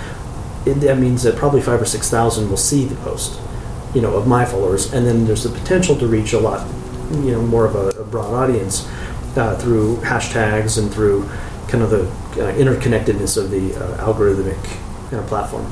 It, 0.66 0.74
that 0.80 0.98
means 0.98 1.22
that 1.22 1.36
probably 1.36 1.62
five 1.62 1.80
or 1.80 1.86
six 1.86 2.10
thousand 2.10 2.50
will 2.50 2.58
see 2.58 2.84
the 2.84 2.96
post, 2.96 3.40
you 3.94 4.02
know, 4.02 4.14
of 4.16 4.26
my 4.26 4.44
followers, 4.44 4.92
and 4.92 5.06
then 5.06 5.24
there's 5.24 5.44
the 5.44 5.50
potential 5.50 5.96
to 5.96 6.06
reach 6.06 6.34
a 6.34 6.38
lot, 6.38 6.66
you 7.10 7.32
know, 7.32 7.40
more 7.40 7.64
of 7.64 7.74
a, 7.74 8.00
a 8.00 8.04
broad 8.04 8.34
audience 8.34 8.86
uh, 9.36 9.56
through 9.56 9.96
hashtags 9.98 10.76
and 10.78 10.92
through 10.92 11.26
kind 11.68 11.82
of 11.82 11.90
the 11.90 12.02
uh, 12.42 12.52
interconnectedness 12.54 13.36
of 13.42 13.50
the 13.50 13.74
uh, 13.76 14.04
algorithmic 14.04 14.62
kind 15.08 15.22
of 15.22 15.26
platform. 15.26 15.66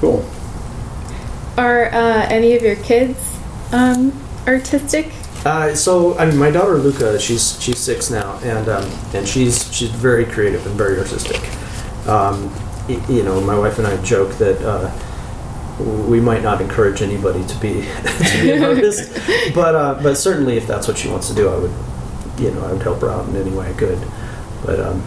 Cool. 0.00 0.28
Are 1.60 1.86
uh, 1.92 2.26
any 2.30 2.56
of 2.56 2.62
your 2.62 2.76
kids 2.76 3.18
um, 3.72 4.12
artistic? 4.46 5.12
Uh, 5.44 5.74
so 5.74 6.16
I 6.18 6.24
mean, 6.26 6.38
my 6.38 6.50
daughter 6.50 6.76
Luca, 6.78 7.18
she's 7.20 7.60
she's 7.62 7.78
six 7.78 8.10
now, 8.10 8.38
and 8.42 8.66
um, 8.68 8.90
and 9.14 9.28
she's 9.28 9.72
she's 9.74 9.90
very 9.90 10.24
creative 10.24 10.66
and 10.66 10.74
very 10.76 10.98
artistic. 10.98 11.40
Um, 12.08 12.50
y- 12.88 13.04
you 13.08 13.22
know, 13.22 13.40
my 13.42 13.58
wife 13.58 13.78
and 13.78 13.86
I 13.86 14.02
joke 14.02 14.32
that 14.38 14.58
uh, 14.62 14.90
we 16.08 16.18
might 16.20 16.42
not 16.42 16.60
encourage 16.62 17.02
anybody 17.02 17.44
to 17.46 17.56
be 17.60 17.72
to 18.30 18.38
be 18.42 18.52
an 18.52 18.62
artist, 18.64 19.12
but 19.54 19.74
uh, 19.74 20.00
but 20.02 20.14
certainly 20.16 20.56
if 20.56 20.66
that's 20.66 20.88
what 20.88 20.96
she 20.96 21.08
wants 21.10 21.28
to 21.28 21.34
do, 21.34 21.48
I 21.48 21.56
would 21.58 21.72
you 22.40 22.50
know 22.52 22.64
I 22.66 22.72
would 22.72 22.82
help 22.82 23.00
her 23.02 23.10
out 23.10 23.28
in 23.28 23.36
any 23.36 23.50
way 23.50 23.68
I 23.68 23.74
could. 23.74 23.98
But 24.64 24.80
um, 24.80 25.02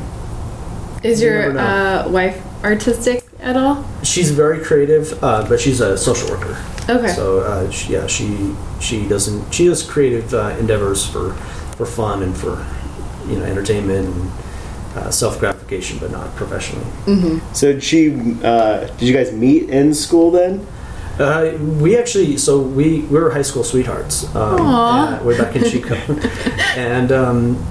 Is 1.03 1.19
You 1.21 1.29
your 1.29 1.39
never 1.39 1.53
know. 1.53 1.59
uh, 1.59 2.09
wife 2.11 2.41
artistic 2.63 3.22
at 3.43 3.57
all? 3.57 3.85
she's 4.03 4.31
very 4.31 4.63
creative, 4.63 5.21
uh, 5.23 5.45
but 5.47 5.59
she's 5.59 5.81
a 5.81 5.97
social 5.97 6.29
worker. 6.29 6.57
Okay. 6.89 7.09
So 7.09 7.39
uh, 7.39 7.69
she, 7.71 7.93
yeah, 7.93 8.07
she 8.07 8.55
she 8.79 9.07
doesn't 9.07 9.53
she 9.53 9.65
does 9.65 9.83
creative 9.83 10.33
uh, 10.33 10.55
endeavors 10.59 11.05
for 11.05 11.33
for 11.77 11.85
fun 11.85 12.23
and 12.23 12.35
for 12.35 12.65
you 13.27 13.37
know 13.37 13.45
entertainment 13.45 14.07
and 14.07 14.31
uh, 14.95 15.11
self 15.11 15.39
gratification, 15.39 15.97
but 15.99 16.11
not 16.11 16.35
professionally. 16.35 16.85
mm-hmm. 17.05 17.53
So 17.53 17.73
did 17.73 17.83
she? 17.83 18.11
Uh, 18.43 18.87
did 18.97 19.07
you 19.07 19.13
guys 19.13 19.31
meet 19.31 19.69
in 19.69 19.93
school 19.93 20.31
then? 20.31 20.65
Uh, 21.19 21.55
we 21.79 21.95
actually 21.95 22.37
so 22.37 22.59
we 22.59 23.01
we 23.01 23.19
were 23.19 23.29
high 23.29 23.43
school 23.43 23.63
sweethearts 23.63 24.25
um, 24.35 24.59
Aw. 24.61 25.19
uh, 25.19 25.23
way 25.23 25.37
back 25.37 25.55
in 25.55 25.63
Chico, 25.63 25.95
and 26.75 27.11
um, 27.11 27.65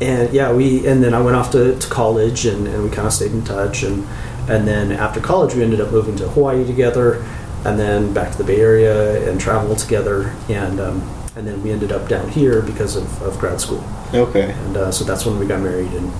and 0.00 0.32
yeah 0.32 0.52
we 0.52 0.84
and 0.86 1.02
then 1.02 1.14
I 1.14 1.20
went 1.20 1.36
off 1.36 1.52
to, 1.52 1.78
to 1.78 1.88
college 1.88 2.44
and, 2.44 2.66
and 2.66 2.82
we 2.82 2.90
kind 2.90 3.06
of 3.06 3.12
stayed 3.12 3.30
in 3.30 3.44
touch 3.44 3.84
and 3.84 4.04
and 4.48 4.66
then 4.66 4.92
after 4.92 5.20
college 5.20 5.54
we 5.54 5.62
ended 5.62 5.80
up 5.80 5.90
moving 5.92 6.16
to 6.16 6.28
Hawaii 6.28 6.64
together 6.66 7.24
and 7.64 7.78
then 7.78 8.12
back 8.14 8.32
to 8.32 8.38
the 8.38 8.44
Bay 8.44 8.60
Area 8.60 9.28
and 9.30 9.40
traveled 9.40 9.78
together 9.78 10.34
and 10.48 10.80
um, 10.80 11.02
and 11.36 11.46
then 11.46 11.62
we 11.62 11.70
ended 11.70 11.92
up 11.92 12.08
down 12.08 12.28
here 12.28 12.62
because 12.62 12.96
of, 12.96 13.22
of 13.22 13.38
grad 13.38 13.60
school 13.60 13.84
Okay. 14.14 14.50
and 14.50 14.76
uh, 14.76 14.90
so 14.90 15.04
that's 15.04 15.24
when 15.26 15.38
we 15.38 15.46
got 15.46 15.60
married 15.60 15.92
and 15.92 16.10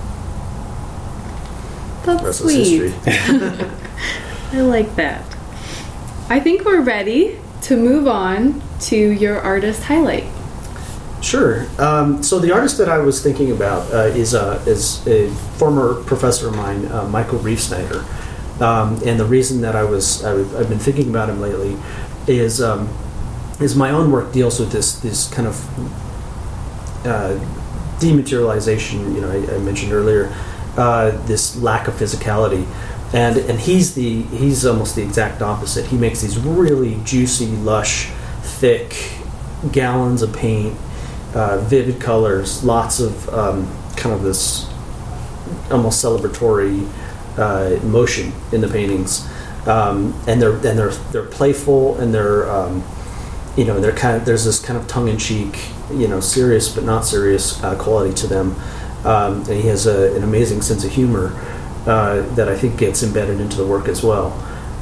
That's 2.03 2.23
rest 2.23 2.41
is 2.41 2.67
sweet. 2.67 2.91
history. 2.93 3.69
I 4.53 4.61
like 4.61 4.95
that. 4.95 5.23
I 6.29 6.39
think 6.39 6.65
we're 6.65 6.81
ready 6.81 7.39
to 7.63 7.75
move 7.77 8.07
on 8.07 8.61
to 8.81 8.95
your 8.95 9.39
artist 9.39 9.83
highlight. 9.83 10.23
Sure. 11.21 11.67
Um, 11.79 12.23
so 12.23 12.39
the 12.39 12.51
artist 12.53 12.77
that 12.77 12.87
I 12.87 12.99
was 12.99 13.21
thinking 13.21 13.51
about 13.51 13.91
uh, 13.93 13.97
is 14.15 14.33
uh, 14.33 14.63
is 14.65 15.05
a 15.05 15.29
former 15.57 16.01
professor 16.03 16.47
of 16.47 16.55
mine, 16.55 16.85
uh, 16.91 17.07
Michael 17.09 17.39
Reafsnyder. 17.39 18.03
Um, 18.61 18.99
and 19.05 19.19
the 19.19 19.25
reason 19.25 19.61
that 19.61 19.75
I 19.75 19.83
was 19.83 20.23
I, 20.23 20.37
have 20.37 20.69
been 20.69 20.79
thinking 20.79 21.09
about 21.09 21.29
him 21.29 21.41
lately 21.41 21.77
is 22.27 22.61
um, 22.61 22.89
is 23.59 23.75
my 23.75 23.91
own 23.91 24.11
work 24.11 24.31
deals 24.31 24.59
with 24.59 24.71
this 24.71 24.99
this 24.99 25.29
kind 25.33 25.47
of 25.47 27.05
uh, 27.05 27.37
dematerialization. 27.99 29.13
You 29.13 29.21
know, 29.21 29.31
I, 29.31 29.55
I 29.55 29.57
mentioned 29.59 29.91
earlier 29.91 30.33
uh, 30.77 31.11
this 31.25 31.55
lack 31.57 31.87
of 31.87 31.95
physicality. 31.95 32.65
And, 33.11 33.37
and 33.37 33.59
he's 33.59 33.95
the 33.95 34.21
he's 34.21 34.65
almost 34.65 34.95
the 34.95 35.01
exact 35.01 35.41
opposite. 35.41 35.87
He 35.87 35.97
makes 35.97 36.21
these 36.21 36.37
really 36.37 37.01
juicy, 37.03 37.47
lush, 37.47 38.09
thick 38.41 39.13
gallons 39.71 40.21
of 40.21 40.31
paint, 40.31 40.77
uh, 41.33 41.59
vivid 41.59 41.99
colors, 42.01 42.63
lots 42.63 42.99
of 42.99 43.29
um, 43.29 43.67
kind 43.95 44.13
of 44.13 44.23
this 44.23 44.67
almost 45.71 46.03
celebratory 46.03 46.87
uh, 47.37 47.83
motion 47.85 48.31
in 48.51 48.61
the 48.61 48.67
paintings, 48.67 49.29
um, 49.67 50.19
and 50.27 50.41
they're 50.41 50.55
and 50.55 50.77
they're 50.77 50.91
they're 51.11 51.25
playful 51.25 51.97
and 51.99 52.13
they're 52.13 52.49
um, 52.49 52.83
you 53.55 53.65
know 53.65 53.79
they're 53.79 53.95
kind 53.95 54.17
of 54.17 54.25
there's 54.25 54.45
this 54.45 54.59
kind 54.59 54.77
of 54.79 54.87
tongue 54.87 55.07
in 55.07 55.17
cheek, 55.17 55.69
you 55.91 56.07
know, 56.07 56.19
serious 56.19 56.73
but 56.73 56.83
not 56.83 57.05
serious 57.05 57.61
uh, 57.63 57.75
quality 57.77 58.13
to 58.13 58.27
them, 58.27 58.55
um, 59.05 59.37
and 59.41 59.61
he 59.61 59.67
has 59.67 59.87
a, 59.87 60.15
an 60.15 60.23
amazing 60.23 60.61
sense 60.61 60.83
of 60.83 60.91
humor 60.91 61.33
uh, 61.85 62.21
that 62.35 62.49
I 62.49 62.57
think 62.57 62.77
gets 62.77 63.03
embedded 63.03 63.39
into 63.39 63.57
the 63.57 63.65
work 63.65 63.87
as 63.87 64.03
well. 64.03 64.33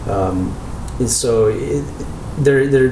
Um, 0.07 0.55
and 0.99 1.09
so 1.09 1.47
it, 1.47 1.83
they're 2.37 2.67
they're 2.67 2.89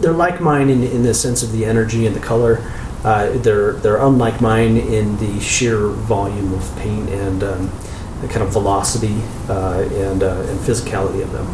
they're 0.00 0.12
like 0.12 0.40
mine 0.40 0.68
in, 0.68 0.82
in 0.82 1.02
the 1.02 1.14
sense 1.14 1.42
of 1.42 1.52
the 1.52 1.64
energy 1.64 2.06
and 2.06 2.14
the 2.14 2.20
color. 2.20 2.62
Uh, 3.04 3.30
they're 3.38 3.72
they're 3.74 3.96
unlike 3.96 4.40
mine 4.40 4.76
in 4.76 5.16
the 5.16 5.40
sheer 5.40 5.88
volume 5.88 6.52
of 6.52 6.76
paint 6.78 7.08
and 7.08 7.42
um, 7.42 7.70
the 8.20 8.28
kind 8.28 8.42
of 8.42 8.52
velocity 8.52 9.20
uh, 9.48 9.80
and 9.92 10.22
uh, 10.22 10.44
and 10.48 10.58
physicality 10.60 11.22
of 11.22 11.32
them. 11.32 11.46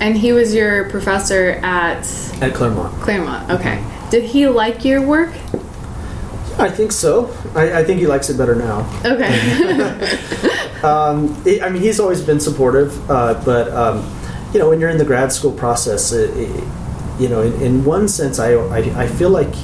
And 0.00 0.16
he 0.16 0.32
was 0.32 0.52
your 0.54 0.90
professor 0.90 1.60
at 1.62 2.04
At 2.42 2.54
Claremont, 2.54 3.00
Claremont. 3.00 3.50
Okay. 3.50 3.84
Did 4.10 4.24
he 4.24 4.48
like 4.48 4.84
your 4.84 5.00
work? 5.00 5.32
I 6.58 6.68
think 6.68 6.92
so. 6.92 7.34
I, 7.54 7.80
I 7.80 7.84
think 7.84 8.00
he 8.00 8.06
likes 8.06 8.28
it 8.28 8.36
better 8.36 8.54
now. 8.54 8.80
Okay. 9.04 10.28
Um, 10.82 11.40
it, 11.46 11.62
I 11.62 11.70
mean, 11.70 11.80
he's 11.80 12.00
always 12.00 12.20
been 12.20 12.40
supportive, 12.40 13.08
uh, 13.08 13.40
but 13.44 13.72
um, 13.72 14.04
you 14.52 14.58
know, 14.58 14.68
when 14.68 14.80
you're 14.80 14.90
in 14.90 14.98
the 14.98 15.04
grad 15.04 15.32
school 15.32 15.52
process, 15.52 16.12
it, 16.12 16.36
it, 16.36 16.64
you 17.20 17.28
know, 17.28 17.40
in, 17.40 17.52
in 17.62 17.84
one 17.84 18.08
sense, 18.08 18.38
I, 18.40 18.54
I, 18.54 18.78
I 19.02 19.06
feel 19.06 19.30
like 19.30 19.54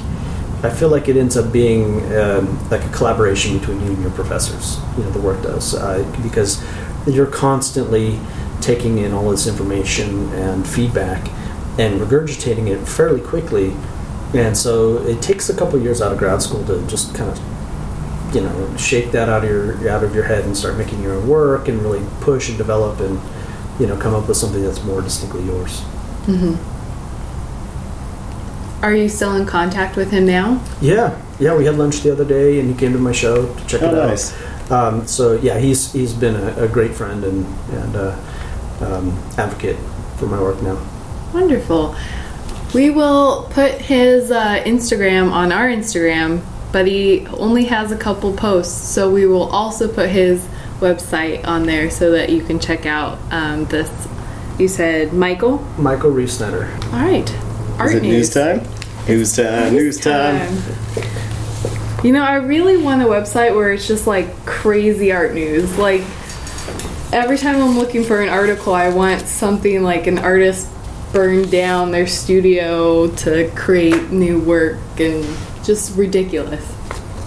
I 0.61 0.69
feel 0.69 0.89
like 0.89 1.07
it 1.07 1.15
ends 1.15 1.37
up 1.37 1.53
being 1.53 1.99
um, 2.17 2.69
like 2.69 2.83
a 2.83 2.89
collaboration 2.89 3.57
between 3.57 3.79
you 3.81 3.91
and 3.93 4.01
your 4.01 4.11
professors. 4.11 4.77
You 4.97 5.03
know, 5.03 5.11
the 5.11 5.21
work 5.21 5.41
does 5.41 5.73
uh, 5.73 6.03
because 6.21 6.61
you're 7.07 7.27
constantly 7.27 8.19
taking 8.59 8.97
in 8.97 9.13
all 9.13 9.29
this 9.29 9.47
information 9.47 10.29
and 10.33 10.67
feedback 10.67 11.29
and 11.79 12.01
regurgitating 12.01 12.67
it 12.67 12.85
fairly 12.85 13.21
quickly, 13.21 13.73
and 14.33 14.57
so 14.57 14.97
it 15.07 15.21
takes 15.21 15.49
a 15.49 15.55
couple 15.55 15.79
years 15.79 16.01
out 16.01 16.11
of 16.11 16.17
grad 16.17 16.41
school 16.41 16.65
to 16.65 16.85
just 16.87 17.15
kind 17.15 17.29
of 17.29 18.35
you 18.35 18.41
know 18.41 18.75
shake 18.75 19.11
that 19.11 19.29
out 19.29 19.45
of 19.45 19.49
your 19.49 19.89
out 19.89 20.03
of 20.03 20.13
your 20.13 20.25
head 20.25 20.43
and 20.43 20.57
start 20.57 20.77
making 20.77 21.01
your 21.01 21.13
own 21.13 21.27
work 21.27 21.69
and 21.69 21.81
really 21.81 22.05
push 22.19 22.49
and 22.49 22.57
develop 22.57 22.99
and 22.99 23.17
you 23.79 23.87
know 23.87 23.95
come 23.97 24.13
up 24.13 24.27
with 24.27 24.35
something 24.35 24.61
that's 24.61 24.83
more 24.83 25.01
distinctly 25.01 25.43
yours. 25.45 25.79
hmm 26.25 26.55
Are 28.81 28.95
you 28.95 29.09
still 29.09 29.35
in 29.35 29.45
contact 29.45 29.95
with 29.97 30.11
him 30.11 30.25
now? 30.25 30.63
Yeah, 30.81 31.19
yeah. 31.39 31.55
We 31.57 31.65
had 31.65 31.75
lunch 31.77 32.01
the 32.01 32.11
other 32.13 32.23
day, 32.25 32.59
and 32.59 32.69
he 32.69 32.75
came 32.79 32.93
to 32.93 32.99
my 32.99 33.11
show 33.11 33.53
to 33.53 33.65
check 33.67 33.81
Oh, 33.81 33.87
it 33.89 33.93
out. 33.99 34.07
nice. 34.07 34.71
Um, 34.71 35.05
so 35.07 35.33
yeah, 35.41 35.57
he's 35.59 35.91
he's 35.91 36.13
been 36.13 36.35
a, 36.35 36.63
a 36.63 36.67
great 36.67 36.93
friend 36.93 37.23
and 37.23 37.45
and 37.71 37.95
uh, 37.95 38.15
um, 38.81 39.17
advocate 39.37 39.75
for 40.17 40.27
my 40.27 40.39
work 40.41 40.61
now. 40.61 40.77
Wonderful. 41.33 41.95
We 42.73 42.89
will 42.91 43.47
put 43.51 43.71
his 43.81 44.31
uh, 44.31 44.63
Instagram 44.65 45.31
on 45.31 45.51
our 45.51 45.67
Instagram, 45.67 46.41
but 46.71 46.85
he 46.87 47.25
only 47.27 47.65
has 47.65 47.91
a 47.91 47.97
couple 47.97 48.31
posts, 48.33 48.87
so 48.89 49.09
we 49.11 49.25
will 49.25 49.49
also 49.49 49.91
put 49.91 50.09
his 50.09 50.47
website 50.79 51.45
on 51.45 51.65
there 51.65 51.89
so 51.89 52.11
that 52.11 52.29
you 52.29 52.41
can 52.43 52.59
check 52.59 52.85
out 52.85 53.17
um, 53.31 53.65
this. 53.65 53.89
You 54.59 54.67
said 54.67 55.13
Michael. 55.13 55.57
Michael 55.77 56.11
Reafsnyder. 56.11 56.71
All 56.93 56.99
right. 57.01 57.27
Art 57.79 57.91
Is 57.91 57.95
it 57.95 58.03
news 58.03 58.29
time? 58.33 58.61
News 59.07 59.35
time. 59.35 59.73
News 59.73 59.97
time. 59.99 60.61
You 62.03 62.11
know, 62.11 62.23
I 62.23 62.35
really 62.35 62.75
want 62.77 63.01
a 63.01 63.05
website 63.05 63.55
where 63.55 63.71
it's 63.71 63.87
just 63.87 64.05
like 64.05 64.45
crazy 64.45 65.11
art 65.13 65.33
news. 65.33 65.77
Like 65.77 66.01
every 67.13 67.37
time 67.37 67.55
I'm 67.61 67.77
looking 67.77 68.03
for 68.03 68.21
an 68.21 68.27
article, 68.29 68.73
I 68.73 68.89
want 68.89 69.21
something 69.21 69.81
like 69.81 70.07
an 70.07 70.17
artist 70.19 70.67
burned 71.13 71.51
down 71.51 71.91
their 71.91 72.05
studio 72.05 73.09
to 73.15 73.49
create 73.55 74.11
new 74.11 74.39
work 74.41 74.77
and 74.99 75.25
just 75.63 75.97
ridiculous. 75.97 76.75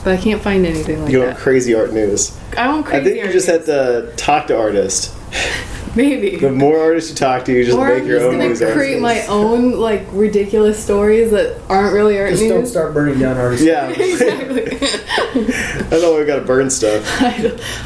But 0.04 0.18
I 0.18 0.20
can't 0.20 0.42
find 0.42 0.66
anything 0.66 0.96
like 0.98 1.06
that. 1.06 1.12
You 1.12 1.18
want 1.20 1.30
that. 1.30 1.38
crazy 1.38 1.74
art 1.74 1.92
news? 1.92 2.38
I 2.58 2.68
want 2.68 2.86
I 2.86 2.90
crazy 2.90 3.04
think 3.04 3.26
you 3.26 3.32
just 3.32 3.48
news. 3.48 3.56
have 3.56 3.64
to 3.66 4.12
talk 4.16 4.48
to 4.48 4.58
artists. 4.58 5.16
maybe. 5.96 6.36
The 6.36 6.50
more 6.52 6.78
artists 6.80 7.10
you 7.10 7.16
talk 7.16 7.44
to, 7.46 7.52
you 7.52 7.64
just 7.64 7.76
or 7.76 7.88
make 7.88 8.02
I'm 8.02 8.08
your 8.08 8.18
just 8.18 8.26
own 8.32 8.38
gonna 8.38 8.72
create 8.74 9.02
articles. 9.02 9.02
my 9.02 9.26
own 9.26 9.72
like 9.72 10.02
ridiculous 10.12 10.82
stories 10.82 11.30
that 11.32 11.60
aren't 11.68 11.94
really 11.94 12.18
art 12.18 12.30
Just 12.30 12.42
news. 12.42 12.52
don't 12.52 12.66
start 12.66 12.94
burning 12.94 13.18
down 13.18 13.36
artists. 13.36 13.64
Yeah. 13.66 13.88
exactly. 13.90 14.78
I 15.96 16.00
know 16.00 16.18
we 16.18 16.24
gotta 16.24 16.42
burn 16.44 16.70
stuff. 16.70 17.04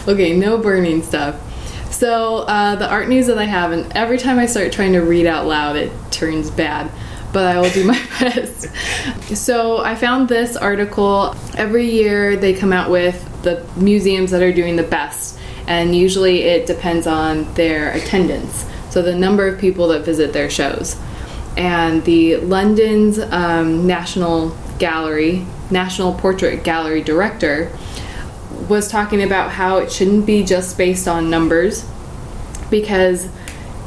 Okay, 0.08 0.36
no 0.36 0.58
burning 0.58 1.02
stuff. 1.02 1.40
So 1.92 2.38
uh, 2.40 2.76
the 2.76 2.88
art 2.90 3.08
news 3.08 3.26
that 3.28 3.38
I 3.38 3.44
have, 3.44 3.72
and 3.72 3.90
every 3.96 4.18
time 4.18 4.38
I 4.38 4.46
start 4.46 4.70
trying 4.72 4.92
to 4.92 5.00
read 5.00 5.26
out 5.26 5.46
loud, 5.46 5.76
it 5.76 5.90
turns 6.10 6.50
bad. 6.50 6.90
But 7.32 7.46
I 7.56 7.60
will 7.60 7.70
do 7.70 7.84
my 7.84 7.98
best. 8.20 8.68
So 9.36 9.78
I 9.78 9.94
found 9.94 10.28
this 10.28 10.56
article. 10.56 11.34
Every 11.56 11.86
year 11.90 12.36
they 12.36 12.52
come 12.54 12.72
out 12.72 12.90
with 12.90 13.22
the 13.42 13.66
museums 13.76 14.30
that 14.30 14.42
are 14.42 14.52
doing 14.52 14.76
the 14.76 14.82
best, 14.82 15.35
and 15.66 15.94
usually 15.94 16.42
it 16.42 16.66
depends 16.66 17.06
on 17.06 17.52
their 17.54 17.92
attendance. 17.92 18.66
So 18.90 19.02
the 19.02 19.14
number 19.14 19.46
of 19.46 19.58
people 19.58 19.88
that 19.88 20.04
visit 20.04 20.32
their 20.32 20.48
shows. 20.48 20.96
And 21.56 22.04
the 22.04 22.36
London's 22.36 23.18
um, 23.18 23.86
National 23.86 24.56
Gallery, 24.78 25.46
National 25.70 26.14
Portrait 26.14 26.62
Gallery 26.62 27.02
director, 27.02 27.72
was 28.68 28.88
talking 28.88 29.22
about 29.22 29.50
how 29.50 29.78
it 29.78 29.90
shouldn't 29.90 30.26
be 30.26 30.44
just 30.44 30.76
based 30.76 31.08
on 31.08 31.30
numbers 31.30 31.88
because 32.70 33.28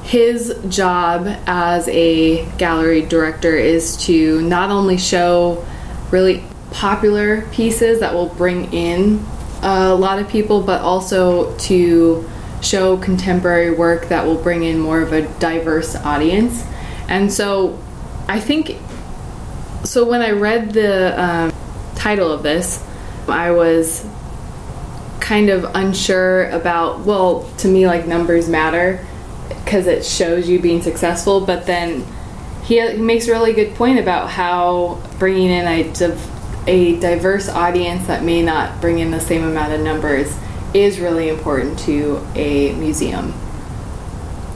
his 0.04 0.58
job 0.70 1.28
as 1.46 1.88
a 1.90 2.46
gallery 2.58 3.02
director 3.02 3.56
is 3.56 3.98
to 4.06 4.42
not 4.42 4.72
only 4.72 4.98
show 4.98 5.66
really 6.12 6.44
popular 6.72 7.42
pieces 7.52 8.00
that 8.00 8.14
will 8.14 8.30
bring 8.30 8.72
in 8.74 9.24
a 9.62 9.93
lot 9.93 10.20
of 10.20 10.30
people, 10.30 10.62
but 10.62 10.82
also 10.82 11.55
to 11.57 12.30
show 12.62 12.97
contemporary 12.97 13.72
work 13.72 14.10
that 14.10 14.26
will 14.26 14.41
bring 14.41 14.64
in 14.64 14.80
more 14.80 15.01
of 15.01 15.14
a 15.14 15.28
diverse 15.39 15.95
audience. 15.95 16.64
And 17.07 17.32
so 17.32 17.80
I 18.28 18.39
think, 18.39 18.78
so 19.84 20.07
when 20.07 20.22
I 20.22 20.32
read 20.32 20.72
the 20.72 21.22
um, 21.22 21.53
title 21.95 22.32
of 22.32 22.43
this, 22.43 22.84
I 23.28 23.51
was 23.51 24.05
kind 25.20 25.49
of 25.49 25.64
unsure 25.76 26.49
about 26.49 27.01
well 27.01 27.47
to 27.57 27.68
me 27.68 27.86
like 27.86 28.07
numbers 28.07 28.49
matter 28.49 29.05
because 29.49 29.86
it 29.86 30.03
shows 30.03 30.49
you 30.49 30.60
being 30.60 30.82
successful 30.82 31.41
but 31.41 31.68
then 31.68 32.03
he, 32.64 32.93
makes 32.93 33.28
a 33.28 33.32
really 33.32 33.53
good 33.53 33.76
point 33.76 33.99
about 33.99 34.30
how 34.30 34.99
bringing 35.20 35.49
in 35.49 35.68
a, 35.68 35.84
div- 35.93 36.39
a 36.70 37.00
diverse 37.00 37.50
audience 37.50 38.06
that 38.06 38.24
may 38.24 38.44
not 38.44 38.80
bring 38.80 39.00
in 39.00 39.10
the 39.10 39.20
same 39.20 39.44
amount 39.44 39.74
of 39.74 39.82
numbers 39.82 40.38
is 40.74 41.00
really 41.00 41.28
important 41.28 41.80
to 41.80 42.24
a 42.36 42.74
museum 42.74 43.34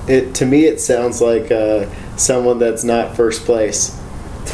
It 0.08 0.36
to 0.36 0.46
me, 0.46 0.66
it 0.66 0.80
sounds 0.80 1.22
like 1.22 1.52
uh, 1.52 1.88
someone 2.16 2.60
that's 2.60 2.84
not 2.84 3.16
first 3.16 3.46
place. 3.46 3.98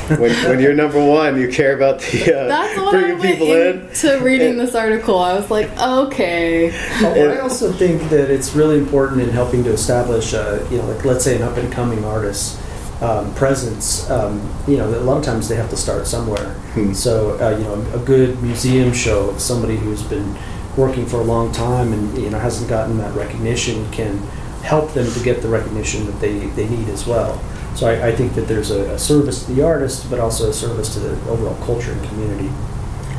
When, 0.07 0.32
when 0.47 0.60
you're 0.60 0.74
number 0.86 1.03
one, 1.03 1.38
you 1.38 1.49
care 1.51 1.76
about 1.76 1.99
the 1.99 2.34
uh, 2.34 2.47
that's 2.47 2.80
what 2.80 2.95
I 2.95 3.01
bringing 3.01 3.20
went 3.20 3.34
people 3.34 3.51
in. 3.53 3.89
into 3.89 4.24
reading 4.24 4.57
this 4.57 4.74
article 4.76 5.18
I 5.20 5.34
was 5.34 5.49
like 5.51 5.70
okay 5.78 6.70
Well, 7.01 7.32
I 7.32 7.39
also 7.39 7.74
think 7.74 8.03
that 8.10 8.30
it's 8.30 8.55
really 8.55 8.78
important 8.78 9.22
in 9.22 9.30
helping 9.30 9.64
to 9.66 9.72
establish, 9.72 10.34
uh, 10.34 10.66
you 10.72 10.78
know, 10.78 10.86
like 10.86 11.03
let's 11.03 11.24
say 11.26 11.36
an 11.36 11.41
up 11.41 11.57
and 11.57 11.72
coming 11.74 12.05
artist 12.05 12.60
um, 13.01 13.33
presence. 13.35 14.09
Um, 14.09 14.41
you 14.67 14.77
know, 14.77 14.87
a 14.89 14.99
lot 14.99 15.17
of 15.17 15.23
times 15.23 15.47
they 15.47 15.55
have 15.55 15.69
to 15.69 15.77
start 15.77 16.07
somewhere. 16.07 16.53
Hmm. 16.73 16.93
So, 16.93 17.39
uh, 17.39 17.57
you 17.57 17.63
know, 17.63 17.81
a 17.93 17.99
good 17.99 18.41
museum 18.41 18.93
show 18.93 19.29
of 19.29 19.39
somebody 19.41 19.77
who's 19.77 20.03
been 20.03 20.35
working 20.77 21.05
for 21.05 21.17
a 21.17 21.23
long 21.23 21.51
time 21.51 21.91
and 21.91 22.17
you 22.17 22.29
know 22.29 22.39
hasn't 22.39 22.69
gotten 22.69 22.97
that 22.97 23.13
recognition 23.13 23.89
can 23.91 24.17
help 24.63 24.93
them 24.93 25.11
to 25.11 25.19
get 25.23 25.41
the 25.41 25.47
recognition 25.47 26.05
that 26.05 26.19
they, 26.19 26.37
they 26.49 26.67
need 26.69 26.87
as 26.89 27.07
well. 27.07 27.41
So 27.75 27.87
I, 27.87 28.07
I 28.07 28.15
think 28.15 28.33
that 28.35 28.41
there's 28.41 28.71
a, 28.71 28.91
a 28.93 28.99
service 28.99 29.45
to 29.45 29.53
the 29.53 29.63
artist, 29.63 30.09
but 30.09 30.19
also 30.19 30.49
a 30.49 30.53
service 30.53 30.93
to 30.93 30.99
the 30.99 31.29
overall 31.29 31.55
culture 31.65 31.91
and 31.91 32.07
community. 32.09 32.49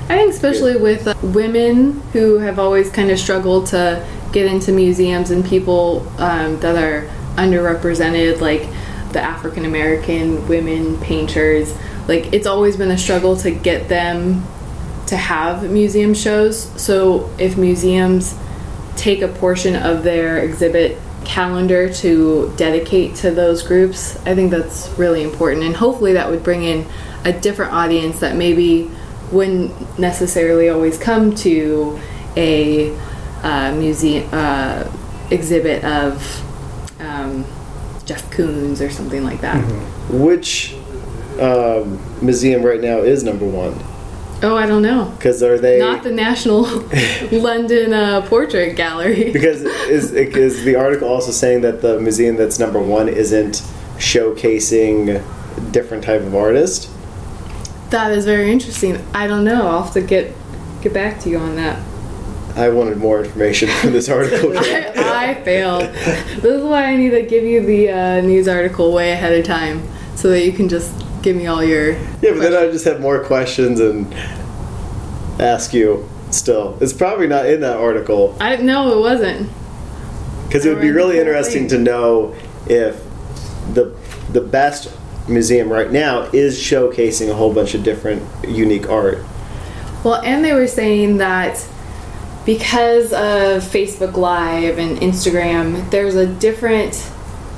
I 0.09 0.19
think 0.19 0.33
especially 0.33 0.77
with 0.77 1.07
uh, 1.07 1.15
women 1.23 2.01
who 2.13 2.39
have 2.39 2.59
always 2.59 2.91
kind 2.91 3.11
of 3.11 3.19
struggled 3.19 3.67
to 3.67 4.07
get 4.33 4.47
into 4.47 4.73
museums 4.73 5.31
and 5.31 5.45
people 5.45 6.07
um, 6.19 6.59
that 6.61 6.77
are 6.77 7.09
underrepresented, 7.37 8.41
like 8.41 8.69
the 9.13 9.21
African 9.21 9.65
American 9.65 10.47
women 10.49 10.99
painters. 11.01 11.75
Like 12.09 12.33
it's 12.33 12.47
always 12.47 12.77
been 12.77 12.91
a 12.91 12.99
struggle 12.99 13.37
to 13.39 13.51
get 13.51 13.89
them 13.89 14.45
to 15.07 15.17
have 15.17 15.71
museum 15.71 16.15
shows. 16.15 16.71
So 16.81 17.31
if 17.39 17.57
museums 17.57 18.37
take 18.97 19.23
a 19.23 19.29
portion 19.29 19.77
of 19.77 20.03
their 20.03 20.39
exhibit 20.39 20.99
calendar 21.25 21.93
to 21.95 22.53
dedicate 22.57 23.15
to 23.17 23.31
those 23.31 23.63
groups, 23.63 24.17
I 24.27 24.35
think 24.35 24.51
that's 24.51 24.89
really 24.99 25.23
important. 25.23 25.65
And 25.65 25.77
hopefully 25.77 26.13
that 26.15 26.31
would 26.31 26.43
bring 26.43 26.63
in 26.63 26.87
a 27.25 27.33
different 27.33 27.73
audience 27.73 28.21
that 28.21 28.37
maybe 28.37 28.91
wouldn't 29.31 29.99
necessarily 29.99 30.69
always 30.69 30.99
come 30.99 31.35
to 31.37 32.01
a 32.37 32.97
uh, 33.43 33.75
museum 33.75 34.29
uh, 34.33 34.91
exhibit 35.31 35.85
of 35.85 37.01
um, 37.01 37.45
Jeff 38.11 38.29
Koons 38.33 38.85
or 38.85 38.91
something 38.91 39.23
like 39.23 39.41
that. 39.41 39.61
Which 40.11 40.75
um, 41.39 42.01
museum 42.21 42.65
right 42.65 42.81
now 42.81 42.99
is 42.99 43.23
number 43.23 43.47
one? 43.47 43.79
Oh, 44.43 44.57
I 44.57 44.67
don't 44.67 44.83
know. 44.83 45.13
Because 45.17 45.45
are 45.45 45.59
they? 45.59 45.79
Not 45.79 46.03
the 46.03 46.11
National 46.11 46.63
London 47.31 47.93
uh, 47.93 48.27
Portrait 48.27 48.75
Gallery. 48.75 49.31
because 49.33 49.63
is 49.63 50.13
is 50.13 50.65
the 50.65 50.75
article 50.75 51.07
also 51.07 51.31
saying 51.31 51.61
that 51.61 51.83
the 51.83 52.01
museum 52.01 52.35
that's 52.35 52.59
number 52.59 52.81
one 52.81 53.09
isn't 53.09 53.63
showcasing 53.99 55.23
different 55.71 56.03
type 56.03 56.23
of 56.23 56.35
artist? 56.35 56.91
that 57.91 58.11
is 58.13 58.25
very 58.25 58.51
interesting. 58.51 59.01
I 59.15 59.29
don't 59.29 59.45
know. 59.45 59.69
I'll 59.69 59.85
have 59.85 59.93
to 59.93 60.01
get 60.01 60.35
get 60.83 60.93
back 60.93 61.21
to 61.21 61.29
you 61.31 61.39
on 61.39 61.55
that. 61.55 61.81
I 62.57 62.69
wanted 62.71 62.99
more 62.99 63.23
information 63.25 63.69
from 63.81 63.93
this 63.93 64.09
article. 64.09 64.53
I, 64.59 64.93
I 65.31 65.43
failed. 65.45 65.83
This 65.83 66.45
is 66.45 66.63
why 66.63 66.85
I 66.85 66.97
need 66.97 67.11
to 67.11 67.23
give 67.23 67.45
you 67.45 67.65
the 67.65 67.91
uh, 67.91 68.21
news 68.21 68.49
article 68.49 68.93
way 68.93 69.13
ahead 69.13 69.33
of 69.39 69.45
time 69.45 69.83
so 70.17 70.29
that 70.31 70.45
you 70.45 70.53
can 70.53 70.69
just 70.69 70.93
give 71.23 71.37
me 71.37 71.47
all 71.47 71.63
your. 71.63 71.93
yeah, 71.93 72.33
but 72.33 72.41
then 72.41 72.55
I 72.55 72.71
just 72.71 72.85
have 72.85 73.01
more 73.01 73.23
questions 73.25 73.81
and 73.81 74.13
ask 75.41 75.73
you. 75.73 76.09
Still, 76.31 76.79
it's 76.81 76.93
probably 76.93 77.27
not 77.27 77.47
in 77.47 77.61
that 77.63 77.77
article 77.77 78.37
I 78.41 78.55
no, 78.55 78.97
it 78.97 79.01
wasn't. 79.01 79.51
because 80.47 80.65
it 80.65 80.69
would 80.69 80.81
be 80.81 80.87
I 80.87 80.91
read 80.91 80.93
the 80.93 80.95
really 80.95 81.19
interesting 81.19 81.69
thing. 81.69 81.79
to 81.79 81.91
know 81.91 82.37
if 82.69 83.03
the 83.75 83.97
the 84.31 84.41
best 84.41 84.97
museum 85.29 85.69
right 85.73 85.91
now 85.91 86.29
is 86.33 86.57
showcasing 86.57 87.31
a 87.31 87.35
whole 87.35 87.53
bunch 87.53 87.75
of 87.75 87.83
different 87.83 88.23
unique 88.47 88.89
art. 88.89 89.19
Well, 90.05 90.23
and 90.23 90.45
they 90.45 90.53
were 90.53 90.69
saying 90.69 91.17
that 91.17 91.57
because 92.45 93.13
of 93.13 93.63
Facebook 93.63 94.17
Live 94.17 94.79
and 94.79 94.99
Instagram, 94.99 95.91
there's 95.91 96.15
a 96.15 96.27
different 96.27 97.11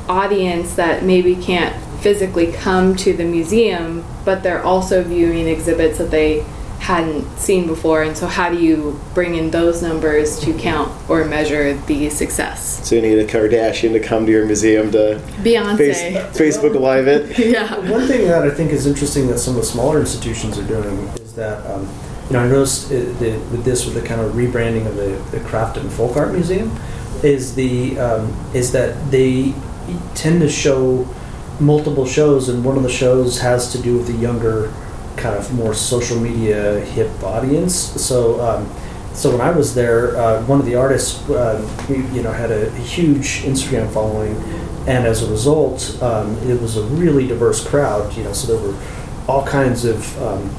audience 0.08 0.74
that 0.74 1.04
maybe 1.04 1.36
can't 1.36 1.74
physically 2.00 2.50
come 2.50 2.96
to 2.96 3.12
the 3.12 3.24
museum, 3.24 4.04
but 4.24 4.42
they're 4.42 4.62
also 4.62 5.02
viewing 5.02 5.46
exhibits 5.46 5.98
that 5.98 6.10
they 6.10 6.44
hadn't 6.80 7.24
seen 7.38 7.68
before. 7.68 8.02
And 8.02 8.16
so, 8.16 8.26
how 8.26 8.50
do 8.50 8.58
you 8.58 9.00
bring 9.14 9.36
in 9.36 9.52
those 9.52 9.82
numbers 9.82 10.38
to 10.40 10.52
count 10.58 10.92
or 11.08 11.24
measure 11.24 11.74
the 11.74 12.10
success? 12.10 12.86
So 12.86 12.96
you 12.96 13.02
need 13.02 13.18
a 13.18 13.26
Kardashian 13.26 13.92
to 13.92 14.00
come 14.00 14.26
to 14.26 14.32
your 14.32 14.46
museum 14.46 14.90
to 14.90 15.22
Beyonce. 15.42 15.76
face, 15.76 16.36
Facebook 16.36 16.78
Live 16.78 17.06
it. 17.06 17.38
yeah. 17.52 17.78
One 17.88 18.08
thing 18.08 18.26
that 18.26 18.42
I 18.42 18.50
think 18.50 18.72
is 18.72 18.86
interesting 18.86 19.28
that 19.28 19.38
some 19.38 19.54
of 19.54 19.60
the 19.60 19.66
smaller 19.66 20.00
institutions 20.00 20.58
are 20.58 20.66
doing 20.66 20.98
is 21.20 21.34
that, 21.34 21.64
um, 21.70 21.88
you 22.32 22.38
know, 22.38 22.44
I 22.44 22.48
noticed 22.48 22.86
uh, 22.86 22.94
the, 23.18 23.38
with 23.50 23.62
this, 23.62 23.84
with 23.84 23.92
the 23.92 24.00
kind 24.00 24.18
of 24.18 24.32
rebranding 24.32 24.86
of 24.86 24.96
the, 24.96 25.22
the 25.36 25.44
Craft 25.44 25.76
and 25.76 25.92
Folk 25.92 26.16
Art 26.16 26.32
Museum, 26.32 26.74
is 27.22 27.54
the 27.54 27.98
um, 27.98 28.34
is 28.54 28.72
that 28.72 29.10
they 29.10 29.52
tend 30.14 30.40
to 30.40 30.48
show 30.48 31.06
multiple 31.60 32.06
shows, 32.06 32.48
and 32.48 32.64
one 32.64 32.78
of 32.78 32.84
the 32.84 32.90
shows 32.90 33.38
has 33.40 33.70
to 33.72 33.78
do 33.78 33.98
with 33.98 34.06
the 34.06 34.14
younger, 34.14 34.72
kind 35.18 35.36
of 35.36 35.52
more 35.52 35.74
social 35.74 36.18
media 36.18 36.80
hip 36.80 37.10
audience. 37.22 37.74
So. 37.74 38.40
Um, 38.40 38.70
so 39.14 39.30
when 39.30 39.42
I 39.42 39.50
was 39.50 39.74
there, 39.74 40.16
uh, 40.16 40.42
one 40.46 40.58
of 40.58 40.64
the 40.64 40.76
artists, 40.76 41.28
um, 41.28 41.68
you, 42.14 42.22
know, 42.22 42.32
had 42.32 42.50
a, 42.50 42.70
huge 42.70 43.42
Instagram 43.42 43.92
following, 43.92 44.34
and 44.88 45.06
as 45.06 45.22
a 45.22 45.30
result, 45.30 46.02
um, 46.02 46.34
it 46.48 46.58
was 46.58 46.78
a 46.78 46.82
really 46.84 47.26
diverse 47.26 47.62
crowd. 47.62 48.16
You 48.16 48.24
know, 48.24 48.32
so 48.32 48.56
there 48.56 48.66
were 48.66 48.74
all 49.28 49.46
kinds 49.46 49.84
of 49.84 50.22
um, 50.22 50.50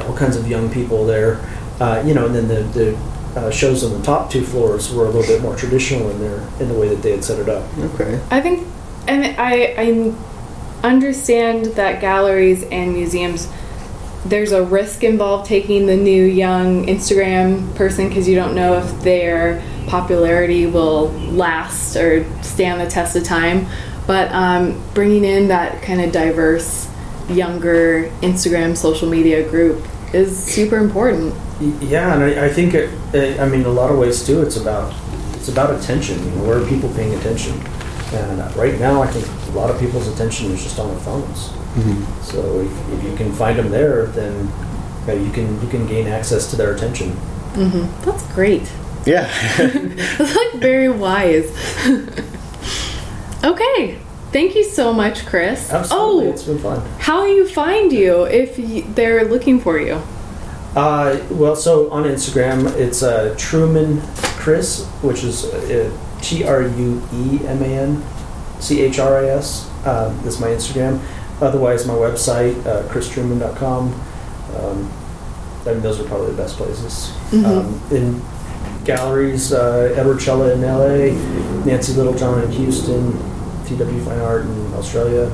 all 0.00 0.16
kinds 0.16 0.36
of 0.36 0.48
young 0.48 0.70
people 0.70 1.04
there. 1.04 1.40
Uh, 1.80 2.02
you 2.06 2.14
know, 2.14 2.26
and 2.26 2.34
then 2.34 2.48
the, 2.48 2.62
the 2.78 2.96
uh, 3.36 3.50
shows 3.50 3.84
on 3.84 3.92
the 3.92 4.02
top 4.04 4.30
two 4.30 4.42
floors 4.42 4.92
were 4.92 5.04
a 5.04 5.10
little 5.10 5.22
bit 5.22 5.42
more 5.42 5.54
traditional 5.54 6.10
in 6.10 6.18
their 6.20 6.40
in 6.58 6.68
the 6.68 6.74
way 6.74 6.88
that 6.88 7.02
they 7.02 7.10
had 7.10 7.22
set 7.22 7.38
it 7.38 7.48
up. 7.48 7.66
Okay. 7.78 8.18
I 8.30 8.40
think, 8.40 8.66
and 9.06 9.24
I, 9.38 9.74
I 9.76 10.14
understand 10.86 11.66
that 11.76 12.00
galleries 12.00 12.64
and 12.64 12.94
museums, 12.94 13.48
there's 14.24 14.52
a 14.52 14.62
risk 14.62 15.04
involved 15.04 15.46
taking 15.46 15.86
the 15.86 15.96
new 15.96 16.24
young 16.24 16.86
Instagram 16.86 17.74
person 17.76 18.08
because 18.08 18.26
you 18.26 18.36
don't 18.36 18.54
know 18.54 18.78
if 18.78 19.02
their 19.02 19.62
popularity 19.86 20.66
will 20.66 21.10
last 21.10 21.94
or 21.96 22.24
stand 22.42 22.80
the 22.80 22.88
test 22.88 23.16
of 23.16 23.24
time. 23.24 23.66
But 24.06 24.30
um, 24.32 24.82
bringing 24.94 25.24
in 25.24 25.48
that 25.48 25.82
kind 25.82 26.00
of 26.00 26.12
diverse, 26.12 26.88
younger 27.28 28.10
Instagram 28.20 28.76
social 28.76 29.08
media 29.08 29.48
group 29.48 29.84
is 30.12 30.36
super 30.36 30.76
important. 30.78 31.34
Yeah, 31.82 32.14
and 32.14 32.22
I, 32.22 32.46
I 32.46 32.48
think 32.48 32.74
it, 32.74 32.90
uh, 33.14 33.42
I 33.42 33.48
mean, 33.48 33.64
a 33.64 33.70
lot 33.70 33.90
of 33.90 33.98
ways 33.98 34.24
too, 34.24 34.42
it's 34.42 34.56
about 34.56 34.94
it's 35.34 35.46
it's 35.46 35.48
about 35.48 35.74
attention. 35.74 36.22
You 36.24 36.30
know, 36.32 36.44
where 36.44 36.58
are 36.58 36.68
people 36.68 36.88
paying 36.90 37.14
attention? 37.14 37.54
And 38.12 38.40
uh, 38.40 38.52
right 38.56 38.78
now, 38.78 39.02
I 39.02 39.06
think 39.06 39.26
a 39.48 39.58
lot 39.58 39.70
of 39.70 39.80
people's 39.80 40.08
attention 40.08 40.50
is 40.52 40.62
just 40.62 40.78
on 40.78 40.88
their 40.88 41.00
phones. 41.00 41.50
So 42.26 42.60
if, 42.60 42.92
if 42.94 43.04
you 43.04 43.14
can 43.16 43.32
find 43.32 43.58
them 43.58 43.70
there, 43.70 44.06
then 44.06 44.48
uh, 45.06 45.12
you 45.12 45.30
can 45.30 45.60
you 45.60 45.68
can 45.68 45.86
gain 45.86 46.06
access 46.06 46.50
to 46.50 46.56
their 46.56 46.74
attention. 46.74 47.14
That's 48.02 48.22
great. 48.34 48.70
Yeah. 49.06 49.30
That's 49.58 50.36
like 50.36 50.54
very 50.54 50.88
wise. 50.88 51.50
okay. 53.44 53.98
Thank 54.32 54.54
you 54.54 54.64
so 54.64 54.92
much, 54.92 55.24
Chris. 55.26 55.72
Absolutely, 55.72 56.26
Oh, 56.26 56.30
it's 56.30 56.42
been 56.42 56.58
fun. 56.58 56.80
how 56.98 57.24
do 57.24 57.30
you 57.30 57.46
find 57.48 57.92
you 57.92 58.24
if 58.24 58.58
y 58.58 58.84
they're 58.94 59.24
looking 59.24 59.60
for 59.60 59.78
you? 59.78 60.00
Uh, 60.74 61.18
well, 61.30 61.56
so 61.56 61.90
on 61.90 62.04
Instagram, 62.04 62.66
it's 62.76 63.02
uh, 63.02 63.34
Trueman 63.38 64.02
Chris, 64.38 64.84
which 65.02 65.24
is 65.24 65.44
uh, 65.44 65.90
T 66.20 66.44
R 66.44 66.62
U 66.62 67.02
E 67.14 67.40
M 67.46 67.62
A 67.62 67.66
N 67.66 68.02
C 68.60 68.80
H 68.82 68.98
R 68.98 69.24
I 69.24 69.28
S. 69.28 69.70
Um, 69.86 70.18
is 70.26 70.38
my 70.40 70.48
Instagram. 70.48 71.00
Otherwise, 71.40 71.86
my 71.86 71.94
website, 71.94 72.54
uh, 72.66 72.82
christrueman.com. 72.88 73.92
Um, 74.56 74.92
I 75.66 75.72
mean, 75.72 75.82
those 75.82 76.00
are 76.00 76.04
probably 76.04 76.30
the 76.32 76.36
best 76.42 76.56
places. 76.56 77.12
Um, 77.32 77.80
in 77.90 78.20
galleries, 78.84 79.52
uh, 79.52 79.94
Edward 79.96 80.20
Cella 80.20 80.52
in 80.52 80.60
LA, 80.62 81.14
Nancy 81.64 81.92
Littlejohn 81.94 82.42
in 82.44 82.50
Houston, 82.52 83.12
TW 83.66 84.04
Fine 84.04 84.18
Art 84.20 84.42
in 84.44 84.74
Australia, 84.74 85.24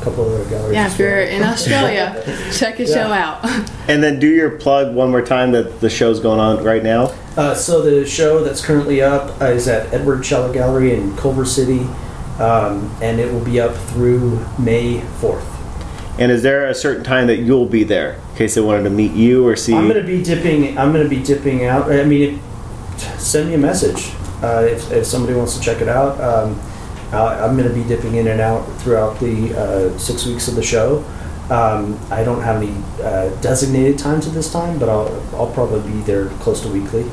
a 0.00 0.04
couple 0.04 0.24
other 0.34 0.44
galleries. 0.48 0.74
Yeah, 0.74 0.86
as 0.86 0.92
if 0.94 0.98
you're 0.98 1.20
in 1.20 1.42
Australia, 1.42 2.22
check 2.52 2.76
his 2.76 2.90
Yeah. 2.90 3.06
show 3.06 3.12
out. 3.12 3.44
and 3.88 4.02
then 4.02 4.18
do 4.18 4.28
your 4.28 4.50
plug 4.50 4.94
one 4.94 5.10
more 5.10 5.22
time 5.22 5.52
that 5.52 5.80
the 5.80 5.90
show's 5.90 6.20
going 6.20 6.40
on 6.40 6.64
right 6.64 6.82
now. 6.82 7.12
Uh, 7.36 7.54
so 7.54 7.82
the 7.82 8.06
show 8.06 8.42
that's 8.42 8.64
currently 8.64 9.00
up 9.02 9.40
uh, 9.40 9.46
is 9.46 9.68
at 9.68 9.92
Edward 9.92 10.24
Cella 10.24 10.52
Gallery 10.52 10.94
in 10.94 11.16
Culver 11.16 11.44
City, 11.44 11.80
um, 12.40 12.90
and 13.00 13.20
it 13.20 13.32
will 13.32 13.44
be 13.44 13.60
up 13.60 13.76
through 13.76 14.44
May 14.58 15.00
fourth. 15.20 15.44
And 16.18 16.32
is 16.32 16.42
there 16.42 16.66
a 16.66 16.74
certain 16.74 17.04
time 17.04 17.28
that 17.28 17.36
you'll 17.36 17.66
be 17.66 17.84
there 17.84 18.14
in 18.30 18.36
case 18.36 18.56
they 18.56 18.60
wanted 18.60 18.82
to 18.84 18.90
meet 18.90 19.12
you 19.12 19.46
or 19.46 19.54
see? 19.54 19.72
I'm 19.74 19.86
going 19.88 20.00
to 20.00 20.06
be 20.06 20.20
dipping. 20.20 20.76
I'm 20.76 20.92
going 20.92 21.04
to 21.04 21.08
be 21.08 21.22
dipping 21.22 21.64
out. 21.64 21.92
I 21.92 22.02
mean, 22.02 22.40
send 23.18 23.50
me 23.50 23.54
a 23.54 23.58
message 23.58 24.10
uh, 24.42 24.66
if, 24.68 24.90
if 24.90 25.06
somebody 25.06 25.34
wants 25.38 25.56
to 25.56 25.62
check 25.62 25.80
it 25.80 25.88
out. 25.88 26.20
Um, 26.20 26.60
uh, 27.12 27.46
I'm 27.46 27.56
going 27.56 27.68
to 27.68 27.74
be 27.74 27.84
dipping 27.84 28.16
in 28.16 28.28
and 28.28 28.40
out 28.40 28.64
throughout 28.80 29.18
the 29.20 29.58
uh, 29.58 29.98
six 29.98 30.26
weeks 30.26 30.48
of 30.48 30.54
the 30.54 30.62
show. 30.62 31.04
Um, 31.50 31.98
I 32.10 32.24
don't 32.24 32.42
have 32.42 32.62
any 32.62 32.74
uh, 33.02 33.30
designated 33.40 33.98
times 33.98 34.26
at 34.26 34.34
this 34.34 34.52
time, 34.52 34.78
but 34.78 34.90
I'll 34.90 35.08
I'll 35.34 35.50
probably 35.52 35.80
be 35.90 36.00
there 36.02 36.28
close 36.40 36.60
to 36.62 36.68
weekly. 36.68 37.10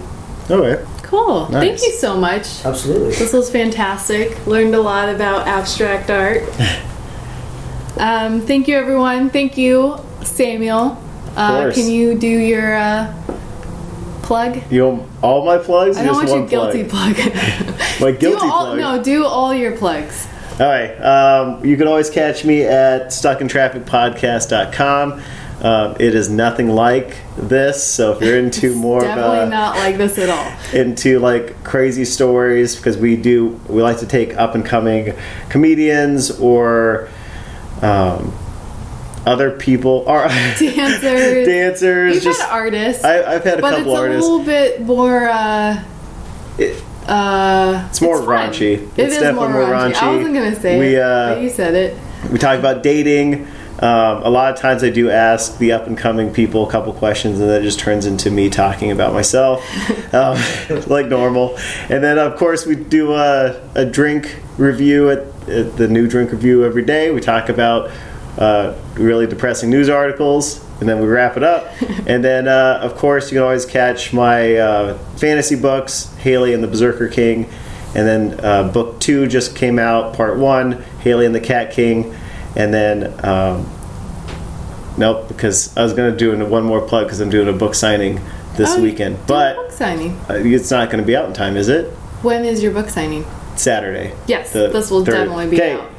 All 0.50 0.60
right. 0.60 0.80
Cool. 1.04 1.46
Thank 1.46 1.82
you 1.82 1.92
so 1.92 2.18
much. 2.18 2.66
Absolutely. 2.66 3.12
This 3.12 3.32
was 3.32 3.50
fantastic. 3.50 4.46
Learned 4.46 4.76
a 4.76 4.82
lot 4.82 5.08
about 5.08 5.48
abstract 5.48 6.10
art. 6.10 6.44
um, 7.98 8.42
thank 8.42 8.68
you, 8.68 8.76
everyone. 8.76 9.30
Thank 9.30 9.58
you, 9.58 9.98
Samuel. 10.24 11.02
Uh, 11.36 11.62
course. 11.62 11.76
can 11.76 11.90
you 11.90 12.18
do 12.18 12.28
your 12.28 12.76
uh, 12.76 13.14
plug? 14.24 14.62
You 14.72 14.90
want 14.90 15.10
all 15.24 15.46
my 15.46 15.58
plugs? 15.58 15.98
I 15.98 16.04
don't 16.04 16.16
just 16.16 16.34
want 16.34 16.52
you 16.52 16.60
one 16.60 16.72
guilty 16.72 16.84
plug? 16.84 17.16
My 18.02 18.12
guilty 18.12 18.46
do 18.46 18.52
all, 18.52 18.66
plug. 18.66 18.80
No, 18.80 19.02
do 19.04 19.26
all 19.26 19.54
your 19.54 19.78
plugs. 19.78 20.28
All 20.60 20.68
right. 20.68 20.92
Um, 21.02 21.64
you 21.66 21.76
can 21.78 21.88
always 21.88 22.10
catch 22.10 22.44
me 22.46 22.64
at 22.64 23.08
stuckintrafficpodcast.com. 23.08 25.22
Um, 25.62 25.96
it 26.00 26.14
is 26.14 26.30
nothing 26.30 26.70
like 26.70 27.16
this, 27.38 27.82
so 27.84 28.12
if 28.14 28.22
you're 28.22 28.38
into 28.38 28.76
more 28.80 28.98
of 29.00 29.06
Definitely 29.06 29.40
a, 29.40 29.46
not 29.50 29.78
like 29.78 29.96
this 29.98 30.18
at 30.18 30.30
all. 30.30 30.52
into 30.78 31.18
like 31.20 31.64
crazy 31.64 32.04
stories 32.04 32.76
because 32.76 32.98
we 32.98 33.16
do 33.16 33.60
we 33.70 33.82
like 33.82 34.00
to 34.00 34.06
take 34.06 34.36
up 34.38 34.54
and 34.54 34.66
coming 34.66 35.14
comedians 35.50 36.30
or 36.42 37.08
um, 37.82 38.34
other 39.26 39.52
people 39.52 40.04
are 40.08 40.28
Dancers. 40.60 41.48
dancers 41.48 42.16
You've 42.16 42.24
just 42.24 42.44
artists, 42.44 43.06
I, 43.06 43.36
I've 43.36 43.46
had 43.46 43.60
a 43.60 43.62
but 43.62 43.80
it's 43.80 43.88
a 43.88 43.94
artists 43.96 44.28
little 44.30 44.44
bit 44.46 44.82
more. 44.82 45.30
Uh, 45.30 45.82
It- 46.58 46.84
uh, 47.08 47.88
it's 47.90 48.02
more 48.02 48.18
fun. 48.18 48.50
raunchy 48.52 48.74
It 48.74 48.90
it's 48.98 49.16
is 49.16 49.20
definitely 49.20 49.50
more 49.50 49.64
raunchy, 49.64 49.96
I 49.96 50.16
wasn't 50.16 50.34
gonna 50.34 50.56
say 50.60 50.80
we 50.80 50.96
it, 50.96 51.02
uh 51.02 51.36
but 51.36 51.42
you 51.42 51.50
said 51.50 51.76
it. 51.76 51.98
we 52.32 52.38
talk 52.40 52.58
about 52.58 52.84
dating 52.84 53.48
um, 53.80 54.24
a 54.24 54.30
lot 54.30 54.54
of 54.54 54.60
times 54.60 54.84
I 54.86 54.90
do 54.90 55.10
ask 55.10 55.58
the 55.58 55.74
up 55.74 55.86
and 55.86 55.98
coming 55.98 56.32
people 56.32 56.66
a 56.68 56.72
couple 56.72 56.94
questions, 56.94 57.42
and 57.42 57.50
that 57.50 57.62
just 57.62 57.78
turns 57.78 58.06
into 58.06 58.32
me 58.32 58.50
talking 58.50 58.90
about 58.90 59.14
myself, 59.14 59.62
um, 60.14 60.38
like 60.88 61.08
normal. 61.08 61.58
And 61.90 62.02
then, 62.02 62.18
of 62.18 62.38
course, 62.38 62.66
we 62.66 62.76
do 62.76 63.14
a, 63.14 63.62
a 63.76 63.86
drink 63.86 64.40
review 64.58 65.10
at, 65.10 65.20
at 65.50 65.76
the 65.76 65.90
new 65.90 66.08
drink 66.08 66.32
review 66.32 66.64
every 66.64 66.86
day. 66.86 67.12
We 67.12 67.20
talk 67.20 67.50
about 67.50 67.92
uh, 68.38 68.76
really 68.94 69.28
depressing 69.28 69.70
news 69.70 69.90
articles, 69.90 70.65
and 70.80 70.90
then 70.90 71.00
we 71.00 71.08
wrap 71.08 71.38
it 71.38 71.44
up. 71.44 71.72
and 72.08 72.24
then, 72.24 72.48
uh, 72.48 72.80
of 72.82 72.96
course, 72.96 73.32
you 73.32 73.36
can 73.38 73.44
always 73.44 73.66
catch 73.66 74.12
my 74.14 74.56
uh, 74.56 74.98
fantasy 75.18 75.56
books, 75.56 76.14
Haley 76.18 76.54
and 76.54 76.64
the 76.64 76.68
Berserker 76.68 77.08
King. 77.08 77.50
And 77.96 78.06
then 78.06 78.40
uh, 78.44 78.70
book 78.72 79.00
two 79.00 79.26
just 79.28 79.56
came 79.56 79.80
out, 79.80 80.16
part 80.16 80.38
one, 80.38 80.84
Haley 81.00 81.26
and 81.26 81.34
the 81.34 81.40
Cat 81.40 81.72
King. 81.72 82.14
And 82.58 82.74
then, 82.74 83.14
um, 83.26 83.70
nope, 84.98 85.28
because 85.30 85.76
I 85.78 85.84
was 85.84 85.94
going 85.94 86.12
to 86.12 86.18
do 86.18 86.46
one 86.46 86.64
more 86.64 86.82
plug 86.82 87.06
because 87.08 87.20
I'm 87.22 87.30
doing 87.30 87.48
a 87.48 87.54
book 87.54 87.74
signing 87.76 88.20
this 88.56 88.76
Oh, 88.76 88.82
weekend. 88.82 89.18
But 89.28 89.56
book 89.56 89.72
signing. 89.72 90.12
uh, 90.30 90.34
it's 90.36 90.72
not 90.72 90.90
going 90.90 91.02
to 91.02 91.08
be 91.08 91.16
out 91.16 91.26
in 91.26 91.34
time, 91.34 91.56
is 91.58 91.70
it? 91.70 91.90
When 92.22 92.44
is 92.46 92.62
your 92.64 92.72
book 92.74 92.90
signing? 92.90 93.26
Saturday. 93.56 94.14
Yes, 94.28 94.52
this 94.52 94.92
will 94.92 95.06
third. 95.06 95.14
definitely 95.14 95.48
be 95.50 95.56
Okay, 95.58 95.74
out. 95.74 95.90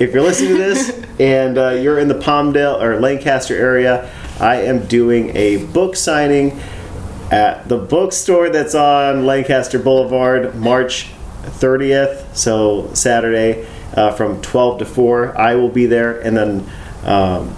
If 0.00 0.12
you're 0.12 0.22
listening 0.22 0.52
to 0.56 0.58
this 0.58 0.90
and 1.18 1.58
uh, 1.58 1.70
you're 1.70 1.98
in 1.98 2.08
the 2.08 2.14
Palmdale 2.14 2.80
or 2.80 3.00
Lancaster 3.00 3.56
area, 3.56 4.10
I 4.40 4.62
am 4.62 4.86
doing 4.86 5.34
a 5.36 5.64
book 5.66 5.96
signing 5.96 6.60
at 7.30 7.68
the 7.68 7.78
bookstore 7.78 8.50
that's 8.50 8.74
on 8.74 9.26
Lancaster 9.26 9.78
Boulevard, 9.78 10.54
March 10.54 11.10
30th, 11.42 12.36
so 12.36 12.92
Saturday, 12.94 13.66
uh, 13.94 14.12
from 14.12 14.40
12 14.42 14.80
to 14.80 14.84
4. 14.84 15.38
I 15.38 15.54
will 15.54 15.70
be 15.70 15.86
there, 15.86 16.20
and 16.20 16.36
then 16.36 16.70
um, 17.04 17.56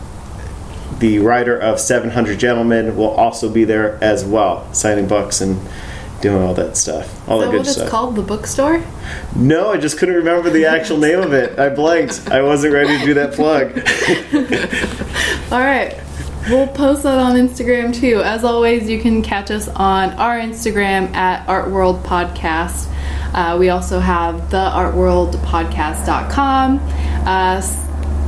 the 0.99 1.19
writer 1.19 1.59
of 1.59 1.81
700 1.81 2.39
Gentlemen 2.39 2.97
will 2.97 3.11
also 3.11 3.51
be 3.51 3.65
there 3.65 4.03
as 4.03 4.25
well, 4.25 4.73
signing 4.73 5.09
books 5.09 5.41
and 5.41 5.61
doing 6.21 6.43
all 6.43 6.55
that 6.55 6.77
stuff, 6.77 7.29
all 7.29 7.41
Is 7.41 7.47
that 7.47 7.47
that 7.47 7.51
good 7.53 7.59
what 7.59 7.67
it's 7.67 7.77
stuff. 7.77 7.89
called? 7.91 8.17
The 8.17 8.23
bookstore? 8.23 8.83
No, 9.37 9.71
I 9.71 9.77
just 9.77 9.99
couldn't 9.99 10.17
remember 10.17 10.51
the 10.51 10.67
actual 10.67 10.99
name 10.99 11.21
of 11.21 11.33
it. 11.33 11.57
I 11.59 11.69
blanked. 11.69 12.29
I 12.31 12.43
wasn't 12.43 12.75
ready 12.75 12.99
to 12.99 13.05
do 13.05 13.15
that 13.15 13.35
plug. 13.35 13.71
All 15.53 15.61
right. 15.61 15.97
We'll 16.49 16.67
post 16.69 17.03
that 17.03 17.19
on 17.19 17.37
Instagram 17.37 17.95
too. 17.95 18.23
As 18.23 18.43
always, 18.43 18.89
you 18.89 18.99
can 19.01 19.23
catch 19.23 19.51
us 19.51 19.69
on 19.69 20.13
our 20.15 20.39
Instagram 20.39 21.15
at 21.15 21.47
Art 21.49 21.71
World 21.71 22.03
Podcast. 22.05 22.87
Uh, 23.35 23.59
we 23.61 23.69
also 23.69 24.01
have 24.01 24.51
the 24.51 24.57
artworldpodcast.com. 24.57 26.79
Uh, 27.27 27.63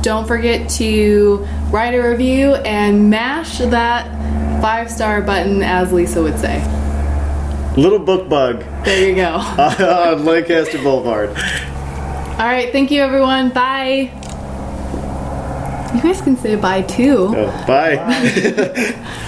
don't 0.01 0.27
forget 0.27 0.69
to 0.69 1.37
write 1.71 1.95
a 1.95 2.01
review 2.01 2.53
and 2.55 3.09
mash 3.09 3.57
that 3.57 4.05
five 4.61 4.91
star 4.91 5.21
button, 5.21 5.63
as 5.63 5.91
Lisa 5.91 6.21
would 6.21 6.37
say. 6.37 6.59
Little 7.77 7.99
book 7.99 8.27
bug 8.27 8.65
There 8.83 9.09
you 9.09 9.15
go. 9.15 9.33
on 9.35 10.25
Lancaster 10.25 10.77
Boulevard. 10.77 11.29
All 11.29 12.47
right. 12.47 12.71
Thank 12.71 12.91
you, 12.91 13.01
everyone. 13.01 13.49
Bye. 13.49 14.11
You 15.95 16.01
guys 16.01 16.21
can 16.21 16.35
say 16.37 16.55
bye 16.55 16.81
too. 16.81 17.33
Oh, 17.35 17.65
bye. 17.67 19.27